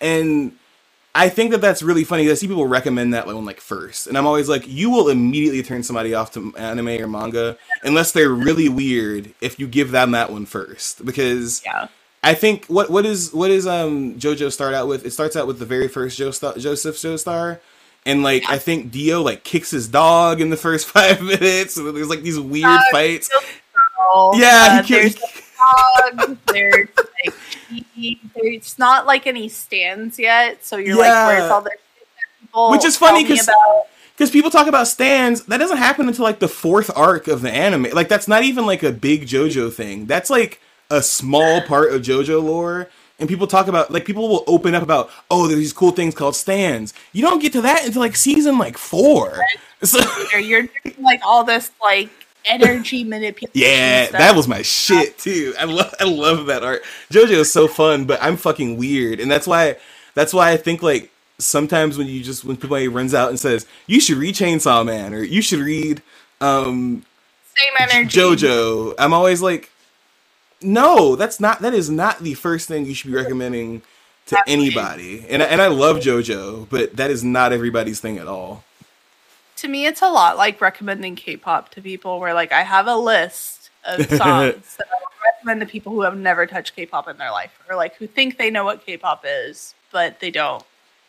And 0.00 0.52
I 1.14 1.28
think 1.28 1.50
that 1.50 1.60
that's 1.60 1.82
really 1.82 2.04
funny. 2.04 2.30
I 2.30 2.34
see 2.34 2.46
people 2.46 2.66
recommend 2.66 3.14
that 3.14 3.26
one 3.26 3.44
like 3.44 3.60
first, 3.60 4.06
and 4.06 4.16
I'm 4.16 4.26
always 4.26 4.48
like, 4.48 4.68
you 4.68 4.90
will 4.90 5.08
immediately 5.08 5.62
turn 5.62 5.82
somebody 5.82 6.14
off 6.14 6.32
to 6.32 6.54
anime 6.56 6.88
or 6.88 7.08
manga 7.08 7.56
unless 7.82 8.12
they're 8.12 8.30
really 8.30 8.68
weird 8.68 9.34
if 9.40 9.58
you 9.58 9.66
give 9.66 9.90
them 9.90 10.12
that 10.12 10.30
one 10.30 10.46
first, 10.46 11.04
because 11.04 11.62
yeah. 11.64 11.88
I 12.22 12.34
think 12.34 12.66
what 12.66 12.90
what 12.90 13.06
is 13.06 13.32
what 13.32 13.50
is 13.50 13.66
um 13.66 14.14
JoJo 14.14 14.52
start 14.52 14.74
out 14.74 14.86
with? 14.86 15.04
It 15.06 15.10
starts 15.10 15.34
out 15.34 15.46
with 15.46 15.58
the 15.58 15.66
very 15.66 15.88
first 15.88 16.18
jo- 16.18 16.30
Joseph 16.30 16.96
Joestar, 16.96 17.60
and 18.04 18.22
like 18.22 18.42
yeah. 18.42 18.52
I 18.52 18.58
think 18.58 18.90
Dio 18.90 19.22
like 19.22 19.44
kicks 19.44 19.70
his 19.70 19.88
dog 19.88 20.40
in 20.40 20.50
the 20.50 20.56
first 20.56 20.86
five 20.94 21.20
minutes, 21.22 21.76
and 21.76 21.96
there's 21.96 22.08
like 22.08 22.22
these 22.22 22.38
weird 22.38 22.66
uh, 22.66 22.82
fights. 22.92 23.30
Yeah, 24.34 24.80
uh, 24.80 24.82
he, 24.82 25.14
dog. 25.58 26.38
There's 26.46 26.88
like 27.24 27.34
It's 27.70 28.78
not 28.78 29.06
like 29.06 29.26
any 29.26 29.48
stands 29.48 30.18
yet, 30.18 30.64
so 30.64 30.76
you're 30.76 30.96
yeah. 30.96 31.26
like, 31.26 31.38
where's 31.38 31.50
all 31.50 31.62
the 31.62 31.72
people? 32.40 32.70
Which 32.70 32.84
is 32.84 32.96
funny 32.96 33.24
because 33.24 33.48
because 34.18 34.30
people 34.32 34.50
talk 34.50 34.66
about 34.66 34.88
stands. 34.88 35.44
That 35.44 35.58
doesn't 35.58 35.76
happen 35.76 36.08
until 36.08 36.24
like 36.24 36.40
the 36.40 36.48
fourth 36.48 36.90
arc 36.96 37.28
of 37.28 37.40
the 37.40 37.50
anime. 37.50 37.86
Like 37.92 38.08
that's 38.08 38.26
not 38.26 38.42
even 38.42 38.66
like 38.66 38.82
a 38.82 38.90
big 38.90 39.26
JoJo 39.26 39.72
thing. 39.72 40.06
That's 40.06 40.28
like 40.28 40.60
a 40.90 41.02
small 41.02 41.60
part 41.62 41.92
of 41.92 42.02
JoJo 42.02 42.42
lore. 42.42 42.88
And 43.20 43.28
people 43.28 43.46
talk 43.46 43.68
about 43.68 43.92
like 43.92 44.04
people 44.04 44.28
will 44.28 44.44
open 44.46 44.74
up 44.74 44.82
about 44.82 45.10
oh 45.30 45.46
there's 45.46 45.58
these 45.58 45.72
cool 45.72 45.92
things 45.92 46.14
called 46.14 46.34
stands. 46.34 46.94
You 47.12 47.22
don't 47.22 47.40
get 47.40 47.52
to 47.52 47.60
that 47.62 47.84
until 47.86 48.00
like 48.00 48.16
season 48.16 48.58
like 48.58 48.76
four. 48.76 49.40
So 49.84 50.00
you're 50.36 50.62
doing 50.62 50.96
like 50.98 51.20
all 51.24 51.44
this 51.44 51.70
like 51.80 52.10
energy 52.44 53.04
manipulation. 53.04 53.52
yeah, 53.54 54.06
stuff. 54.06 54.18
that 54.18 54.36
was 54.36 54.48
my 54.48 54.62
shit 54.62 55.18
too. 55.18 55.54
I 55.58 55.64
love 55.64 55.94
I 56.00 56.04
love 56.04 56.46
that 56.46 56.62
art. 56.62 56.82
JoJo 57.10 57.30
is 57.30 57.52
so 57.52 57.68
fun, 57.68 58.04
but 58.04 58.22
I'm 58.22 58.36
fucking 58.36 58.76
weird, 58.76 59.20
and 59.20 59.30
that's 59.30 59.46
why 59.46 59.76
that's 60.14 60.32
why 60.32 60.50
I 60.50 60.56
think 60.56 60.82
like 60.82 61.10
sometimes 61.38 61.96
when 61.96 62.06
you 62.06 62.22
just 62.22 62.44
when 62.44 62.60
somebody 62.60 62.88
runs 62.88 63.14
out 63.14 63.30
and 63.30 63.38
says 63.38 63.66
you 63.86 64.00
should 64.00 64.18
read 64.18 64.34
Chainsaw 64.34 64.84
Man 64.84 65.14
or 65.14 65.22
you 65.22 65.40
should 65.42 65.60
read 65.60 66.02
um 66.40 67.04
same 67.56 67.90
energy. 67.90 68.18
JoJo, 68.18 68.94
I'm 68.98 69.12
always 69.12 69.42
like, 69.42 69.70
no, 70.62 71.16
that's 71.16 71.40
not 71.40 71.60
that 71.60 71.74
is 71.74 71.90
not 71.90 72.20
the 72.20 72.34
first 72.34 72.68
thing 72.68 72.86
you 72.86 72.94
should 72.94 73.10
be 73.10 73.16
recommending 73.16 73.82
to 74.26 74.38
Absolutely. 74.38 74.66
anybody. 74.66 75.26
And 75.28 75.42
and 75.42 75.60
I 75.60 75.68
love 75.68 75.98
JoJo, 75.98 76.68
but 76.70 76.96
that 76.96 77.10
is 77.10 77.24
not 77.24 77.52
everybody's 77.52 78.00
thing 78.00 78.18
at 78.18 78.28
all. 78.28 78.64
To 79.58 79.68
me, 79.68 79.86
it's 79.86 80.02
a 80.02 80.08
lot 80.08 80.36
like 80.36 80.60
recommending 80.60 81.16
K-pop 81.16 81.70
to 81.70 81.82
people, 81.82 82.20
where 82.20 82.34
like 82.34 82.52
I 82.52 82.62
have 82.62 82.86
a 82.86 82.96
list 82.96 83.70
of 83.84 84.00
songs 84.10 84.76
that 84.76 84.88
I 84.90 85.32
recommend 85.34 85.60
to 85.60 85.66
people 85.66 85.92
who 85.92 86.02
have 86.02 86.16
never 86.16 86.46
touched 86.46 86.76
K-pop 86.76 87.08
in 87.08 87.16
their 87.18 87.30
life, 87.30 87.58
or 87.68 87.76
like 87.76 87.96
who 87.96 88.06
think 88.06 88.38
they 88.38 88.50
know 88.50 88.64
what 88.64 88.84
K-pop 88.84 89.24
is, 89.26 89.74
but 89.90 90.20
they 90.20 90.30
don't 90.30 90.62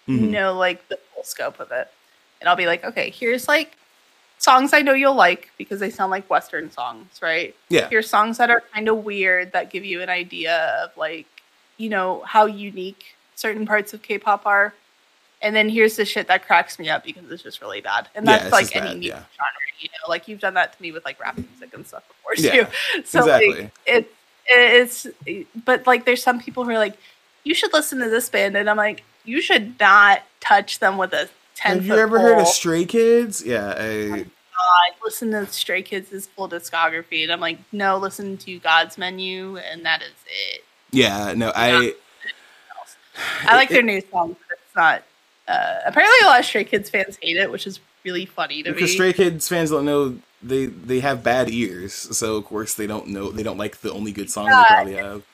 mm-hmm. 0.08 0.32
know 0.32 0.54
like 0.54 0.88
the 0.90 0.98
full 1.14 1.24
scope 1.24 1.60
of 1.60 1.72
it. 1.72 1.92
And 2.40 2.48
I'll 2.48 2.56
be 2.56 2.66
like, 2.66 2.84
okay, 2.84 3.10
here's 3.10 3.48
like 3.48 3.78
songs 4.40 4.74
I 4.74 4.82
know 4.82 4.94
you'll 4.94 5.16
like 5.16 5.52
because 5.58 5.80
they 5.80 5.90
sound 5.90 6.12
like 6.12 6.30
Western 6.30 6.72
songs, 6.72 7.20
right? 7.22 7.56
Yeah. 7.70 7.88
Here's 7.90 8.10
songs 8.10 8.38
that 8.38 8.50
are 8.50 8.64
kind 8.74 8.88
of 8.88 9.04
weird 9.04 9.52
that 9.52 9.70
give 9.70 9.86
you 9.86 10.02
an 10.02 10.10
idea 10.10 10.82
of 10.84 10.96
like, 10.98 11.28
you 11.78 11.90
know, 11.90 12.24
how 12.26 12.46
unique 12.46 13.16
certain 13.36 13.66
parts 13.66 13.94
of 13.94 14.02
K-pop 14.02 14.46
are. 14.46 14.74
And 15.42 15.56
then 15.56 15.70
here's 15.70 15.96
the 15.96 16.06
shit 16.06 16.28
that 16.28 16.46
cracks 16.46 16.78
me 16.80 16.90
up 16.90 17.06
because 17.06 17.30
it's 17.32 17.44
just 17.44 17.62
really 17.62 17.82
bad. 17.82 18.10
And 18.14 18.28
that's 18.28 18.46
yeah, 18.46 18.50
like 18.50 18.76
any 18.76 19.00
music 19.00 19.12
yeah. 19.12 19.16
genre, 19.16 19.70
you 19.80 19.90
know, 19.90 20.10
like 20.10 20.28
you've 20.28 20.42
done 20.42 20.56
that 20.56 20.76
to 20.76 20.82
me 20.82 20.92
with 20.92 21.06
like 21.06 21.20
rap 21.20 21.38
music 21.38 21.74
and 21.74 21.88
stuff 21.88 22.04
before 22.08 22.36
too. 22.36 22.68
So 23.06 23.20
exactly. 23.20 23.62
like 23.62 23.72
it, 23.86 24.14
it's 24.48 25.08
but 25.64 25.88
like 25.88 26.06
there's 26.06 26.22
some 26.22 26.42
people 26.42 26.66
who 26.66 26.72
are 26.72 26.78
like, 26.78 26.98
you 27.44 27.54
should 27.54 27.72
listen 27.72 28.00
to 28.00 28.10
this 28.10 28.28
band 28.28 28.58
and 28.58 28.70
I'm 28.70 28.78
like, 28.78 29.04
you 29.24 29.42
should 29.42 29.80
not 29.80 30.24
touch 30.42 30.80
them 30.80 30.98
with 30.98 31.14
a 31.14 31.30
ten. 31.56 31.78
have 31.78 31.86
you 31.86 31.96
ever 31.96 32.18
pole. 32.18 32.28
heard 32.28 32.40
of 32.40 32.48
Stray 32.48 32.86
Kids? 32.86 33.44
Yeah, 33.46 33.76
I. 33.78 34.26
Oh 34.62 34.70
I 34.72 34.92
listen 35.06 35.32
to 35.32 35.48
Stray 35.48 35.82
Kids' 35.82 36.28
full 36.28 36.50
discography, 36.50 37.24
and 37.24 37.32
I'm 37.32 37.40
like, 37.40 37.60
no, 37.72 37.98
listen 37.98 38.38
to 38.40 38.60
God's 38.60 38.98
Menu, 38.98 39.56
and 39.58 39.86
that 39.86 40.02
is 40.02 40.12
it. 40.28 40.66
Yeah, 40.92 41.34
no, 41.34 41.54
I. 41.56 41.94
I 43.44 43.56
like 43.56 43.70
their 43.70 43.82
new 43.82 44.02
song, 44.12 44.36
but 44.48 44.58
it's 44.66 44.76
not. 44.76 45.04
Uh, 45.50 45.80
apparently, 45.86 46.16
a 46.22 46.26
lot 46.28 46.40
of 46.40 46.46
Stray 46.46 46.64
Kids 46.64 46.90
fans 46.90 47.18
hate 47.22 47.36
it, 47.36 47.52
which 47.52 47.66
is 47.66 47.80
really 48.06 48.26
funny 48.26 48.62
to 48.64 48.70
because 48.70 48.76
me. 48.76 48.82
Because 48.82 48.94
Stray 48.94 49.14
Kids 49.14 49.50
fans 49.50 49.72
don't 49.72 49.86
know 49.86 50.18
they 50.44 50.68
they 50.68 51.00
have 51.00 51.24
bad 51.24 51.50
ears, 51.50 51.94
so 51.94 52.36
of 52.36 52.46
course 52.46 52.76
they 52.76 52.88
don't 52.88 53.08
know 53.08 53.32
they 53.32 53.44
don't 53.44 53.58
like 53.58 53.78
the 53.82 53.92
only 53.92 54.12
good 54.12 54.30
song 54.30 54.46
yeah. 54.46 54.62
they 54.62 54.76
probably 54.76 54.96
have. 54.96 55.24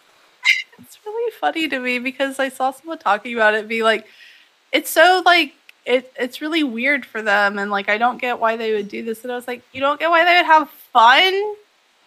It's 0.77 0.99
really 1.05 1.31
funny 1.31 1.69
to 1.69 1.79
me 1.79 1.99
because 1.99 2.37
I 2.37 2.49
saw 2.49 2.71
someone 2.71 2.97
talking 2.97 3.33
about 3.33 3.53
it, 3.53 3.65
be 3.65 3.81
like, 3.81 4.07
it's 4.73 4.89
so 4.89 5.21
like 5.25 5.53
it 5.85 6.11
it's 6.17 6.41
really 6.41 6.63
weird 6.63 7.05
for 7.05 7.21
them 7.21 7.59
and 7.59 7.71
like 7.71 7.89
I 7.89 7.97
don't 7.97 8.19
get 8.19 8.39
why 8.39 8.57
they 8.57 8.73
would 8.73 8.89
do 8.89 9.03
this 9.03 9.23
and 9.23 9.31
I 9.31 9.35
was 9.35 9.47
like 9.47 9.61
you 9.71 9.79
don't 9.79 9.99
get 9.99 10.09
why 10.09 10.25
they 10.25 10.35
would 10.35 10.45
have 10.45 10.69
fun 10.69 11.55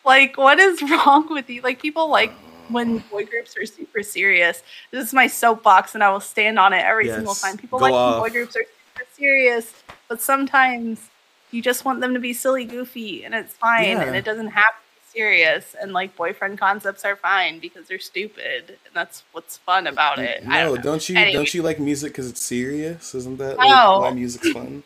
like 0.05 0.37
what 0.37 0.59
is 0.59 0.83
wrong 0.91 1.29
with 1.31 1.49
you 1.49 1.63
like 1.63 1.81
people 1.81 2.11
like 2.11 2.33
when 2.71 2.99
boy 3.11 3.25
groups 3.25 3.57
are 3.57 3.67
super 3.67 4.03
serious 4.03 4.63
this 4.91 5.07
is 5.07 5.15
my 5.15 5.27
soapbox 5.27 5.95
and 5.95 6.05
I 6.05 6.11
will 6.11 6.21
stand 6.21 6.59
on 6.59 6.73
it 6.73 6.85
every 6.85 7.07
yes. 7.07 7.17
single 7.17 7.35
time 7.35 7.57
people 7.57 7.79
Go 7.79 7.87
like 7.87 7.93
when 7.93 8.21
boy 8.21 8.33
groups 8.33 8.57
are 8.57 8.65
super 8.95 9.09
serious 9.17 9.73
but 10.09 10.21
sometimes 10.21 11.09
you 11.51 11.63
just 11.63 11.85
want 11.85 12.01
them 12.01 12.15
to 12.15 12.21
be 12.21 12.33
silly 12.33 12.65
goofy 12.65 13.25
and 13.25 13.35
it's 13.35 13.55
fine 13.55 13.85
yeah. 13.85 14.03
and 14.03 14.17
it 14.17 14.25
doesn't 14.25 14.49
have 14.49 14.65
to 14.65 14.81
be 14.95 15.19
serious 15.19 15.75
and 15.81 15.93
like 15.93 16.15
boyfriend 16.17 16.59
concepts 16.59 17.05
are 17.05 17.17
fine 17.17 17.59
because 17.59 17.89
they're 17.89 17.99
stupid 17.99 18.77
and 18.85 18.95
that's 18.95 19.25
what's 19.33 19.57
fun 19.59 19.87
about 19.87 20.19
it. 20.19 20.45
No, 20.45 20.75
don't, 20.75 20.85
don't, 20.85 21.09
you 21.09 21.17
anyway. 21.17 21.33
don't 21.33 21.55
you 21.55 21.63
like 21.63 21.79
music 21.79 22.13
because 22.13 22.29
it's 22.29 22.43
serious? 22.43 23.15
Isn't 23.15 23.39
that 23.39 23.57
like, 23.57 23.69
no. 23.69 24.01
why 24.01 24.11
music's 24.11 24.51
fun? 24.51 24.83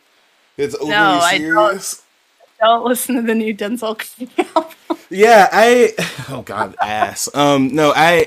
It's 0.56 0.74
overly 0.74 0.90
no, 0.90 1.20
serious. 1.30 2.04
I 2.60 2.66
don't, 2.66 2.80
don't 2.80 2.88
listen 2.88 3.16
to 3.16 3.22
the 3.22 3.34
new 3.34 3.54
Denzel 3.54 3.98
album. 4.56 4.70
Yeah, 5.12 5.48
I 5.52 5.94
oh 6.30 6.42
god 6.42 6.74
ass. 6.80 7.28
Um, 7.34 7.74
no, 7.74 7.92
I 7.94 8.26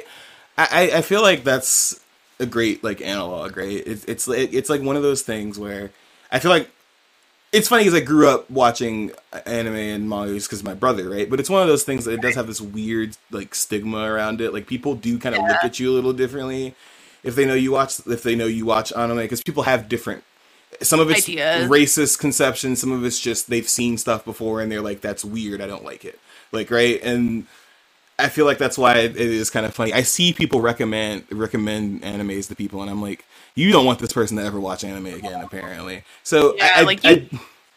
I 0.58 0.91
I 0.95 1.02
feel 1.02 1.21
like 1.21 1.43
that's 1.43 2.00
a 2.39 2.45
great 2.45 2.84
like 2.84 3.02
analog, 3.02 3.58
right? 3.58 3.84
It's 3.86 4.06
it's 4.06 4.28
it's 4.28 4.69
like 4.69 4.82
one 4.82 4.95
of 4.95 5.04
those 5.04 5.21
things 5.21 5.60
where 5.60 5.91
I 6.32 6.39
feel 6.39 6.52
like 6.52 6.69
it's 7.52 7.69
funny 7.69 7.84
because 7.84 7.93
I 8.00 8.04
grew 8.04 8.28
up 8.28 8.50
watching 8.50 9.12
anime 9.45 9.76
and 9.76 10.10
manga 10.10 10.34
because 10.34 10.63
my 10.63 10.74
brother, 10.74 11.10
right? 11.10 11.30
But 11.30 11.39
it's 11.39 11.50
one 11.50 11.62
of 11.62 11.67
those 11.67 11.84
things 11.84 12.06
that 12.06 12.13
it 12.13 12.21
does 12.21 12.36
have 12.36 12.48
this 12.48 12.62
weird 12.62 13.15
like 13.32 13.56
stigma 13.56 14.00
around 14.00 14.41
it. 14.41 14.54
Like 14.54 14.67
people 14.67 14.95
do 14.95 15.17
kind 15.17 15.36
of 15.36 15.41
yeah. 15.41 15.48
look 15.50 15.63
at 15.63 15.80
you 15.80 15.91
a 15.91 15.93
little 15.93 16.13
differently 16.13 16.76
if 17.24 17.36
they 17.36 17.45
know 17.45 17.54
you 17.54 17.71
watch 17.71 18.06
if 18.08 18.24
they 18.24 18.36
know 18.36 18.45
you 18.45 18.65
watch 18.65 18.93
anime 18.93 19.17
because 19.17 19.41
people 19.41 19.63
have 19.63 19.89
different. 19.89 20.24
Some 20.82 21.00
of 21.00 21.10
it's 21.10 21.30
Ideas. 21.30 21.69
racist 21.69 22.19
conceptions. 22.19 22.82
Some 22.82 22.91
of 22.91 23.06
it's 23.06 23.19
just 23.19 23.50
they've 23.50 23.67
seen 23.67 23.98
stuff 23.98 24.26
before 24.26 24.62
and 24.62 24.69
they're 24.69 24.82
like, 24.82 25.00
"That's 25.00 25.24
weird. 25.24 25.62
I 25.62 25.67
don't 25.67 25.86
like 25.86 26.04
it." 26.04 26.19
Like 26.51 26.71
right 26.71 27.01
and. 27.03 27.47
I 28.17 28.29
feel 28.29 28.45
like 28.45 28.60
that's 28.60 28.77
why 28.77 28.99
it 28.99 29.17
is 29.17 29.49
kind 29.49 29.65
of 29.65 29.73
funny. 29.73 29.91
I 29.91 30.03
see 30.03 30.31
people 30.31 30.62
recommend 30.62 31.25
recommend 31.31 32.01
animes 32.01 32.47
to 32.47 32.55
people, 32.55 32.81
and 32.81 32.89
I'm 32.89 33.01
like, 33.01 33.25
you 33.55 33.73
don't 33.73 33.86
want 33.86 33.99
this 33.99 34.13
person 34.13 34.38
to 34.38 34.43
ever 34.43 34.58
watch 34.58 34.86
anime 34.86 35.08
again, 35.08 35.43
apparently. 35.43 36.03
So 36.23 36.55
yeah, 36.55 36.71
I, 36.75 36.81
like 36.84 37.03
you, 37.03 37.27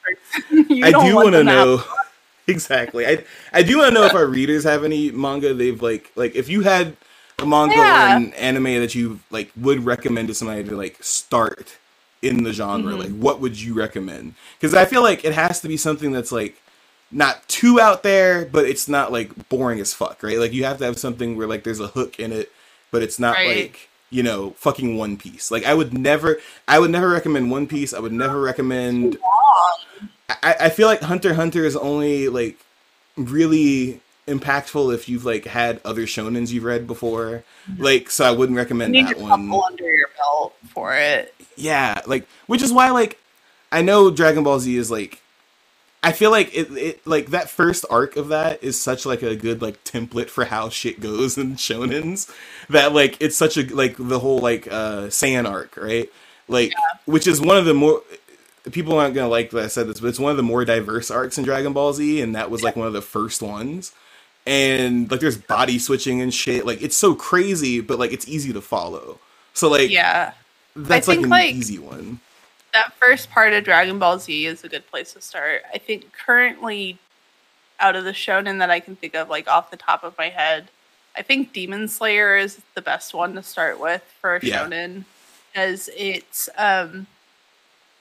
I, 0.06 0.12
I 0.84 0.90
do 0.90 1.16
want 1.16 1.32
to 1.32 1.42
know 1.42 1.82
exactly. 2.46 3.06
I 3.06 3.24
I 3.52 3.64
do 3.64 3.78
want 3.78 3.88
to 3.88 3.94
know 3.94 4.06
if 4.06 4.14
our 4.14 4.26
readers 4.26 4.62
have 4.64 4.84
any 4.84 5.10
manga 5.10 5.54
they've 5.54 5.82
like 5.82 6.12
like 6.14 6.36
if 6.36 6.48
you 6.48 6.62
had 6.62 6.96
a 7.38 7.46
manga 7.46 7.76
yeah. 7.76 8.14
or 8.14 8.16
an 8.16 8.32
anime 8.34 8.64
that 8.64 8.94
you 8.94 9.20
like 9.30 9.50
would 9.56 9.84
recommend 9.84 10.28
to 10.28 10.34
somebody 10.34 10.64
to 10.64 10.76
like 10.76 11.02
start 11.02 11.78
in 12.22 12.42
the 12.42 12.52
genre. 12.52 12.92
Mm-hmm. 12.92 13.00
Like, 13.00 13.22
what 13.22 13.40
would 13.40 13.60
you 13.60 13.74
recommend? 13.74 14.34
Because 14.58 14.74
I 14.74 14.84
feel 14.84 15.02
like 15.02 15.24
it 15.24 15.34
has 15.34 15.60
to 15.60 15.68
be 15.68 15.76
something 15.76 16.12
that's 16.12 16.32
like 16.32 16.60
not 17.10 17.46
too 17.48 17.80
out 17.80 18.02
there, 18.02 18.44
but 18.44 18.66
it's 18.66 18.88
not 18.88 19.12
like 19.12 19.48
boring 19.48 19.80
as 19.80 19.94
fuck, 19.94 20.22
right? 20.22 20.38
Like 20.38 20.52
you 20.52 20.64
have 20.64 20.78
to 20.78 20.84
have 20.84 20.98
something 20.98 21.36
where 21.36 21.46
like 21.46 21.64
there's 21.64 21.80
a 21.80 21.88
hook 21.88 22.18
in 22.20 22.32
it, 22.32 22.52
but 22.90 23.02
it's 23.02 23.18
not 23.18 23.36
right. 23.36 23.56
like 23.56 23.88
you 24.10 24.22
know, 24.22 24.50
fucking 24.52 24.96
One 24.96 25.16
Piece. 25.16 25.50
Like 25.50 25.64
I 25.64 25.74
would 25.74 25.92
never, 25.96 26.38
I 26.66 26.78
would 26.78 26.90
never 26.90 27.08
recommend 27.08 27.50
One 27.50 27.66
Piece. 27.66 27.92
I 27.92 28.00
would 28.00 28.12
never 28.12 28.40
recommend. 28.40 29.18
I, 30.28 30.56
I 30.60 30.68
feel 30.70 30.88
like 30.88 31.00
Hunter 31.00 31.34
Hunter 31.34 31.64
is 31.64 31.76
only 31.76 32.28
like 32.28 32.58
really 33.16 34.00
impactful 34.26 34.94
if 34.94 35.08
you've 35.08 35.24
like 35.24 35.46
had 35.46 35.80
other 35.84 36.02
shonens 36.02 36.52
you've 36.52 36.64
read 36.64 36.86
before. 36.86 37.44
Like, 37.78 38.10
so 38.10 38.24
I 38.24 38.30
wouldn't 38.30 38.56
recommend 38.56 38.94
you 38.94 39.04
need 39.04 39.16
that 39.16 39.20
one. 39.20 39.52
under 39.52 39.90
your 39.90 40.08
belt 40.16 40.54
for 40.68 40.94
it. 40.94 41.34
Yeah, 41.56 42.00
like, 42.06 42.26
which 42.46 42.62
is 42.62 42.72
why 42.72 42.90
like 42.90 43.18
I 43.72 43.82
know 43.82 44.10
Dragon 44.10 44.44
Ball 44.44 44.60
Z 44.60 44.74
is 44.76 44.90
like 44.90 45.20
I 46.02 46.12
feel 46.12 46.30
like 46.30 46.54
it, 46.54 46.70
it 46.76 47.06
like 47.06 47.28
that 47.28 47.50
first 47.50 47.84
arc 47.90 48.16
of 48.16 48.28
that 48.28 48.62
is 48.62 48.80
such 48.80 49.04
like 49.04 49.22
a 49.22 49.34
good 49.34 49.60
like 49.60 49.82
template 49.82 50.28
for 50.28 50.44
how 50.44 50.68
shit 50.68 51.00
goes 51.00 51.36
in 51.36 51.56
shonens 51.56 52.32
that 52.68 52.92
like 52.92 53.16
it's 53.20 53.36
such 53.36 53.56
a 53.56 53.62
like 53.74 53.96
the 53.98 54.20
whole 54.20 54.38
like 54.38 54.68
uh 54.68 55.06
Saiyan 55.06 55.48
arc, 55.48 55.76
right? 55.76 56.08
Like 56.46 56.70
yeah. 56.70 56.98
which 57.06 57.26
is 57.26 57.40
one 57.40 57.56
of 57.56 57.64
the 57.64 57.74
more 57.74 58.02
people 58.70 58.96
aren't 58.98 59.14
gonna 59.14 59.28
like 59.28 59.50
that 59.50 59.64
I 59.64 59.66
said 59.66 59.88
this, 59.88 59.98
but 59.98 60.08
it's 60.08 60.20
one 60.20 60.30
of 60.30 60.36
the 60.36 60.42
more 60.42 60.64
diverse 60.64 61.10
arcs 61.10 61.36
in 61.36 61.44
Dragon 61.44 61.72
Ball 61.72 61.92
Z, 61.92 62.20
and 62.20 62.34
that 62.36 62.50
was 62.50 62.62
like 62.62 62.76
one 62.76 62.86
of 62.86 62.92
the 62.92 63.02
first 63.02 63.42
ones. 63.42 63.92
And 64.46 65.10
like 65.10 65.20
there's 65.20 65.36
body 65.36 65.78
switching 65.78 66.22
and 66.22 66.32
shit. 66.32 66.64
Like 66.64 66.80
it's 66.80 66.96
so 66.96 67.14
crazy, 67.14 67.80
but 67.80 67.98
like 67.98 68.12
it's 68.12 68.26
easy 68.28 68.52
to 68.52 68.60
follow. 68.60 69.18
So 69.52 69.68
like 69.68 69.90
yeah, 69.90 70.34
that's 70.76 71.08
like 71.08 71.18
an 71.18 71.28
like, 71.28 71.54
easy 71.54 71.78
one 71.78 72.20
that 72.72 72.92
first 72.94 73.30
part 73.30 73.52
of 73.52 73.64
Dragon 73.64 73.98
Ball 73.98 74.18
Z 74.18 74.46
is 74.46 74.64
a 74.64 74.68
good 74.68 74.86
place 74.90 75.12
to 75.14 75.20
start. 75.20 75.62
I 75.72 75.78
think 75.78 76.12
currently, 76.12 76.98
out 77.80 77.96
of 77.96 78.04
the 78.04 78.12
shonen 78.12 78.58
that 78.58 78.70
I 78.70 78.80
can 78.80 78.96
think 78.96 79.14
of, 79.14 79.28
like 79.28 79.48
off 79.48 79.70
the 79.70 79.76
top 79.76 80.04
of 80.04 80.16
my 80.18 80.28
head, 80.28 80.68
I 81.16 81.22
think 81.22 81.52
Demon 81.52 81.88
Slayer 81.88 82.36
is 82.36 82.60
the 82.74 82.82
best 82.82 83.14
one 83.14 83.34
to 83.34 83.42
start 83.42 83.80
with 83.80 84.02
for 84.20 84.36
a 84.36 84.44
yeah. 84.44 84.64
shonen, 84.64 85.04
as 85.54 85.88
it's 85.96 86.48
um, 86.56 87.06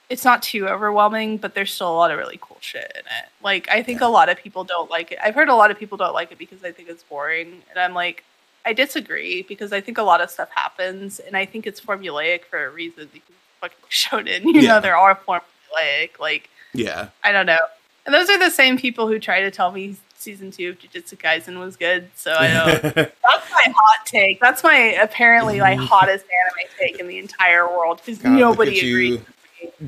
it's 0.08 0.24
not 0.24 0.42
too 0.42 0.68
overwhelming, 0.68 1.36
but 1.36 1.54
there's 1.54 1.72
still 1.72 1.90
a 1.90 1.96
lot 1.96 2.10
of 2.10 2.18
really 2.18 2.38
cool 2.40 2.58
shit 2.60 2.92
in 2.94 3.00
it. 3.00 3.28
Like 3.42 3.68
I 3.70 3.82
think 3.82 4.00
yeah. 4.00 4.06
a 4.06 4.10
lot 4.10 4.28
of 4.28 4.38
people 4.38 4.64
don't 4.64 4.90
like 4.90 5.12
it. 5.12 5.18
I've 5.22 5.34
heard 5.34 5.48
a 5.48 5.54
lot 5.54 5.70
of 5.70 5.78
people 5.78 5.98
don't 5.98 6.14
like 6.14 6.32
it 6.32 6.38
because 6.38 6.64
I 6.64 6.72
think 6.72 6.88
it's 6.88 7.02
boring, 7.02 7.62
and 7.70 7.78
I'm 7.78 7.94
like, 7.94 8.24
I 8.64 8.72
disagree 8.72 9.42
because 9.42 9.72
I 9.72 9.80
think 9.80 9.98
a 9.98 10.02
lot 10.02 10.20
of 10.20 10.30
stuff 10.30 10.50
happens, 10.54 11.18
and 11.20 11.36
I 11.36 11.46
think 11.46 11.66
it's 11.66 11.80
formulaic 11.80 12.44
for 12.44 12.66
a 12.66 12.70
reason 12.70 13.08
because 13.12 13.34
fucking 13.60 13.76
shonen. 13.90 14.44
You 14.44 14.60
yeah. 14.60 14.68
know, 14.68 14.80
they're 14.80 14.96
all 14.96 15.14
formulaic. 15.14 16.18
Like, 16.18 16.50
yeah, 16.72 17.08
I 17.24 17.32
don't 17.32 17.46
know. 17.46 17.58
And 18.06 18.14
those 18.14 18.30
are 18.30 18.38
the 18.38 18.50
same 18.50 18.78
people 18.78 19.06
who 19.06 19.18
try 19.18 19.40
to 19.40 19.50
tell 19.50 19.70
me 19.70 19.96
season 20.14 20.50
two 20.50 20.70
of 20.70 20.78
Jujutsu 20.78 21.16
Kaisen 21.16 21.58
was 21.58 21.76
good. 21.76 22.10
So 22.14 22.32
I 22.32 22.48
know 22.48 22.78
that's 22.94 23.16
my 23.24 23.72
hot 23.74 24.06
take. 24.06 24.40
That's 24.40 24.62
my 24.62 24.76
apparently 25.00 25.60
like 25.60 25.78
hottest 25.78 26.24
anime 26.24 26.70
take 26.78 27.00
in 27.00 27.06
the 27.06 27.18
entire 27.18 27.66
world 27.66 28.00
because 28.04 28.22
nobody 28.24 28.78
agrees. 28.78 29.20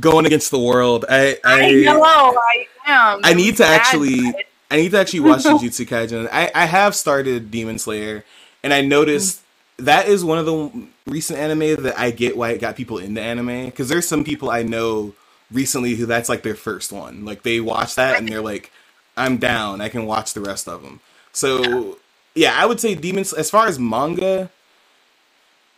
Going 0.01 0.27
against 0.27 0.51
the 0.51 0.59
world, 0.59 1.05
I 1.09 1.39
I, 1.45 1.63
I 1.63 1.73
know 1.83 2.03
I 2.03 2.67
am. 2.87 3.21
I 3.23 3.35
need 3.35 3.57
to 3.59 3.65
actually. 3.65 4.35
I 4.71 4.77
need 4.77 4.93
to 4.93 4.99
actually 4.99 5.21
watch 5.21 5.43
Jujutsu 5.45 5.87
Kaisen. 5.87 6.29
I, 6.33 6.51
I 6.55 6.67
have 6.67 6.95
started 6.95 7.51
Demon 7.51 7.79
Slayer, 7.79 8.25
and 8.63 8.73
I 8.73 8.83
noticed 8.83 9.41
mm. 9.41 9.43
That 9.85 10.09
is 10.09 10.25
one 10.25 10.39
of 10.39 10.47
the 10.47 10.87
recent 11.07 11.39
anime 11.39 11.83
that 11.83 11.99
I 11.99 12.11
get 12.11 12.37
why 12.37 12.51
it 12.51 12.61
got 12.61 12.77
people 12.77 12.99
into 12.99 13.21
anime. 13.21 13.67
Because 13.67 13.89
there's 13.89 14.07
some 14.07 14.25
people 14.25 14.51
I 14.51 14.63
know 14.63 15.15
recently 15.51 15.95
who 15.95 16.07
that's 16.07 16.29
like 16.29 16.43
their 16.43 16.55
first 16.55 16.93
one. 16.93 17.25
Like 17.25 17.43
they 17.43 17.61
watch 17.61 17.97
that 17.97 18.19
and 18.19 18.29
they're 18.29 18.43
like, 18.43 18.73
I'm 19.17 19.37
down. 19.37 19.81
I 19.81 19.89
can 19.89 20.07
watch 20.07 20.35
the 20.35 20.41
rest 20.41 20.69
of 20.69 20.83
them. 20.83 21.01
So 21.33 21.99
yeah, 22.35 22.55
I 22.57 22.67
would 22.67 22.81
say 22.81 22.95
Demons. 22.95 23.33
As 23.33 23.51
far 23.51 23.67
as 23.67 23.79
manga, 23.79 24.51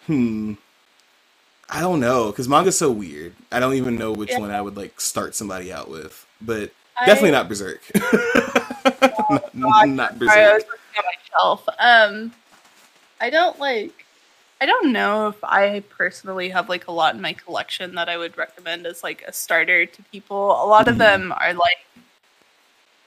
hmm, 0.07 0.55
I 1.69 1.81
don't 1.81 2.01
know 2.01 2.31
because 2.31 2.49
manga's 2.49 2.79
so 2.79 2.91
weird. 2.91 3.35
I 3.51 3.61
don't 3.61 3.75
even 3.75 3.97
know 3.97 4.13
which 4.13 4.31
yeah. 4.31 4.39
one 4.39 4.51
I 4.51 4.61
would 4.61 4.77
like 4.77 5.01
start 5.01 5.35
somebody 5.35 5.73
out 5.73 5.91
with, 5.91 6.27
but 6.41 6.71
I, 6.97 7.07
definitely 7.07 7.33
not 7.33 7.49
Berserk. 7.49 7.81
oh, 7.97 9.41
not, 9.55 9.89
not 9.89 10.19
Berserk. 10.19 10.37
I 10.37 10.55
was 10.55 10.65
looking 10.65 10.79
at 10.99 11.05
myself. 11.33 11.69
Um, 11.79 12.33
I 13.23 13.31
don't 13.31 13.59
like. 13.61 14.05
I 14.61 14.67
don't 14.67 14.93
know 14.93 15.29
if 15.29 15.43
I 15.43 15.83
personally 15.89 16.51
have 16.51 16.69
like 16.69 16.89
a 16.89 16.93
lot 16.93 17.15
in 17.15 17.21
my 17.21 17.33
collection 17.33 17.95
that 17.95 18.09
I 18.09 18.17
would 18.19 18.37
recommend 18.37 18.87
as 18.87 19.03
like 19.03 19.23
a 19.27 19.33
starter 19.33 19.87
to 19.87 20.03
people. 20.11 20.51
A 20.51 20.67
lot 20.67 20.89
of 20.89 20.95
mm-hmm. 20.95 20.99
them 20.99 21.33
are 21.33 21.55
like 21.55 21.87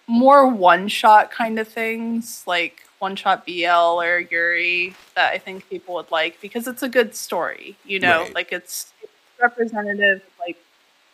more 0.07 0.47
one 0.47 0.87
shot 0.87 1.31
kind 1.31 1.59
of 1.59 1.67
things, 1.67 2.43
like 2.47 2.83
one 2.99 3.15
shot 3.15 3.45
BL 3.45 4.01
or 4.01 4.19
Yuri 4.19 4.95
that 5.15 5.33
I 5.33 5.37
think 5.37 5.69
people 5.69 5.95
would 5.95 6.11
like 6.11 6.39
because 6.41 6.67
it's 6.67 6.83
a 6.83 6.89
good 6.89 7.13
story, 7.13 7.77
you 7.85 7.99
know, 7.99 8.21
right. 8.21 8.35
like 8.35 8.51
it's, 8.51 8.93
it's 9.01 9.11
representative 9.41 10.17
of 10.17 10.39
like 10.39 10.57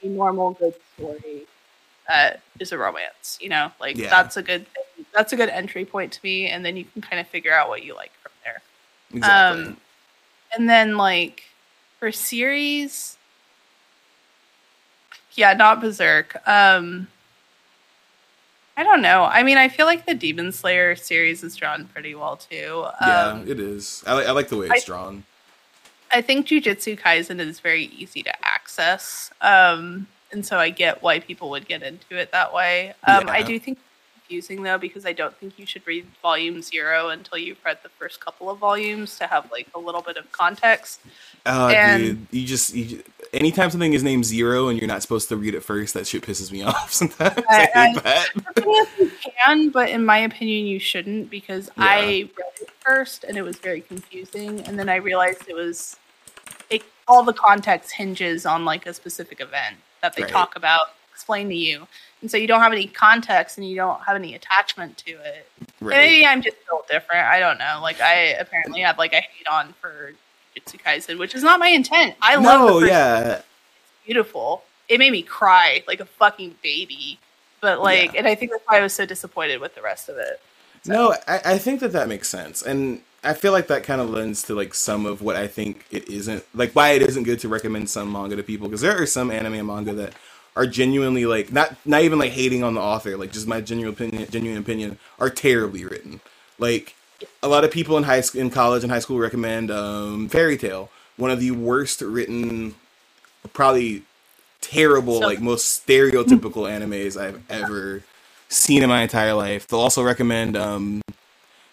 a 0.04 0.08
normal 0.08 0.52
good 0.52 0.76
story 0.95 1.45
that 2.08 2.41
is 2.60 2.72
a 2.72 2.78
romance, 2.78 3.38
you 3.41 3.49
know, 3.49 3.72
like 3.80 3.97
yeah. 3.97 4.10
that's 4.10 4.38
a 4.38 4.43
good 4.43 4.66
that's 5.14 5.34
a 5.34 5.36
good 5.36 5.49
entry 5.49 5.86
point 5.86 6.12
to 6.14 6.20
me, 6.24 6.47
and 6.47 6.64
then 6.64 6.78
you 6.78 6.86
can 6.86 7.02
kind 7.02 7.20
of 7.20 7.28
figure 7.28 7.54
out 7.54 7.68
what 7.70 7.84
you 7.84 7.95
like. 7.95 8.12
Exactly. 9.14 9.64
Um, 9.66 9.78
and 10.55 10.70
then 10.70 10.97
like 10.97 11.43
for 11.99 12.12
series, 12.12 13.18
yeah, 15.34 15.53
not 15.53 15.82
Berserk. 15.82 16.36
Um, 16.47 17.07
I 18.78 18.84
don't 18.84 19.01
know. 19.01 19.24
I 19.24 19.43
mean, 19.43 19.57
I 19.57 19.70
feel 19.70 19.86
like 19.86 20.05
the 20.05 20.14
Demon 20.14 20.51
Slayer 20.51 20.95
series 20.95 21.43
is 21.43 21.55
drawn 21.55 21.86
pretty 21.86 22.16
well 22.16 22.38
too. 22.38 22.86
Yeah, 23.01 23.28
um, 23.28 23.47
it 23.47 23.59
is. 23.59 24.03
I, 24.07 24.24
I, 24.24 24.32
like 24.32 24.49
the 24.49 24.57
way 24.57 24.68
it's 24.68 24.84
I, 24.84 24.86
drawn. 24.86 25.24
I 26.12 26.22
think 26.22 26.47
Jujutsu 26.47 26.99
Kaisen 26.99 27.39
is 27.39 27.59
very 27.59 27.86
easy 27.86 28.24
to 28.24 28.45
access, 28.45 29.32
um, 29.41 30.07
and 30.32 30.45
so 30.45 30.57
I 30.57 30.70
get 30.70 31.03
why 31.03 31.20
people 31.20 31.49
would 31.51 31.68
get 31.68 31.84
into 31.84 32.18
it 32.18 32.32
that 32.32 32.53
way. 32.53 32.93
Um, 33.05 33.28
yeah. 33.28 33.34
I 33.34 33.41
do 33.43 33.59
think 33.59 33.78
confusing 34.32 34.64
though 34.64 34.78
because 34.78 35.06
I 35.06 35.12
don't 35.12 35.36
think 35.36 35.60
you 35.60 35.66
should 35.66 35.86
read 35.86 36.06
volume 36.22 36.62
zero 36.62 37.10
until 37.10 37.38
you've 37.38 37.60
read 37.66 37.80
the 37.84 37.90
first 37.90 38.24
couple 38.24 38.50
of 38.50 38.60
volumes 38.60 39.18
to 39.18 39.28
have 39.28 39.52
like 39.52 39.68
a 39.76 39.80
little 39.80 40.02
bit 40.02 40.16
of 40.16 40.32
context. 40.32 41.02
Uh, 41.46 41.74
and, 41.76 42.02
dude, 42.02 42.28
you 42.32 42.48
just 42.48 42.74
you, 42.74 43.04
anytime 43.34 43.70
something 43.70 43.92
is 43.92 44.04
named 44.04 44.24
zero 44.24 44.70
and 44.70 44.80
you're 44.80 44.88
not 44.88 45.02
supposed 45.02 45.28
to 45.30 45.36
read 45.36 45.54
it 45.54 45.64
first, 45.64 45.94
that 45.96 46.08
shit 46.08 46.24
pisses 46.24 46.50
me 46.50 46.64
off 46.72 46.94
sometimes. 46.94 47.44
I, 47.50 47.68
I 47.76 47.88
hate 47.88 48.04
that. 48.04 48.30
you 48.98 49.12
can, 49.46 49.70
but 49.70 49.90
in 49.90 50.06
my 50.06 50.20
opinion, 50.20 50.66
you 50.66 50.80
shouldn't 50.80 51.30
because 51.30 51.70
yeah. 51.78 51.84
I 51.84 52.30
read 52.38 52.54
it 52.62 52.70
first 52.80 53.26
and 53.26 53.38
it 53.38 53.42
was 53.42 53.58
very 53.58 53.82
confusing, 53.82 54.62
and 54.62 54.80
then 54.80 54.88
I 54.88 54.96
realized 54.96 55.44
it 55.50 55.56
was 55.56 55.98
it, 56.70 56.84
all 57.06 57.24
the 57.24 57.34
context 57.34 57.92
hinges 57.92 58.46
on 58.46 58.64
like 58.64 58.86
a 58.86 58.94
specific 58.94 59.42
event 59.42 59.76
that 60.02 60.16
they 60.16 60.24
right. 60.24 60.32
talk 60.32 60.56
about, 60.56 60.94
explain 61.12 61.50
to 61.50 61.56
you, 61.56 61.86
and 62.22 62.30
so 62.30 62.38
you 62.38 62.47
don't 62.47 62.61
have 62.61 62.72
any 62.72 62.88
context 62.88 63.57
and 63.57 63.67
you 63.67 63.76
don't 63.76 64.01
have 64.03 64.15
any 64.15 64.36
attachment 64.36 64.97
to 64.97 65.11
it. 65.11 65.47
Right. 65.80 65.97
Maybe 65.97 66.26
I'm 66.26 66.41
just 66.41 66.57
built 66.67 66.88
different. 66.88 67.26
I 67.26 67.39
don't 67.39 67.57
know. 67.57 67.80
Like 67.82 67.99
I 67.99 68.36
apparently 68.39 68.82
have 68.82 68.97
like 68.97 69.13
a 69.13 69.22
hate 69.22 69.47
on 69.51 69.74
for 69.82 70.13
Jujutsu 70.55 70.80
Kaisen, 70.82 71.17
which 71.17 71.36
is 71.36 71.43
not 71.43 71.59
my 71.59 71.69
intent. 71.69 72.15
I 72.22 72.36
no, 72.36 72.41
love. 72.41 72.82
No, 72.82 72.88
yeah, 72.88 73.34
it's 73.34 73.45
beautiful. 74.05 74.63
It 74.88 74.99
made 74.99 75.11
me 75.11 75.24
cry 75.24 75.84
like 75.88 75.99
a 75.99 76.05
fucking 76.05 76.55
baby. 76.61 77.17
But 77.59 77.82
like, 77.82 78.13
yeah. 78.13 78.19
and 78.19 78.28
I 78.28 78.36
think 78.36 78.51
that's 78.51 78.63
why 78.65 78.80
I 78.80 78.82
was 78.82 78.93
so 78.93 79.05
disappointed 79.05 79.61
with 79.61 79.76
the 79.76 79.82
rest 79.82 80.09
of 80.09 80.17
it. 80.17 80.41
So. 80.84 80.93
No, 80.93 81.15
I, 81.28 81.41
I 81.45 81.57
think 81.57 81.80
that 81.82 81.91
that 81.91 82.07
makes 82.07 82.28
sense, 82.28 82.63
and 82.63 83.01
I 83.24 83.34
feel 83.36 83.51
like 83.51 83.67
that 83.67 83.84
kind 83.84 84.01
of 84.01 84.09
lends 84.09 84.41
to 84.43 84.55
like 84.55 84.74
some 84.74 85.05
of 85.05 85.22
what 85.22 85.36
I 85.36 85.47
think 85.47 85.86
it 85.91 86.09
isn't 86.09 86.43
like 86.55 86.74
why 86.74 86.91
it 86.91 87.03
isn't 87.03 87.24
good 87.24 87.39
to 87.41 87.47
recommend 87.47 87.89
some 87.89 88.11
manga 88.11 88.36
to 88.36 88.43
people 88.43 88.67
because 88.67 88.82
there 88.82 88.99
are 88.99 89.05
some 89.05 89.30
anime 89.30 89.53
and 89.53 89.67
manga 89.67 89.93
that 89.93 90.13
are 90.56 90.66
genuinely 90.68 91.26
like 91.26 91.52
not 91.52 91.76
not 91.86 92.02
even 92.04 92.20
like 92.20 92.32
hating 92.32 92.64
on 92.64 92.74
the 92.74 92.82
author, 92.82 93.18
like 93.18 93.32
just 93.32 93.47
my 93.47 93.62
genuine 93.62 93.93
opinion, 93.93 94.30
genuine 94.30 94.60
opinion, 94.60 94.99
are 95.20 95.30
terribly 95.30 95.86
written. 95.86 96.20
Like 96.60 96.95
a 97.41 97.47
lot 97.47 97.64
of 97.64 97.72
people 97.72 97.97
in 97.97 98.04
high 98.04 98.22
school, 98.22 98.41
in 98.41 98.49
college 98.49 98.84
and 98.84 98.91
high 98.91 98.99
school 98.99 99.20
recommend 99.20 99.72
um, 99.72 100.28
Fairy 100.30 100.58
Tail, 100.58 100.89
one 101.18 101.32
of 101.32 101.39
the 101.39 101.52
worst 101.52 102.02
written, 102.02 102.76
probably 103.54 104.04
terrible, 104.60 105.20
so- 105.22 105.28
like 105.28 105.39
most 105.41 105.86
stereotypical 105.88 106.70
animes 106.70 107.20
I've 107.20 107.41
ever 107.49 108.04
seen 108.49 108.84
in 108.84 108.89
my 108.89 109.04
entire 109.04 109.34
life. 109.34 109.68
They'll 109.68 109.80
also 109.80 110.04
recommend. 110.04 110.58
Um, 110.58 111.02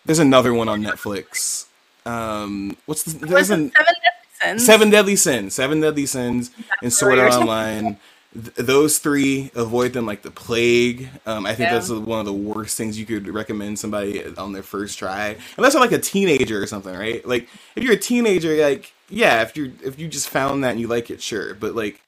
there's 0.04 0.18
another 0.20 0.54
one 0.54 0.68
on 0.68 0.82
Netflix. 0.82 1.66
Um, 2.06 2.76
what's 2.86 3.02
the, 3.02 3.26
there's 3.26 3.50
an, 3.50 3.72
Seven 3.72 3.94
Deadly 4.00 4.30
Sins. 4.40 4.64
Seven 4.66 4.90
Deadly 4.90 5.16
Sins. 5.16 5.54
Seven 5.54 5.80
Deadly 5.80 6.06
Sins 6.06 6.50
and 6.82 6.92
Sword 6.92 7.18
Art 7.18 7.34
Online 7.34 7.98
th- 8.32 8.54
those 8.56 8.98
three 8.98 9.50
avoid 9.54 9.92
them 9.92 10.06
like 10.06 10.22
the 10.22 10.30
plague. 10.30 11.08
Um, 11.26 11.46
I 11.46 11.54
think 11.54 11.70
yeah. 11.70 11.74
that's 11.74 11.90
one 11.90 12.20
of 12.20 12.26
the 12.26 12.32
worst 12.32 12.76
things 12.76 12.98
you 12.98 13.06
could 13.06 13.28
recommend 13.28 13.78
somebody 13.78 14.24
on 14.36 14.52
their 14.52 14.62
first 14.62 14.98
try, 14.98 15.36
unless 15.56 15.72
they're 15.72 15.82
like 15.82 15.92
a 15.92 15.98
teenager 15.98 16.62
or 16.62 16.66
something, 16.66 16.94
right? 16.94 17.26
Like 17.26 17.48
if 17.76 17.82
you're 17.82 17.94
a 17.94 17.98
teenager, 17.98 18.54
like 18.56 18.92
yeah, 19.08 19.42
if 19.42 19.56
you 19.56 19.72
if 19.84 19.98
you 19.98 20.08
just 20.08 20.28
found 20.28 20.64
that 20.64 20.72
and 20.72 20.80
you 20.80 20.88
like 20.88 21.10
it, 21.10 21.22
sure. 21.22 21.54
But 21.54 21.74
like 21.74 22.00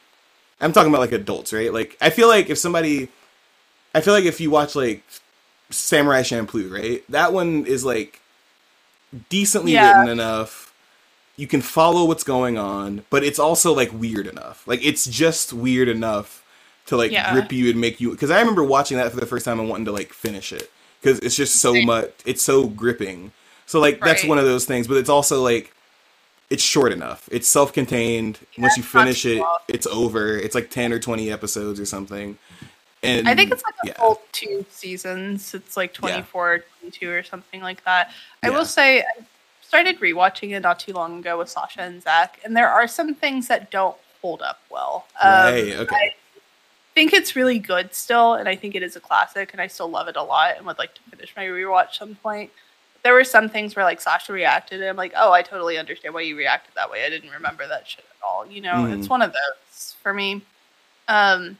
I'm 0.61 0.73
talking 0.73 0.91
about 0.91 1.01
like 1.01 1.13
adults, 1.13 1.53
right? 1.53 1.73
Like 1.73 1.97
I 2.01 2.11
feel 2.11 2.29
like 2.29 2.51
if 2.51 2.59
somebody, 2.59 3.09
I 3.95 4.01
feel 4.01 4.15
like 4.15 4.25
if 4.25 4.41
you 4.41 4.51
watch 4.51 4.75
like 4.77 5.03
Samurai 5.71 6.23
Champloo, 6.23 6.71
right? 6.71 7.03
That 7.09 7.33
one 7.33 7.67
is 7.67 7.85
like 7.85 8.21
decently 9.29 9.73
yeah. 9.73 10.01
written 10.01 10.13
enough 10.13 10.70
you 11.37 11.47
can 11.47 11.63
follow 11.63 12.05
what's 12.05 12.25
going 12.25 12.59
on, 12.59 13.05
but 13.11 13.25
it's 13.25 13.39
also 13.39 13.73
like 13.73 13.93
weird 13.93 14.27
enough. 14.27 14.67
Like 14.67 14.85
it's 14.85 15.07
just 15.07 15.53
weird 15.53 15.89
enough 15.89 16.45
to 16.87 16.97
like 16.97 17.11
yeah. 17.11 17.33
grip 17.33 17.53
you 17.53 17.71
and 17.71 17.81
make 17.81 18.01
you. 18.01 18.11
Because 18.11 18.31
I 18.31 18.41
remember 18.41 18.65
watching 18.65 18.97
that 18.99 19.11
for 19.11 19.21
the 19.21 19.27
first 19.27 19.45
time 19.45 19.59
and 19.61 19.69
wanting 19.69 19.87
to 19.87 19.93
like 19.93 20.13
finish 20.13 20.53
it 20.53 20.71
because 21.01 21.19
it's 21.21 21.37
just 21.37 21.57
so 21.57 21.81
much. 21.83 22.11
It's 22.25 22.43
so 22.43 22.67
gripping. 22.67 23.33
So 23.67 23.81
like 23.81 23.95
right. 24.01 24.05
that's 24.05 24.25
one 24.25 24.39
of 24.39 24.45
those 24.45 24.65
things, 24.65 24.87
but 24.87 24.97
it's 24.97 25.09
also 25.09 25.43
like 25.43 25.73
it's 26.51 26.63
short 26.63 26.93
enough. 26.93 27.29
It's 27.31 27.49
self-contained. 27.49 28.39
Yeah, 28.57 28.63
Once 28.63 28.77
you 28.77 28.83
finish 28.83 29.25
it, 29.25 29.43
it's 29.69 29.87
over. 29.87 30.37
It's 30.37 30.55
like 30.55 30.71
ten 30.71 30.93
or 30.93 30.99
twenty 30.99 31.31
episodes 31.31 31.81
or 31.81 31.87
something. 31.87 32.37
And 33.03 33.29
I 33.29 33.35
think 33.35 33.51
it's 33.51 33.63
like 33.65 33.75
a 33.85 33.87
yeah. 33.87 33.93
full 33.99 34.21
two 34.33 34.67
seasons. 34.69 35.55
It's 35.55 35.75
like 35.77 35.95
24, 35.95 36.55
yeah. 36.55 36.63
22 36.81 37.11
or 37.11 37.23
something 37.23 37.63
like 37.63 37.83
that. 37.85 38.13
I 38.43 38.51
will 38.51 38.67
say 38.67 39.05
started 39.71 40.01
rewatching 40.01 40.51
it 40.51 40.59
not 40.59 40.81
too 40.81 40.93
long 40.93 41.21
ago 41.21 41.39
with 41.39 41.49
Sasha 41.49 41.83
and 41.83 42.03
Zach, 42.03 42.41
and 42.45 42.57
there 42.57 42.69
are 42.69 42.89
some 42.89 43.15
things 43.15 43.47
that 43.47 43.71
don't 43.71 43.97
hold 44.21 44.43
up 44.43 44.59
well. 44.69 45.07
Um, 45.23 45.31
right. 45.31 45.77
Okay. 45.77 45.95
I 45.95 46.15
think 46.93 47.13
it's 47.13 47.37
really 47.37 47.61
good 47.61 47.95
still, 47.95 48.35
and 48.35 48.49
I 48.49 48.57
think 48.57 48.75
it 48.75 48.83
is 48.83 48.97
a 48.97 49.01
classic, 49.01 49.53
and 49.53 49.61
I 49.61 49.69
still 49.69 49.89
love 49.89 50.09
it 50.09 50.17
a 50.17 50.25
lot, 50.25 50.57
and 50.57 50.67
would 50.67 50.77
like 50.77 50.95
to 50.95 51.01
finish 51.03 51.33
my 51.37 51.45
rewatch 51.45 51.95
some 51.95 52.17
point. 52.17 52.51
There 53.05 53.15
were 53.15 53.23
some 53.23 53.49
things 53.49 53.77
where 53.77 53.85
like 53.85 54.01
Sasha 54.01 54.33
reacted, 54.33 54.81
and 54.81 54.91
I'm 54.91 54.97
like, 54.97 55.13
oh, 55.17 55.31
I 55.31 55.43
totally 55.43 55.79
understand 55.79 56.15
why 56.15 56.23
you 56.23 56.37
reacted 56.37 56.75
that 56.75 56.91
way. 56.91 57.05
I 57.05 57.09
didn't 57.09 57.31
remember 57.31 57.69
that 57.69 57.87
shit 57.87 58.05
at 58.05 58.27
all. 58.27 58.45
You 58.49 58.63
know, 58.63 58.75
mm. 58.75 58.99
it's 58.99 59.09
one 59.09 59.23
of 59.23 59.33
those 59.33 59.95
for 60.03 60.13
me. 60.13 60.43
Um, 61.07 61.59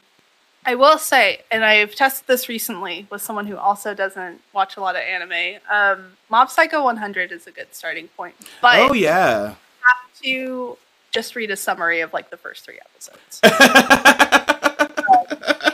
I 0.65 0.75
will 0.75 0.97
say, 0.97 1.41
and 1.51 1.65
I've 1.65 1.95
tested 1.95 2.27
this 2.27 2.47
recently 2.47 3.07
with 3.09 3.21
someone 3.21 3.47
who 3.47 3.57
also 3.57 3.93
doesn't 3.95 4.41
watch 4.53 4.77
a 4.77 4.81
lot 4.81 4.95
of 4.95 5.01
anime. 5.01 5.59
Um, 5.69 6.13
Mob 6.29 6.51
Psycho 6.51 6.83
100 6.83 7.31
is 7.31 7.47
a 7.47 7.51
good 7.51 7.67
starting 7.71 8.07
point, 8.09 8.35
but 8.61 8.77
oh 8.77 8.93
yeah, 8.93 9.55
have 9.81 10.21
to 10.23 10.77
just 11.11 11.35
read 11.35 11.49
a 11.49 11.55
summary 11.55 12.01
of 12.01 12.13
like 12.13 12.29
the 12.29 12.37
first 12.37 12.65
three 12.65 12.79
episodes. 12.79 13.41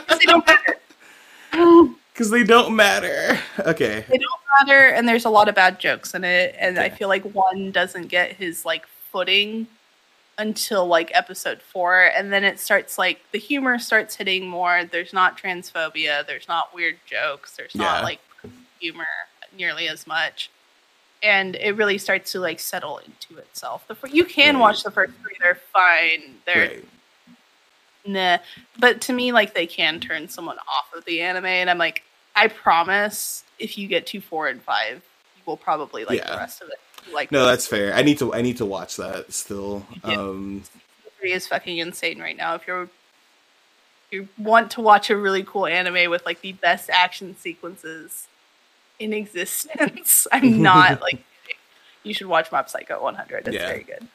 Because 0.08 0.18
they 0.18 0.24
don't 0.26 0.46
matter. 0.46 0.74
Because 2.12 2.30
they 2.30 2.42
don't 2.42 2.74
matter. 2.74 3.38
Okay. 3.60 4.04
They 4.08 4.18
don't 4.18 4.40
matter, 4.58 4.88
and 4.88 5.08
there's 5.08 5.24
a 5.24 5.30
lot 5.30 5.48
of 5.48 5.54
bad 5.54 5.78
jokes 5.78 6.14
in 6.14 6.24
it, 6.24 6.56
and 6.58 6.76
I 6.76 6.88
feel 6.88 7.06
like 7.06 7.22
one 7.32 7.70
doesn't 7.70 8.08
get 8.08 8.32
his 8.32 8.64
like 8.64 8.86
footing 9.12 9.68
until 10.38 10.86
like 10.86 11.10
episode 11.14 11.60
four 11.60 12.04
and 12.04 12.32
then 12.32 12.44
it 12.44 12.60
starts 12.60 12.96
like 12.96 13.20
the 13.32 13.38
humor 13.38 13.78
starts 13.78 14.14
hitting 14.14 14.46
more. 14.46 14.84
There's 14.84 15.12
not 15.12 15.36
transphobia. 15.36 16.26
There's 16.26 16.48
not 16.48 16.74
weird 16.74 16.96
jokes. 17.06 17.56
There's 17.56 17.74
yeah. 17.74 17.82
not 17.82 18.04
like 18.04 18.20
humor 18.80 19.06
nearly 19.56 19.88
as 19.88 20.06
much. 20.06 20.50
And 21.22 21.56
it 21.56 21.72
really 21.76 21.98
starts 21.98 22.30
to 22.32 22.40
like 22.40 22.60
settle 22.60 22.98
into 22.98 23.40
itself. 23.40 23.86
The, 23.88 23.96
you 24.10 24.24
can 24.24 24.54
right. 24.54 24.60
watch 24.60 24.84
the 24.84 24.92
first 24.92 25.12
three. 25.20 25.34
They're 25.40 25.58
fine. 25.72 26.36
They're 26.46 26.68
right. 26.68 26.84
nah 28.06 28.38
but 28.78 29.00
to 29.02 29.12
me 29.12 29.32
like 29.32 29.54
they 29.54 29.66
can 29.66 29.98
turn 29.98 30.28
someone 30.28 30.56
off 30.58 30.96
of 30.96 31.04
the 31.04 31.20
anime 31.20 31.44
and 31.44 31.68
i'm 31.68 31.76
like 31.76 32.04
I 32.38 32.46
promise, 32.46 33.42
if 33.58 33.76
you 33.76 33.88
get 33.88 34.06
to 34.08 34.20
four 34.20 34.46
and 34.46 34.62
five, 34.62 35.02
will 35.48 35.56
probably 35.56 36.04
like 36.04 36.18
yeah. 36.18 36.30
the 36.30 36.36
rest 36.36 36.62
of 36.62 36.68
it. 36.68 36.78
Like 37.12 37.32
no, 37.32 37.46
that's 37.46 37.66
fair. 37.66 37.94
I 37.94 38.02
need 38.02 38.18
to 38.18 38.32
I 38.32 38.42
need 38.42 38.58
to 38.58 38.66
watch 38.66 38.96
that 38.96 39.32
still. 39.32 39.84
Yeah. 40.04 40.14
Um, 40.14 40.62
it 41.20 41.30
is 41.30 41.48
fucking 41.48 41.78
insane 41.78 42.20
right 42.20 42.36
now. 42.36 42.54
If 42.54 42.66
you're 42.66 42.88
you 44.10 44.28
want 44.38 44.70
to 44.72 44.80
watch 44.80 45.10
a 45.10 45.16
really 45.16 45.42
cool 45.42 45.66
anime 45.66 46.10
with 46.10 46.24
like 46.24 46.40
the 46.40 46.52
best 46.52 46.88
action 46.90 47.36
sequences 47.36 48.28
in 48.98 49.12
existence, 49.12 50.26
I'm 50.32 50.62
not 50.62 51.00
like 51.00 51.24
you 52.04 52.14
should 52.14 52.28
watch 52.28 52.52
Mob 52.52 52.68
Psycho 52.68 53.02
100. 53.02 53.48
It's 53.48 53.54
yeah. 53.54 53.66
very 53.66 53.82
good. 53.82 54.06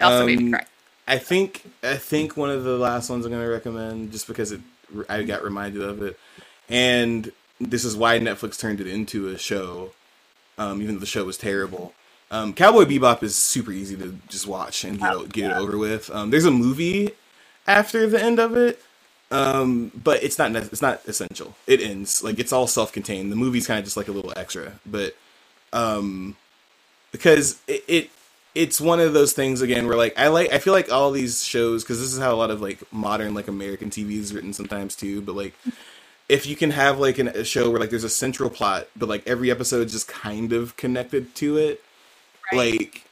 It 0.00 0.04
also 0.04 0.20
um, 0.20 0.26
made 0.26 0.38
me 0.38 0.44
um, 0.46 0.52
cry. 0.52 0.66
I 1.08 1.18
think 1.18 1.70
I 1.82 1.96
think 1.96 2.36
one 2.36 2.50
of 2.50 2.64
the 2.64 2.76
last 2.76 3.10
ones 3.10 3.24
I'm 3.24 3.32
going 3.32 3.44
to 3.44 3.50
recommend 3.50 4.12
just 4.12 4.26
because 4.26 4.52
it 4.52 4.60
I 5.08 5.22
got 5.22 5.42
reminded 5.42 5.82
of 5.82 6.02
it, 6.02 6.18
and 6.68 7.32
this 7.60 7.84
is 7.84 7.96
why 7.96 8.18
Netflix 8.18 8.58
turned 8.58 8.80
it 8.80 8.86
into 8.86 9.28
a 9.28 9.38
show, 9.38 9.92
um, 10.58 10.82
even 10.82 10.94
though 10.94 11.00
the 11.00 11.06
show 11.06 11.24
was 11.24 11.36
terrible. 11.36 11.94
Um, 12.30 12.54
Cowboy 12.54 12.84
Bebop 12.84 13.22
is 13.22 13.36
super 13.36 13.72
easy 13.72 13.96
to 13.96 14.16
just 14.28 14.46
watch 14.46 14.84
and 14.84 14.98
get, 14.98 15.12
oh, 15.12 15.26
get 15.26 15.50
yeah. 15.50 15.58
it 15.58 15.60
over 15.60 15.76
with. 15.76 16.10
Um, 16.10 16.30
there's 16.30 16.46
a 16.46 16.50
movie 16.50 17.10
after 17.66 18.06
the 18.06 18.22
end 18.22 18.38
of 18.38 18.56
it, 18.56 18.80
um, 19.30 19.92
but 20.02 20.22
it's 20.22 20.38
not 20.38 20.54
it's 20.56 20.82
not 20.82 21.06
essential. 21.06 21.54
It 21.66 21.82
ends 21.82 22.22
like 22.24 22.38
it's 22.38 22.52
all 22.52 22.66
self 22.66 22.92
contained. 22.92 23.30
The 23.30 23.36
movie's 23.36 23.66
kind 23.66 23.78
of 23.78 23.84
just 23.84 23.98
like 23.98 24.08
a 24.08 24.12
little 24.12 24.32
extra, 24.36 24.72
but 24.86 25.14
um, 25.74 26.36
because 27.12 27.60
it, 27.68 27.84
it 27.86 28.10
it's 28.54 28.80
one 28.80 29.00
of 29.00 29.12
those 29.12 29.32
things 29.32 29.62
again 29.62 29.86
where 29.86 29.96
like 29.96 30.18
I 30.18 30.28
like 30.28 30.52
I 30.52 30.58
feel 30.58 30.72
like 30.72 30.90
all 30.90 31.10
these 31.10 31.44
shows 31.44 31.84
because 31.84 32.00
this 32.00 32.12
is 32.12 32.18
how 32.18 32.34
a 32.34 32.36
lot 32.36 32.50
of 32.50 32.60
like 32.60 32.80
modern 32.92 33.34
like 33.34 33.48
American 33.48 33.90
TV 33.90 34.18
is 34.18 34.34
written 34.34 34.52
sometimes 34.52 34.96
too. 34.96 35.20
But 35.22 35.34
like 35.36 35.54
if 36.28 36.46
you 36.46 36.56
can 36.56 36.70
have 36.70 36.98
like 36.98 37.18
an, 37.18 37.28
a 37.28 37.44
show 37.44 37.70
where 37.70 37.80
like 37.80 37.90
there's 37.90 38.04
a 38.04 38.10
central 38.10 38.50
plot, 38.50 38.88
but 38.96 39.08
like 39.08 39.26
every 39.26 39.50
episode 39.50 39.86
is 39.86 39.92
just 39.92 40.08
kind 40.08 40.52
of 40.52 40.76
connected 40.76 41.34
to 41.36 41.56
it, 41.56 41.82
right. 42.52 42.72
like 42.72 43.04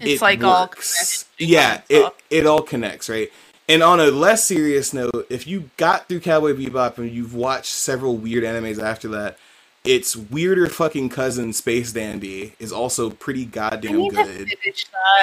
it's 0.00 0.20
it 0.20 0.24
like 0.24 0.40
works. 0.40 1.24
all 1.24 1.46
yeah, 1.46 1.82
it 1.88 2.12
it 2.30 2.46
all 2.46 2.62
connects 2.62 3.08
right. 3.08 3.30
And 3.68 3.84
on 3.84 4.00
a 4.00 4.06
less 4.06 4.44
serious 4.44 4.92
note, 4.92 5.26
if 5.30 5.46
you 5.46 5.70
got 5.76 6.08
through 6.08 6.20
Cowboy 6.20 6.54
Bebop 6.54 6.98
and 6.98 7.08
you've 7.08 7.34
watched 7.34 7.72
several 7.72 8.16
weird 8.16 8.42
animes 8.42 8.82
after 8.82 9.06
that, 9.08 9.38
its 9.84 10.16
weirder 10.16 10.68
fucking 10.68 11.08
cousin 11.08 11.52
Space 11.52 11.92
Dandy 11.92 12.54
is 12.58 12.72
also 12.72 13.10
pretty 13.10 13.44
goddamn 13.44 14.08
good. 14.08 14.52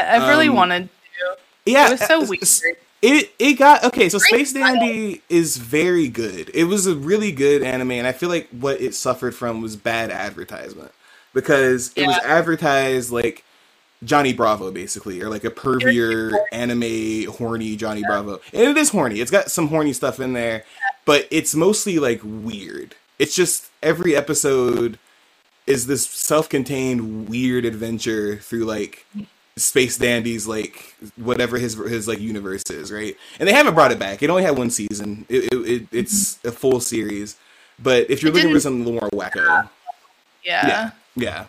I 0.02 0.30
really 0.30 0.48
um, 0.48 0.56
wanted 0.56 0.90
to. 0.90 1.38
Yeah, 1.66 1.88
it 1.88 1.92
was 1.92 2.06
so 2.06 2.26
weird. 2.26 2.78
It 3.02 3.32
it 3.38 3.54
got 3.54 3.84
okay. 3.84 4.10
So 4.10 4.18
Space 4.18 4.54
Dandy 4.54 5.22
is 5.30 5.58
very 5.58 6.08
good. 6.08 6.50
It 6.54 6.64
was 6.64 6.88
a 6.88 6.96
really 6.96 7.32
good 7.32 7.62
anime, 7.62 7.92
and 7.92 8.08
I 8.08 8.12
feel 8.12 8.30
like 8.30 8.50
what 8.50 8.82
it 8.82 8.96
suffered 8.96 9.36
from 9.36 9.62
was 9.62 9.76
bad 9.76 10.10
advertisement 10.10 10.92
because 11.34 11.92
it 11.96 12.02
yeah. 12.02 12.08
was 12.08 12.18
advertised 12.26 13.12
like 13.12 13.44
Johnny 14.04 14.34
Bravo 14.34 14.72
basically, 14.72 15.22
or 15.22 15.30
like 15.30 15.44
a 15.44 15.52
pervier 15.52 16.32
anime 16.52 17.32
horny 17.32 17.76
Johnny 17.76 18.02
yeah. 18.02 18.08
Bravo, 18.08 18.40
and 18.52 18.64
it 18.64 18.78
is 18.78 18.90
horny. 18.90 19.20
It's 19.20 19.32
got 19.32 19.52
some 19.52 19.68
horny 19.68 19.94
stuff 19.94 20.20
in 20.20 20.34
there, 20.34 20.64
but 21.06 21.28
it's 21.30 21.54
mostly 21.54 22.00
like 22.00 22.22
weird. 22.24 22.96
It's 23.20 23.36
just 23.36 23.70
every 23.84 24.16
episode 24.16 24.98
is 25.68 25.86
this 25.86 26.08
self-contained 26.08 27.30
weird 27.30 27.66
adventure 27.66 28.38
through 28.38 28.66
like 28.66 29.06
Space 29.58 29.98
Dandy's 29.98 30.48
like 30.48 30.96
whatever 31.16 31.58
his 31.58 31.76
his 31.76 32.08
like 32.08 32.20
universe 32.20 32.64
is, 32.70 32.92
right? 32.92 33.16
And 33.40 33.48
they 33.48 33.54
haven't 33.54 33.74
brought 33.74 33.92
it 33.92 34.00
back. 34.00 34.24
It 34.24 34.30
only 34.30 34.44
had 34.44 34.58
one 34.58 34.70
season. 34.70 35.26
It, 35.30 35.52
it, 35.52 35.56
it 35.56 35.88
it's 35.92 36.44
a 36.46 36.52
full 36.52 36.80
series. 36.80 37.38
But 37.80 38.10
if 38.10 38.22
you're 38.22 38.32
it 38.32 38.36
looking 38.36 38.54
for 38.54 38.60
something 38.60 38.82
a 38.82 38.90
little 38.90 39.10
more 39.10 39.10
wacko, 39.12 39.70
yeah, 40.44 40.68
yeah, 40.68 40.92
yeah. 41.16 41.46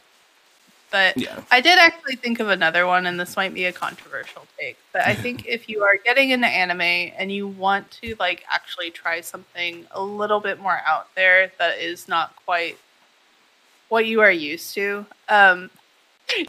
But 0.91 1.19
yeah. 1.19 1.41
I 1.51 1.61
did 1.61 1.79
actually 1.79 2.17
think 2.17 2.41
of 2.41 2.49
another 2.49 2.87
one, 2.87 3.07
and 3.07 3.21
this 3.21 3.37
might 3.37 3.53
be 3.53 3.67
a 3.67 3.73
controversial 3.73 4.47
take. 4.59 4.79
But 4.93 5.03
I 5.03 5.15
think 5.15 5.47
if 5.47 5.69
you 5.69 5.83
are 5.83 5.97
getting 6.03 6.31
into 6.31 6.47
anime 6.47 6.81
and 6.81 7.31
you 7.31 7.47
want 7.47 7.91
to 8.03 8.17
like 8.19 8.45
actually 8.51 8.91
try 8.91 9.21
something 9.21 9.87
a 9.91 10.03
little 10.03 10.41
bit 10.41 10.61
more 10.61 10.81
out 10.87 11.15
there 11.15 11.53
that 11.59 11.79
is 11.79 12.09
not 12.09 12.35
quite 12.47 12.79
what 13.91 14.07
you 14.07 14.21
are 14.21 14.31
used 14.31 14.75
to, 14.75 15.05
um, 15.29 15.71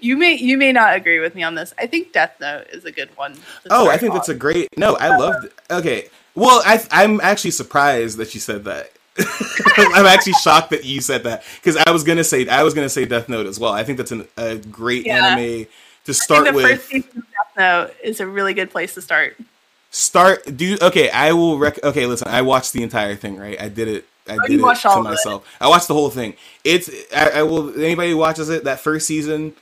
you 0.02 0.18
may 0.18 0.36
you 0.36 0.58
may 0.58 0.72
not 0.72 0.96
agree 0.96 1.20
with 1.20 1.36
me 1.36 1.44
on 1.44 1.56
this. 1.56 1.74
I 1.78 1.88
think 1.88 2.14
Death 2.14 2.36
Note 2.40 2.68
is 2.72 2.86
a 2.86 2.92
good 2.92 3.10
one. 3.18 3.36
Oh, 3.70 3.90
I 3.90 3.98
think 3.98 4.12
off. 4.12 4.20
that's 4.20 4.30
a 4.30 4.36
great. 4.36 4.68
No, 4.78 4.96
I 4.96 5.16
loved. 5.16 5.50
Okay, 5.72 6.10
well, 6.36 6.62
I 6.66 6.84
I'm 6.92 7.20
actually 7.22 7.52
surprised 7.52 8.18
that 8.18 8.34
you 8.34 8.40
said 8.40 8.66
that 8.66 8.92
I'm 9.78 10.06
actually 10.06 10.34
shocked 10.34 10.70
that 10.70 10.86
you 10.86 11.02
said 11.02 11.24
that 11.24 11.44
because 11.56 11.78
I 11.78 11.92
was 11.92 12.04
gonna 12.04 12.24
say 12.24 12.48
I 12.48 12.64
was 12.64 12.74
gonna 12.74 12.90
say 12.90 13.06
Death 13.06 13.30
Note 13.30 13.48
as 13.48 13.60
well. 13.60 13.74
I 13.74 13.84
think 13.84 13.98
that's 13.98 14.12
an, 14.12 14.28
a 14.38 14.58
great 14.58 15.06
yeah. 15.06 15.36
anime 15.36 15.68
to 16.06 16.14
start 16.14 16.46
the 16.46 16.54
with. 16.54 16.66
First 16.66 16.88
season 16.88 17.10
of 17.18 17.24
Death 17.24 17.58
Note 17.58 17.96
is 18.04 18.20
a 18.20 18.28
really 18.28 18.54
good 18.54 18.72
place 18.72 18.94
to 18.96 19.02
start. 19.02 19.38
Start 19.92 20.56
do 20.56 20.78
okay. 20.82 21.10
I 21.10 21.34
will 21.34 21.58
rec. 21.58 21.84
Okay, 21.84 22.06
listen. 22.06 22.28
I 22.28 22.42
watched 22.44 22.74
the 22.74 22.84
entire 22.84 23.16
thing. 23.16 23.38
Right, 23.38 23.60
I 23.60 23.70
did 23.70 23.88
it. 23.88 24.06
I 24.28 24.36
oh, 24.36 24.48
did 24.48 24.60
it 24.60 24.82
to 24.82 25.02
myself. 25.02 25.44
It. 25.44 25.64
I 25.64 25.68
watched 25.68 25.88
the 25.88 25.96
whole 25.96 26.10
thing. 26.10 26.36
It's. 26.64 26.90
I, 27.14 27.40
I 27.40 27.44
will. 27.44 27.74
Anybody 27.82 28.12
who 28.12 28.18
watches 28.18 28.50
it 28.50 28.64
that 28.66 28.80
first 28.80 29.08
season, 29.08 29.54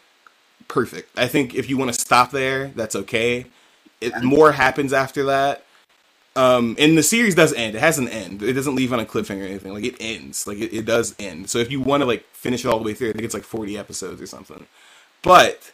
perfect. 0.67 1.17
I 1.17 1.27
think 1.27 1.55
if 1.55 1.69
you 1.69 1.77
want 1.77 1.93
to 1.93 1.99
stop 1.99 2.31
there, 2.31 2.67
that's 2.69 2.95
okay. 2.95 3.45
It, 3.99 4.23
more 4.23 4.51
happens 4.51 4.93
after 4.93 5.23
that 5.25 5.63
um, 6.37 6.75
and 6.77 6.95
the 6.95 7.01
series 7.01 7.33
does 7.33 7.51
end. 7.53 7.75
It 7.75 7.79
has 7.79 7.97
an 7.97 8.07
end. 8.07 8.43
It 8.43 8.53
doesn't 8.53 8.75
leave 8.75 8.93
on 8.93 8.99
a 8.99 9.05
cliffhanger 9.05 9.41
or 9.41 9.47
anything. 9.47 9.73
Like 9.73 9.83
it 9.83 9.95
ends. 9.99 10.45
Like 10.45 10.59
it, 10.59 10.71
it 10.71 10.85
does 10.85 11.15
end. 11.17 11.49
So 11.49 11.57
if 11.57 11.71
you 11.71 11.81
want 11.81 12.01
to 12.01 12.05
like 12.05 12.23
finish 12.31 12.63
it 12.63 12.67
all 12.67 12.77
the 12.77 12.85
way 12.85 12.93
through, 12.93 13.09
I 13.09 13.13
think 13.13 13.25
it's 13.25 13.33
like 13.33 13.43
forty 13.43 13.75
episodes 13.75 14.21
or 14.21 14.27
something. 14.27 14.67
But 15.23 15.73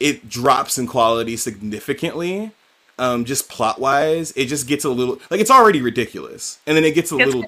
it 0.00 0.28
drops 0.28 0.76
in 0.76 0.88
quality 0.88 1.36
significantly. 1.36 2.50
Um, 2.98 3.24
just 3.24 3.48
plot 3.48 3.80
wise, 3.80 4.32
it 4.32 4.46
just 4.46 4.66
gets 4.66 4.84
a 4.84 4.90
little 4.90 5.20
like 5.30 5.40
it's 5.40 5.52
already 5.52 5.80
ridiculous, 5.80 6.58
and 6.66 6.76
then 6.76 6.84
it 6.84 6.96
gets 6.96 7.12
a 7.12 7.18
it 7.18 7.26
little. 7.26 7.44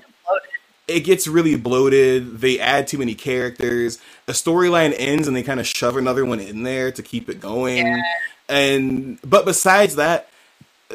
It 0.87 1.01
gets 1.01 1.27
really 1.27 1.57
bloated. 1.57 2.41
They 2.41 2.59
add 2.59 2.87
too 2.87 2.99
many 2.99 3.15
characters. 3.15 3.99
A 4.29 4.33
storyline 4.33 4.95
ends, 4.99 5.27
and 5.27 5.37
they 5.37 5.43
kind 5.43 5.61
of 5.61 5.67
shove 5.67 5.97
another 5.97 6.25
one 6.25 6.41
in 6.41 6.63
there 6.63 6.93
to 6.93 7.03
keep 7.03 7.29
it 7.29 7.41
going. 7.41 7.87
Yeah. 7.87 8.03
And 8.49 9.19
but 9.23 9.45
besides 9.47 9.97
that, 9.97 10.29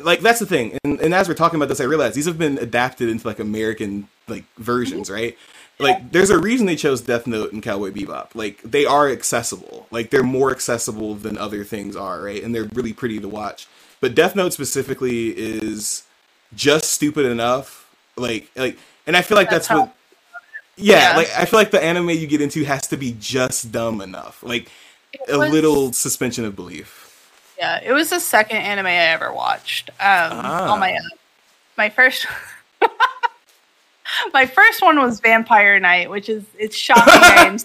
like 0.04 0.22
that's 0.22 0.40
the 0.40 0.46
thing 0.46 0.78
and, 0.84 1.00
and 1.02 1.14
as 1.14 1.28
we're 1.28 1.34
talking 1.34 1.58
about 1.58 1.70
this 1.70 1.82
i 1.82 1.84
realize 1.84 2.14
these 2.14 2.26
have 2.26 2.38
been 2.38 2.58
adapted 2.58 3.10
into 3.10 3.28
like 3.28 3.40
american 3.40 4.08
like 4.28 4.44
versions 4.58 5.10
mm-hmm. 5.10 5.22
right 5.22 5.38
like 5.80 6.12
there's 6.12 6.30
a 6.30 6.38
reason 6.38 6.66
they 6.66 6.76
chose 6.76 7.02
death 7.02 7.26
note 7.26 7.52
and 7.52 7.64
cowboy 7.64 7.92
bebop 7.92 8.30
like 8.36 8.62
they 8.64 8.86
are 8.86 9.10
accessible 9.10 9.88
like 9.92 10.10
they're 10.10 10.24
more 10.24 10.52
accessible 10.52 11.16
than 11.16 11.38
other 11.38 11.64
things 11.64 11.96
are 11.96 12.22
right 12.22 12.44
and 12.44 12.54
they're 12.54 12.70
really 12.74 12.94
pretty 12.94 13.20
to 13.20 13.28
watch 13.28 13.68
but 14.00 14.16
death 14.16 14.36
note 14.36 14.54
specifically 14.54 15.30
is 15.30 16.04
just 16.54 16.92
stupid 16.92 17.26
enough 17.26 17.90
like 18.16 18.50
like 18.56 18.78
and 19.10 19.18
i 19.18 19.22
feel 19.22 19.36
like 19.36 19.50
that's, 19.50 19.68
that's 19.68 19.80
what 19.82 19.94
yeah, 20.78 21.12
yeah, 21.12 21.18
like 21.18 21.30
i 21.38 21.44
feel 21.44 21.60
like 21.60 21.72
the 21.72 21.84
anime 21.84 22.10
you 22.10 22.28
get 22.28 22.40
into 22.40 22.64
has 22.64 22.88
to 22.88 22.96
be 22.96 23.14
just 23.20 23.72
dumb 23.74 24.00
enough 24.00 24.42
like 24.42 24.70
a 25.28 25.38
little 25.38 25.92
suspension 25.92 26.46
of 26.46 26.56
belief 26.56 27.10
yeah, 27.60 27.82
it 27.84 27.92
was 27.92 28.10
the 28.10 28.22
second 28.22 28.58
anime 28.58 28.86
I 28.86 28.96
ever 28.96 29.34
watched. 29.34 29.90
Um, 29.90 29.96
ah. 30.00 30.72
on 30.72 30.80
my 30.80 30.94
own. 30.94 31.10
My 31.78 31.90
first, 31.90 32.26
my 34.34 34.46
first 34.46 34.82
one 34.82 34.98
was 34.98 35.20
Vampire 35.20 35.78
Knight, 35.78 36.10
which 36.10 36.30
is 36.30 36.46
it's 36.58 36.76
shocking. 36.76 37.04
I 37.08 37.46
am 37.46 37.58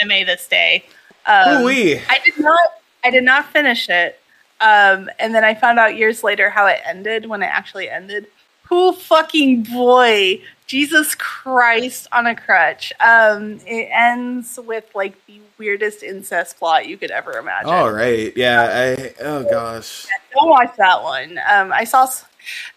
anime 0.00 0.26
this 0.26 0.48
day. 0.48 0.84
Um, 1.26 1.64
I 1.64 2.20
did 2.24 2.38
not. 2.38 2.58
I 3.04 3.10
did 3.10 3.22
not 3.22 3.46
finish 3.46 3.88
it, 3.88 4.20
um, 4.60 5.08
and 5.20 5.32
then 5.32 5.44
I 5.44 5.54
found 5.54 5.78
out 5.78 5.96
years 5.96 6.24
later 6.24 6.50
how 6.50 6.66
it 6.66 6.80
ended 6.84 7.26
when 7.26 7.42
it 7.42 7.46
actually 7.46 7.88
ended. 7.88 8.26
Who 8.64 8.92
fucking 8.92 9.62
boy 9.64 10.42
Jesus 10.70 11.16
Christ 11.16 12.06
on 12.12 12.28
a 12.28 12.36
crutch. 12.36 12.92
Um, 13.00 13.58
it 13.66 13.88
ends 13.92 14.56
with 14.64 14.84
like 14.94 15.16
the 15.26 15.40
weirdest 15.58 16.04
incest 16.04 16.60
plot 16.60 16.86
you 16.86 16.96
could 16.96 17.10
ever 17.10 17.32
imagine. 17.32 17.70
All 17.70 17.90
right, 17.90 18.32
yeah. 18.36 18.94
I 18.96 19.14
oh 19.20 19.42
gosh, 19.42 20.06
don't 20.32 20.48
watch 20.48 20.76
that 20.76 21.02
one. 21.02 21.40
Um, 21.50 21.72
I 21.72 21.82
saw 21.82 22.06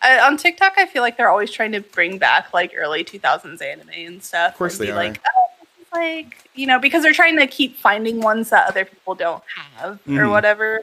uh, 0.01 0.21
on 0.23 0.37
TikTok. 0.37 0.73
I 0.77 0.87
feel 0.87 1.03
like 1.03 1.17
they're 1.17 1.29
always 1.29 1.51
trying 1.51 1.71
to 1.73 1.81
bring 1.81 2.17
back 2.17 2.51
like 2.51 2.73
early 2.75 3.03
two 3.03 3.19
thousands 3.19 3.61
anime 3.61 3.89
and 3.95 4.23
stuff. 4.23 4.53
Of 4.53 4.57
course, 4.57 4.79
they 4.79 4.89
are. 4.89 4.95
Like, 4.95 5.21
oh, 5.27 5.67
like 5.93 6.49
you 6.55 6.65
know, 6.65 6.79
because 6.79 7.03
they're 7.03 7.13
trying 7.13 7.37
to 7.37 7.45
keep 7.45 7.77
finding 7.77 8.21
ones 8.21 8.49
that 8.49 8.67
other 8.67 8.85
people 8.85 9.13
don't 9.13 9.43
have 9.75 10.03
mm. 10.07 10.17
or 10.17 10.21
mm-hmm. 10.21 10.31
whatever 10.31 10.81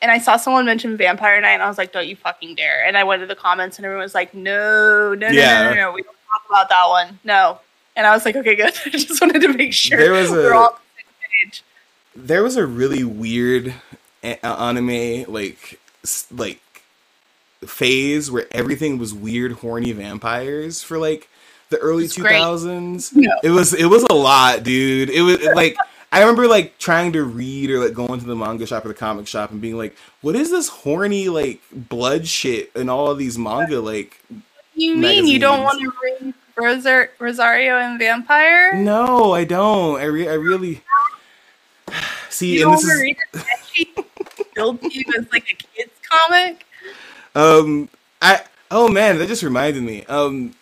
and 0.00 0.10
I 0.10 0.18
saw 0.18 0.36
someone 0.36 0.66
mention 0.66 0.96
Vampire 0.96 1.40
Knight, 1.40 1.52
and 1.52 1.62
I 1.62 1.68
was 1.68 1.78
like, 1.78 1.92
"Don't 1.92 2.08
you 2.08 2.16
fucking 2.16 2.56
dare!" 2.56 2.84
And 2.84 2.96
I 2.96 3.04
went 3.04 3.22
to 3.22 3.26
the 3.26 3.36
comments, 3.36 3.76
and 3.76 3.86
everyone 3.86 4.02
was 4.02 4.16
like, 4.16 4.34
"No, 4.34 5.14
no, 5.14 5.28
no, 5.28 5.32
yeah. 5.32 5.62
no, 5.62 5.70
no, 5.70 5.76
no, 5.76 5.92
we 5.92 6.02
don't 6.02 6.16
talk 6.32 6.42
about 6.48 6.68
that 6.68 6.86
one. 6.88 7.18
No." 7.24 7.60
And 7.96 8.06
I 8.06 8.12
was 8.12 8.24
like, 8.24 8.36
"Okay, 8.36 8.54
good." 8.54 8.74
I 8.86 8.90
just 8.90 9.20
wanted 9.20 9.40
to 9.42 9.52
make 9.52 9.72
sure 9.72 9.98
there 9.98 10.12
was 10.12 10.30
we're 10.30 10.52
a, 10.52 10.56
all 10.56 10.64
on 10.64 10.72
the 10.72 11.02
same 11.02 11.50
page. 11.50 11.64
There 12.14 12.42
was 12.42 12.56
a 12.56 12.66
really 12.66 13.04
weird 13.04 13.74
anime 14.22 15.24
like 15.28 15.80
like 16.30 16.60
phase 17.66 18.30
where 18.30 18.46
everything 18.50 18.98
was 18.98 19.14
weird, 19.14 19.52
horny 19.52 19.92
vampires 19.92 20.82
for 20.82 20.98
like 20.98 21.28
the 21.70 21.78
early 21.78 22.08
two 22.08 22.22
thousands. 22.22 23.14
No. 23.14 23.30
It 23.42 23.50
was 23.50 23.72
it 23.74 23.86
was 23.86 24.04
a 24.04 24.14
lot, 24.14 24.62
dude. 24.62 25.10
It 25.10 25.22
was 25.22 25.38
like 25.54 25.76
I 26.12 26.20
remember 26.20 26.46
like 26.46 26.78
trying 26.78 27.12
to 27.12 27.24
read 27.24 27.70
or 27.70 27.80
like 27.80 27.94
going 27.94 28.20
to 28.20 28.26
the 28.26 28.36
manga 28.36 28.66
shop 28.66 28.84
or 28.84 28.88
the 28.88 28.94
comic 28.94 29.26
shop 29.26 29.50
and 29.50 29.60
being 29.60 29.78
like, 29.78 29.96
"What 30.20 30.36
is 30.36 30.50
this 30.50 30.68
horny 30.68 31.28
like 31.28 31.60
blood 31.72 32.26
shit 32.28 32.70
and 32.74 32.90
all 32.90 33.10
of 33.10 33.18
these 33.18 33.38
manga 33.38 33.80
like?" 33.80 34.22
You 34.82 34.96
mean 34.96 35.26
you 35.26 35.38
don't 35.38 35.62
want 35.62 35.80
to 35.80 35.92
read 36.02 36.34
Rosar- 36.56 37.10
Rosario 37.18 37.78
and 37.78 37.98
Vampire? 37.98 38.74
No, 38.74 39.32
I 39.32 39.44
don't. 39.44 40.00
I 40.00 40.04
re- 40.04 40.28
I 40.28 40.34
really 40.34 40.82
see. 42.28 42.58
You 42.58 42.70
and 42.70 42.78
this 42.78 42.84
is 42.84 43.86
build 44.54 44.82
you 44.82 45.04
as 45.18 45.26
like 45.32 45.44
a 45.50 45.54
kids 45.54 45.92
comic. 46.10 46.66
Um, 47.34 47.88
I 48.20 48.42
oh 48.70 48.88
man, 48.88 49.18
that 49.18 49.28
just 49.28 49.42
reminded 49.42 49.82
me. 49.82 50.04
Um, 50.06 50.54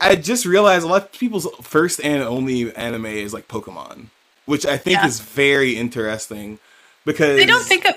I 0.00 0.16
just 0.16 0.46
realized 0.46 0.84
a 0.84 0.88
lot 0.88 1.02
of 1.02 1.12
people's 1.12 1.46
first 1.62 2.00
and 2.02 2.22
only 2.22 2.74
anime 2.74 3.06
is 3.06 3.32
like 3.32 3.46
Pokemon 3.48 4.08
which 4.46 4.66
I 4.66 4.76
think 4.76 5.00
yeah. 5.00 5.06
is 5.06 5.20
very 5.20 5.76
interesting 5.76 6.58
because 7.04 7.36
they 7.36 7.46
don't 7.46 7.64
think 7.64 7.86
of 7.86 7.94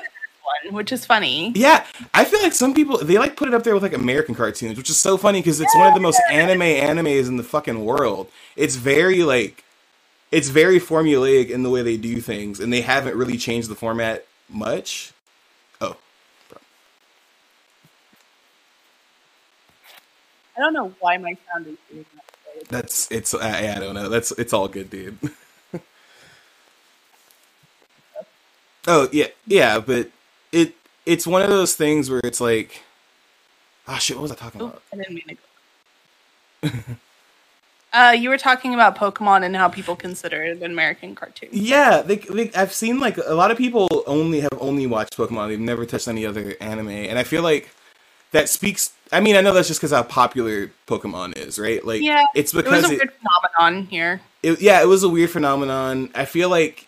which 0.72 0.92
is 0.92 1.06
funny. 1.06 1.52
Yeah, 1.56 1.86
I 2.14 2.26
feel 2.26 2.42
like 2.42 2.54
some 2.54 2.74
people 2.74 2.98
they 2.98 3.18
like 3.18 3.36
put 3.36 3.48
it 3.48 3.54
up 3.54 3.64
there 3.64 3.74
with 3.74 3.84
like 3.84 3.94
American 3.94 4.36
cartoons, 4.36 4.78
which 4.78 4.90
is 4.90 4.98
so 4.98 5.18
funny 5.18 5.40
because 5.40 5.60
it's 5.60 5.76
one 5.76 5.88
of 5.88 5.94
the 5.94 6.00
most 6.00 6.22
anime 6.30 6.62
animes 6.62 7.28
in 7.28 7.38
the 7.38 7.44
fucking 7.44 7.84
world. 7.84 8.30
It's 8.56 8.76
very 8.76 9.24
like 9.24 9.64
it's 10.32 10.50
very 10.50 10.80
formulaic 10.80 11.50
in 11.50 11.64
the 11.64 11.70
way 11.70 11.82
they 11.82 11.98
do 11.98 12.22
things, 12.22 12.60
and 12.60 12.72
they 12.72 12.82
haven't 12.82 13.16
really 13.16 13.38
changed 13.38 13.70
the 13.70 13.76
format 13.76 14.26
much. 14.50 15.14
Oh. 15.82 15.96
I 20.56 20.60
don't 20.60 20.74
know 20.74 20.94
why 21.00 21.18
my 21.18 21.38
sound 21.52 21.68
is 21.68 21.78
doing 21.90 22.06
that. 22.16 22.70
That's 22.70 23.12
it's 23.12 23.34
I, 23.34 23.76
I 23.76 23.80
don't 23.80 23.96
know. 23.96 24.10
That's 24.10 24.32
it's 24.32 24.54
all 24.54 24.68
good, 24.68 24.90
dude. 24.90 25.18
Oh 28.88 29.10
yeah, 29.12 29.28
yeah, 29.46 29.80
but 29.80 30.10
it's 31.08 31.26
one 31.26 31.42
of 31.42 31.50
those 31.50 31.74
things 31.74 32.10
where 32.10 32.20
it's 32.24 32.42
like, 32.42 32.84
oh 33.88 33.98
shit, 33.98 34.18
what 34.18 34.24
was 34.24 34.32
I 34.32 34.36
talking 34.36 34.62
about? 34.62 34.82
I 34.94 34.98
didn't 34.98 35.16
mean 35.16 35.38
to. 36.62 36.84
uh, 37.94 38.12
you 38.12 38.30
were 38.30 38.38
talking 38.38 38.74
about 38.74 38.98
Pokemon 38.98 39.44
and 39.44 39.56
how 39.56 39.70
people 39.70 39.96
consider 39.96 40.44
it 40.44 40.62
an 40.62 40.72
American 40.72 41.16
cartoon. 41.16 41.50
Yeah, 41.54 42.02
they, 42.02 42.18
they, 42.18 42.52
I've 42.54 42.74
seen 42.74 43.00
like 43.00 43.18
a 43.18 43.34
lot 43.34 43.52
of 43.52 43.58
people 43.58 43.88
only 44.06 44.42
have 44.42 44.52
only 44.60 44.86
watched 44.86 45.16
Pokemon. 45.16 45.48
They've 45.48 45.60
never 45.60 45.86
touched 45.86 46.10
any 46.10 46.26
other 46.26 46.56
anime, 46.60 46.90
and 46.90 47.18
I 47.18 47.24
feel 47.24 47.42
like 47.42 47.70
that 48.32 48.50
speaks. 48.50 48.92
I 49.10 49.22
mean, 49.22 49.38
I 49.38 49.42
know 49.42 49.54
that's 49.54 49.70
just 49.70 49.80
because 49.80 49.92
how 49.92 50.04
popular 50.04 50.72
Pokemon 50.88 51.38
is, 51.38 51.58
right? 51.58 51.84
Like, 51.86 52.02
yeah, 52.02 52.26
it's 52.36 52.52
because 52.52 52.74
it 52.74 52.76
was 52.76 52.86
a 52.86 52.96
weird 52.96 53.14
phenomenon 53.14 53.88
here. 53.88 54.20
It, 54.44 54.62
yeah, 54.62 54.82
it 54.82 54.88
was 54.88 55.04
a 55.04 55.10
weird 55.10 55.30
phenomenon. 55.30 56.12
I 56.14 56.26
feel 56.26 56.50
like 56.50 56.88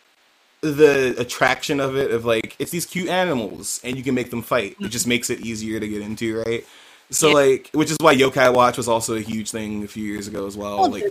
the 0.61 1.15
attraction 1.17 1.79
of 1.79 1.95
it 1.95 2.11
of 2.11 2.25
like 2.25 2.55
it's 2.59 2.71
these 2.71 2.85
cute 2.85 3.09
animals 3.09 3.79
and 3.83 3.95
you 3.97 4.03
can 4.03 4.15
make 4.15 4.29
them 4.29 4.41
fight. 4.41 4.75
It 4.79 4.89
just 4.89 5.07
makes 5.07 5.29
it 5.29 5.41
easier 5.41 5.79
to 5.79 5.87
get 5.87 6.01
into, 6.01 6.41
right? 6.43 6.65
So 7.11 7.29
yeah. 7.29 7.33
like, 7.33 7.69
which 7.73 7.89
is 7.89 7.97
why 8.01 8.15
Yokai 8.15 8.53
Watch 8.53 8.77
was 8.77 8.87
also 8.87 9.15
a 9.15 9.21
huge 9.21 9.49
thing 9.49 9.83
a 9.83 9.87
few 9.87 10.03
years 10.03 10.27
ago 10.27 10.45
as 10.45 10.55
well. 10.55 10.79
well 10.79 10.91
like 10.91 11.03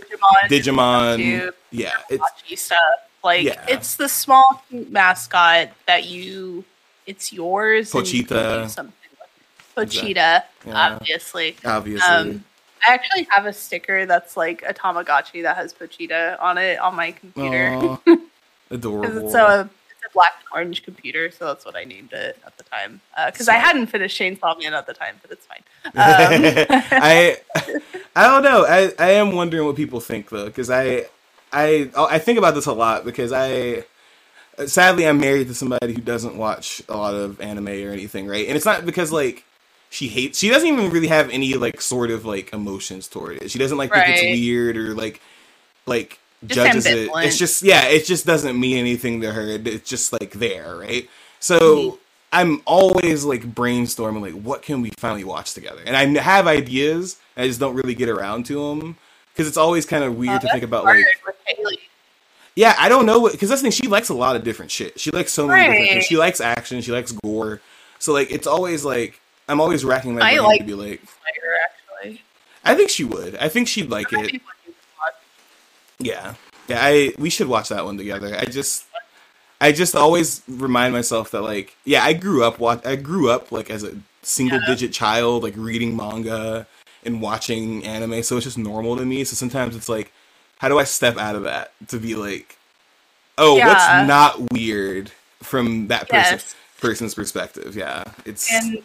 Digimon, 0.47 1.17
Digimon 1.17 1.51
yeah, 1.71 1.97
it's 2.09 2.61
stuff. 2.63 2.79
Like 3.23 3.43
yeah. 3.43 3.65
it's 3.67 3.97
the 3.97 4.07
small 4.07 4.63
cute 4.69 4.89
mascot 4.89 5.69
that 5.87 6.05
you, 6.05 6.63
it's 7.05 7.33
yours. 7.33 7.91
Pochita, 7.91 8.69
something. 8.69 8.93
Pochita, 9.75 10.15
yeah. 10.15 10.43
obviously. 10.65 11.55
Obviously. 11.65 12.07
Um, 12.07 12.45
I 12.87 12.93
actually 12.93 13.27
have 13.29 13.45
a 13.45 13.51
sticker 13.51 14.05
that's 14.05 14.37
like 14.37 14.63
a 14.65 14.73
Tamagotchi 14.73 15.43
that 15.43 15.57
has 15.57 15.73
Pochita 15.73 16.41
on 16.41 16.57
it 16.57 16.79
on 16.79 16.95
my 16.95 17.11
computer. 17.11 17.97
Adorable. 18.71 19.25
It's 19.25 19.35
a, 19.35 19.69
it's 19.89 20.05
a 20.05 20.13
black 20.13 20.33
and 20.39 20.47
orange 20.53 20.83
computer, 20.83 21.31
so 21.31 21.45
that's 21.45 21.65
what 21.65 21.75
I 21.75 21.83
named 21.83 22.13
it 22.13 22.37
at 22.45 22.57
the 22.57 22.63
time. 22.63 23.01
Because 23.25 23.49
uh, 23.49 23.53
I 23.53 23.55
hadn't 23.55 23.87
finished 23.87 24.19
Chainsaw 24.19 24.59
Man 24.61 24.73
at 24.73 24.85
the 24.85 24.93
time, 24.93 25.15
but 25.21 25.31
it's 25.31 25.45
fine. 25.45 25.63
Um, 25.85 25.93
I 26.91 27.37
I 28.15 28.27
don't 28.27 28.43
know. 28.43 28.65
I, 28.67 28.93
I 28.99 29.11
am 29.11 29.31
wondering 29.31 29.65
what 29.65 29.75
people 29.75 29.99
think 29.99 30.29
though, 30.29 30.45
because 30.45 30.69
I 30.69 31.05
I 31.51 31.89
I 31.95 32.19
think 32.19 32.37
about 32.37 32.53
this 32.53 32.65
a 32.65 32.73
lot 32.73 33.05
because 33.05 33.31
I 33.31 33.85
sadly 34.65 35.07
I'm 35.07 35.19
married 35.19 35.47
to 35.47 35.53
somebody 35.53 35.93
who 35.93 36.01
doesn't 36.01 36.37
watch 36.37 36.81
a 36.89 36.97
lot 36.97 37.15
of 37.15 37.39
anime 37.41 37.67
or 37.67 37.91
anything, 37.91 38.27
right? 38.27 38.47
And 38.47 38.55
it's 38.55 38.65
not 38.65 38.85
because 38.85 39.11
like 39.11 39.45
she 39.89 40.07
hates 40.07 40.37
she 40.37 40.49
doesn't 40.49 40.67
even 40.67 40.89
really 40.91 41.07
have 41.07 41.29
any 41.29 41.53
like 41.55 41.81
sort 41.81 42.11
of 42.11 42.25
like 42.25 42.53
emotions 42.53 43.07
toward 43.07 43.41
it. 43.41 43.51
She 43.51 43.59
doesn't 43.59 43.77
like 43.77 43.91
right. 43.91 44.05
think 44.05 44.17
it's 44.17 44.39
weird 44.39 44.77
or 44.77 44.93
like 44.93 45.21
like 45.85 46.19
judges 46.45 46.85
it. 46.85 47.09
It's 47.15 47.37
just 47.37 47.63
yeah, 47.63 47.85
it 47.85 48.05
just 48.05 48.25
doesn't 48.25 48.59
mean 48.59 48.77
anything 48.77 49.21
to 49.21 49.31
her. 49.31 49.47
It's 49.47 49.89
just 49.89 50.13
like 50.13 50.31
there, 50.31 50.75
right? 50.77 51.09
So 51.39 51.59
mm-hmm. 51.59 51.97
I'm 52.31 52.61
always 52.65 53.25
like 53.25 53.43
brainstorming, 53.43 54.21
like 54.21 54.33
what 54.33 54.61
can 54.61 54.81
we 54.81 54.91
finally 54.97 55.23
watch 55.23 55.53
together? 55.53 55.81
And 55.85 55.95
I 55.95 56.21
have 56.21 56.47
ideas, 56.47 57.17
I 57.35 57.47
just 57.47 57.59
don't 57.59 57.75
really 57.75 57.95
get 57.95 58.09
around 58.09 58.45
to 58.47 58.69
them 58.69 58.97
because 59.33 59.47
it's 59.47 59.57
always 59.57 59.85
kind 59.85 60.03
of 60.03 60.17
weird 60.17 60.37
uh, 60.37 60.39
to 60.39 60.51
think 60.51 60.63
about 60.63 60.85
like. 60.85 61.05
Yeah, 62.55 62.75
I 62.77 62.89
don't 62.89 63.05
know 63.05 63.29
because 63.29 63.47
that's 63.47 63.61
the 63.61 63.69
thing. 63.69 63.83
She 63.83 63.87
likes 63.87 64.09
a 64.09 64.13
lot 64.13 64.35
of 64.35 64.43
different 64.43 64.69
shit. 64.69 64.99
She 64.99 65.11
likes 65.11 65.31
so 65.31 65.47
many 65.47 65.61
right. 65.61 65.67
different 65.69 65.91
things. 65.91 66.05
She 66.05 66.17
likes 66.17 66.41
action. 66.41 66.81
She 66.81 66.91
likes 66.91 67.13
gore. 67.13 67.61
So 67.99 68.11
like, 68.11 68.31
it's 68.31 68.47
always 68.47 68.83
like 68.83 69.21
I'm 69.47 69.61
always 69.61 69.85
racking 69.85 70.15
my 70.15 70.19
brain 70.19 70.43
like 70.43 70.59
to 70.59 70.65
be 70.65 70.73
like. 70.73 71.01
Actually. 72.01 72.21
I 72.63 72.75
think 72.75 72.89
she 72.89 73.03
would. 73.03 73.35
I 73.37 73.49
think 73.49 73.67
she'd 73.67 73.89
like 73.89 74.11
it. 74.11 74.41
Yeah, 75.99 76.35
yeah. 76.67 76.79
I 76.81 77.13
we 77.17 77.29
should 77.29 77.47
watch 77.47 77.69
that 77.69 77.85
one 77.85 77.97
together. 77.97 78.35
I 78.37 78.45
just, 78.45 78.85
I 79.59 79.71
just 79.71 79.95
always 79.95 80.41
remind 80.47 80.93
myself 80.93 81.31
that 81.31 81.41
like, 81.41 81.75
yeah, 81.85 82.03
I 82.03 82.13
grew 82.13 82.43
up 82.43 82.59
watch. 82.59 82.85
I 82.85 82.95
grew 82.95 83.29
up 83.29 83.51
like 83.51 83.69
as 83.69 83.83
a 83.83 83.95
single 84.21 84.59
digit 84.65 84.93
child, 84.93 85.43
like 85.43 85.55
reading 85.57 85.95
manga 85.95 86.67
and 87.03 87.21
watching 87.21 87.85
anime, 87.85 88.23
so 88.23 88.37
it's 88.37 88.45
just 88.45 88.57
normal 88.57 88.97
to 88.97 89.05
me. 89.05 89.23
So 89.23 89.35
sometimes 89.35 89.75
it's 89.75 89.89
like, 89.89 90.11
how 90.57 90.69
do 90.69 90.79
I 90.79 90.83
step 90.83 91.17
out 91.17 91.35
of 91.35 91.43
that 91.43 91.71
to 91.87 91.99
be 91.99 92.15
like, 92.15 92.57
oh, 93.37 93.57
yeah. 93.57 93.67
what's 93.67 94.07
not 94.07 94.51
weird 94.51 95.11
from 95.41 95.87
that 95.87 96.09
person 96.09 96.33
yes. 96.33 96.55
person's 96.79 97.15
perspective? 97.15 97.75
Yeah, 97.75 98.03
it's 98.25 98.51
and 98.53 98.81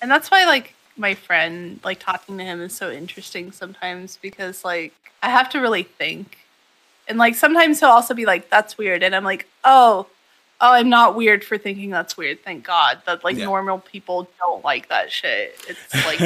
and 0.00 0.10
that's 0.10 0.30
why 0.30 0.44
like 0.44 0.74
my 0.96 1.14
friend 1.14 1.80
like 1.84 2.00
talking 2.00 2.38
to 2.38 2.44
him 2.44 2.60
is 2.60 2.74
so 2.74 2.90
interesting 2.90 3.52
sometimes 3.52 4.18
because 4.20 4.64
like 4.64 4.94
I 5.22 5.30
have 5.30 5.48
to 5.50 5.60
really 5.60 5.84
think. 5.84 6.38
And 7.08 7.18
like 7.18 7.34
sometimes 7.34 7.80
he'll 7.80 7.88
also 7.90 8.14
be 8.14 8.26
like, 8.26 8.50
that's 8.50 8.78
weird. 8.78 9.02
And 9.02 9.14
I'm 9.14 9.24
like, 9.24 9.48
oh, 9.64 10.06
oh, 10.60 10.72
I'm 10.72 10.88
not 10.88 11.16
weird 11.16 11.44
for 11.44 11.58
thinking 11.58 11.90
that's 11.90 12.16
weird. 12.16 12.42
Thank 12.44 12.64
God 12.64 13.02
that 13.06 13.24
like 13.24 13.36
yeah. 13.36 13.44
normal 13.44 13.78
people 13.80 14.28
don't 14.38 14.64
like 14.64 14.88
that 14.88 15.10
shit. 15.10 15.56
It's 15.68 15.94
like 16.06 16.20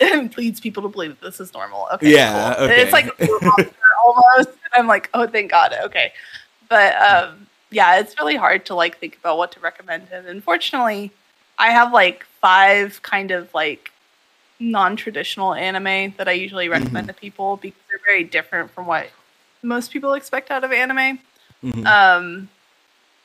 anime 0.00 0.30
leads 0.36 0.60
people 0.60 0.82
to 0.84 0.88
believe 0.88 1.18
that 1.20 1.26
this 1.26 1.40
is 1.40 1.52
normal. 1.52 1.88
Okay. 1.94 2.12
Yeah. 2.12 2.54
Cool. 2.54 2.64
Okay. 2.64 2.82
It's 2.82 2.92
like 2.92 3.10
almost. 4.04 4.58
I'm 4.74 4.86
like, 4.86 5.10
oh, 5.12 5.26
thank 5.26 5.50
God. 5.50 5.74
Okay. 5.84 6.12
But 6.68 6.96
um, 6.96 7.46
yeah, 7.70 7.98
it's 7.98 8.18
really 8.18 8.36
hard 8.36 8.64
to 8.66 8.74
like 8.74 8.98
think 8.98 9.18
about 9.18 9.36
what 9.36 9.52
to 9.52 9.60
recommend 9.60 10.08
him. 10.08 10.24
Unfortunately, 10.26 11.10
I 11.58 11.70
have 11.70 11.92
like 11.92 12.26
five 12.42 13.00
kind 13.02 13.30
of 13.30 13.52
like 13.54 13.90
non-traditional 14.60 15.54
anime 15.54 16.12
that 16.18 16.28
I 16.28 16.32
usually 16.32 16.66
mm-hmm. 16.66 16.72
recommend 16.72 17.08
mm-hmm. 17.08 17.14
to 17.14 17.20
people 17.20 17.56
because 17.56 17.80
they're 17.88 18.00
very 18.06 18.24
different 18.24 18.70
from 18.70 18.86
what 18.86 19.08
most 19.62 19.90
people 19.90 20.12
expect 20.12 20.50
out 20.50 20.64
of 20.64 20.72
anime. 20.72 21.18
Mm-hmm. 21.64 21.86
Um, 21.86 22.48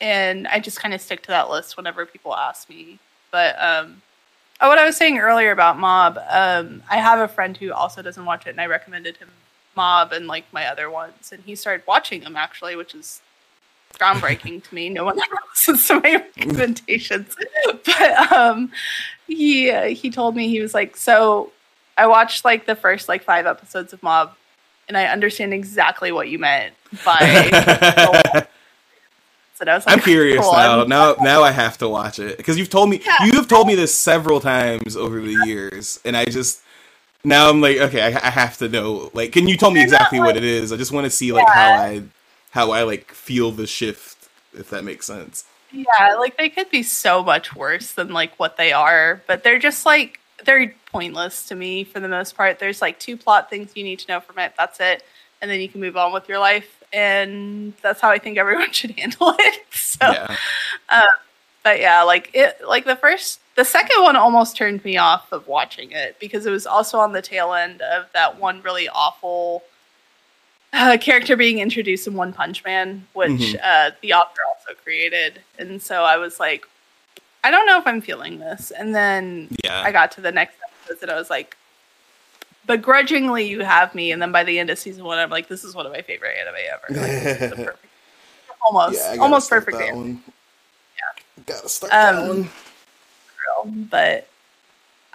and 0.00 0.46
I 0.48 0.60
just 0.60 0.80
kind 0.80 0.94
of 0.94 1.00
stick 1.00 1.22
to 1.22 1.28
that 1.28 1.50
list 1.50 1.76
whenever 1.76 2.06
people 2.06 2.34
ask 2.34 2.70
me. 2.70 2.98
But 3.30 3.60
um, 3.60 4.00
oh, 4.60 4.68
what 4.68 4.78
I 4.78 4.86
was 4.86 4.96
saying 4.96 5.18
earlier 5.18 5.50
about 5.50 5.78
Mob, 5.78 6.18
um, 6.30 6.82
I 6.88 6.96
have 6.96 7.18
a 7.18 7.28
friend 7.28 7.56
who 7.56 7.72
also 7.72 8.00
doesn't 8.00 8.24
watch 8.24 8.46
it, 8.46 8.50
and 8.50 8.60
I 8.60 8.66
recommended 8.66 9.16
him 9.16 9.28
Mob 9.76 10.12
and 10.12 10.26
like 10.26 10.44
my 10.52 10.66
other 10.66 10.88
ones, 10.88 11.32
and 11.32 11.42
he 11.44 11.54
started 11.54 11.86
watching 11.86 12.22
them 12.22 12.36
actually, 12.36 12.76
which 12.76 12.94
is 12.94 13.20
groundbreaking 13.94 14.64
to 14.64 14.74
me. 14.74 14.88
No 14.88 15.04
one 15.04 15.18
ever 15.18 15.36
listens 15.50 15.86
to 15.88 16.00
my 16.00 16.24
recommendations, 16.36 17.34
but 17.84 18.32
um, 18.32 18.70
he 19.26 19.70
uh, 19.70 19.86
he 19.86 20.10
told 20.10 20.36
me 20.36 20.48
he 20.48 20.60
was 20.60 20.74
like, 20.74 20.96
so 20.96 21.52
I 21.96 22.06
watched 22.06 22.44
like 22.44 22.66
the 22.66 22.76
first 22.76 23.08
like 23.08 23.22
five 23.22 23.46
episodes 23.46 23.92
of 23.92 24.02
Mob, 24.02 24.32
and 24.88 24.96
I 24.96 25.06
understand 25.06 25.52
exactly 25.52 26.12
what 26.12 26.28
you 26.28 26.38
meant 26.38 26.74
by. 27.04 28.46
So 29.58 29.64
I 29.64 29.74
was 29.74 29.86
like, 29.86 29.96
I'm 29.96 30.02
curious 30.02 30.40
cool. 30.40 30.52
now. 30.52 30.84
Now, 30.84 31.16
now 31.20 31.42
I 31.42 31.50
have 31.50 31.78
to 31.78 31.88
watch 31.88 32.20
it 32.20 32.36
because 32.36 32.56
you've 32.56 32.70
told 32.70 32.90
me 32.90 33.02
yeah. 33.04 33.24
you've 33.24 33.48
told 33.48 33.66
me 33.66 33.74
this 33.74 33.92
several 33.92 34.38
times 34.38 34.96
over 34.96 35.20
the 35.20 35.36
years, 35.46 35.98
and 36.04 36.16
I 36.16 36.26
just 36.26 36.62
now 37.24 37.50
I'm 37.50 37.60
like, 37.60 37.78
okay, 37.78 38.02
I, 38.02 38.28
I 38.28 38.30
have 38.30 38.56
to 38.58 38.68
know. 38.68 39.10
Like, 39.14 39.32
can 39.32 39.48
you 39.48 39.56
tell 39.56 39.72
me 39.72 39.82
exactly 39.82 40.20
what 40.20 40.36
it 40.36 40.44
is? 40.44 40.72
I 40.72 40.76
just 40.76 40.92
want 40.92 41.06
to 41.06 41.10
see 41.10 41.32
like 41.32 41.48
yeah. 41.48 41.54
how 41.54 41.82
I 41.82 42.02
how 42.50 42.70
I 42.70 42.82
like 42.82 43.12
feel 43.12 43.50
the 43.52 43.66
shift, 43.66 44.28
if 44.52 44.70
that 44.70 44.84
makes 44.84 45.06
sense. 45.06 45.44
Yeah, 45.70 46.14
like 46.18 46.38
they 46.38 46.48
could 46.48 46.70
be 46.70 46.82
so 46.82 47.22
much 47.22 47.54
worse 47.54 47.92
than 47.92 48.08
like 48.08 48.38
what 48.38 48.56
they 48.56 48.72
are, 48.72 49.22
but 49.26 49.44
they're 49.44 49.58
just 49.58 49.84
like 49.84 50.18
they're 50.44 50.74
pointless 50.86 51.46
to 51.46 51.54
me 51.54 51.84
for 51.84 52.00
the 52.00 52.08
most 52.08 52.36
part. 52.36 52.58
There's 52.58 52.80
like 52.80 52.98
two 52.98 53.16
plot 53.16 53.50
things 53.50 53.72
you 53.74 53.84
need 53.84 53.98
to 54.00 54.08
know 54.08 54.20
from 54.20 54.38
it. 54.38 54.54
That's 54.56 54.80
it, 54.80 55.02
and 55.42 55.50
then 55.50 55.60
you 55.60 55.68
can 55.68 55.80
move 55.80 55.96
on 55.96 56.12
with 56.12 56.28
your 56.28 56.38
life. 56.38 56.82
And 56.90 57.74
that's 57.82 58.00
how 58.00 58.10
I 58.10 58.18
think 58.18 58.38
everyone 58.38 58.72
should 58.72 58.92
handle 58.92 59.34
it. 59.38 59.62
So, 59.70 60.10
yeah. 60.10 60.36
Uh, 60.88 61.06
but 61.64 61.80
yeah, 61.80 62.02
like 62.02 62.30
it, 62.32 62.58
like 62.66 62.84
the 62.84 62.96
first, 62.96 63.40
the 63.56 63.64
second 63.64 64.02
one 64.02 64.16
almost 64.16 64.56
turned 64.56 64.82
me 64.84 64.96
off 64.96 65.30
of 65.32 65.46
watching 65.48 65.90
it 65.90 66.16
because 66.18 66.46
it 66.46 66.50
was 66.50 66.66
also 66.66 66.98
on 66.98 67.12
the 67.12 67.20
tail 67.20 67.52
end 67.52 67.82
of 67.82 68.06
that 68.14 68.38
one 68.40 68.62
really 68.62 68.88
awful 68.88 69.64
uh, 70.72 70.98
character 71.00 71.36
being 71.36 71.58
introduced 71.58 72.06
in 72.06 72.14
One 72.14 72.32
Punch 72.32 72.64
Man, 72.64 73.06
which 73.14 73.30
mm-hmm. 73.30 73.56
uh, 73.62 73.90
the 74.02 74.12
author 74.12 74.40
also 74.48 74.78
created, 74.82 75.40
and 75.58 75.80
so 75.80 76.04
I 76.04 76.16
was 76.16 76.38
like, 76.38 76.66
I 77.44 77.50
don't 77.50 77.66
know 77.66 77.78
if 77.78 77.86
I'm 77.86 78.00
feeling 78.00 78.38
this. 78.38 78.70
And 78.70 78.94
then 78.94 79.48
yeah. 79.64 79.82
I 79.82 79.92
got 79.92 80.10
to 80.12 80.20
the 80.20 80.32
next 80.32 80.56
episode 80.84 81.02
and 81.02 81.12
I 81.12 81.16
was 81.16 81.30
like, 81.30 81.56
begrudgingly, 82.66 83.48
you 83.48 83.60
have 83.60 83.94
me. 83.94 84.12
And 84.12 84.20
then 84.20 84.32
by 84.32 84.44
the 84.44 84.58
end 84.58 84.70
of 84.70 84.78
season 84.78 85.04
one, 85.04 85.18
I'm 85.18 85.30
like, 85.30 85.48
this 85.48 85.64
is 85.64 85.74
one 85.74 85.86
of 85.86 85.92
my 85.92 86.02
favorite 86.02 86.36
anime 86.38 86.56
ever. 86.72 87.00
Like, 87.00 87.38
perfect, 87.56 87.86
almost, 88.64 88.98
yeah, 88.98 89.20
almost 89.20 89.48
perfect. 89.48 89.78
That 89.78 89.94
one. 89.94 90.22
Yeah, 90.96 91.44
gotta 91.46 91.68
start 91.68 91.92
um, 91.92 92.42
that 92.42 93.64
one. 93.64 93.84
But 93.90 94.28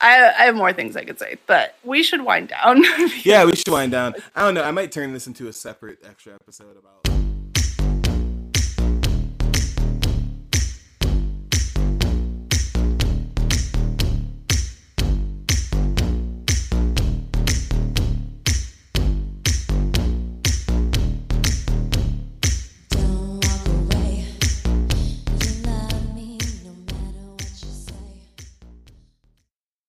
I, 0.03 0.33
I 0.37 0.45
have 0.45 0.55
more 0.55 0.73
things 0.73 0.97
I 0.97 1.05
could 1.05 1.17
say, 1.17 1.37
but 1.47 1.77
we 1.83 2.03
should 2.03 2.23
wind 2.23 2.49
down. 2.49 2.83
yeah, 3.23 3.45
we 3.45 3.55
should 3.55 3.69
wind 3.69 3.93
down. 3.93 4.15
I 4.35 4.43
don't 4.43 4.53
know. 4.53 4.63
I 4.63 4.71
might 4.71 4.91
turn 4.91 5.13
this 5.13 5.27
into 5.27 5.47
a 5.47 5.53
separate 5.53 5.99
extra 6.05 6.33
episode 6.33 6.75
about. 6.77 7.12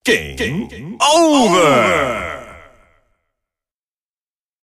Game, 0.04 0.36
Game 0.36 0.98
over. 1.00 1.56
over. 1.56 2.33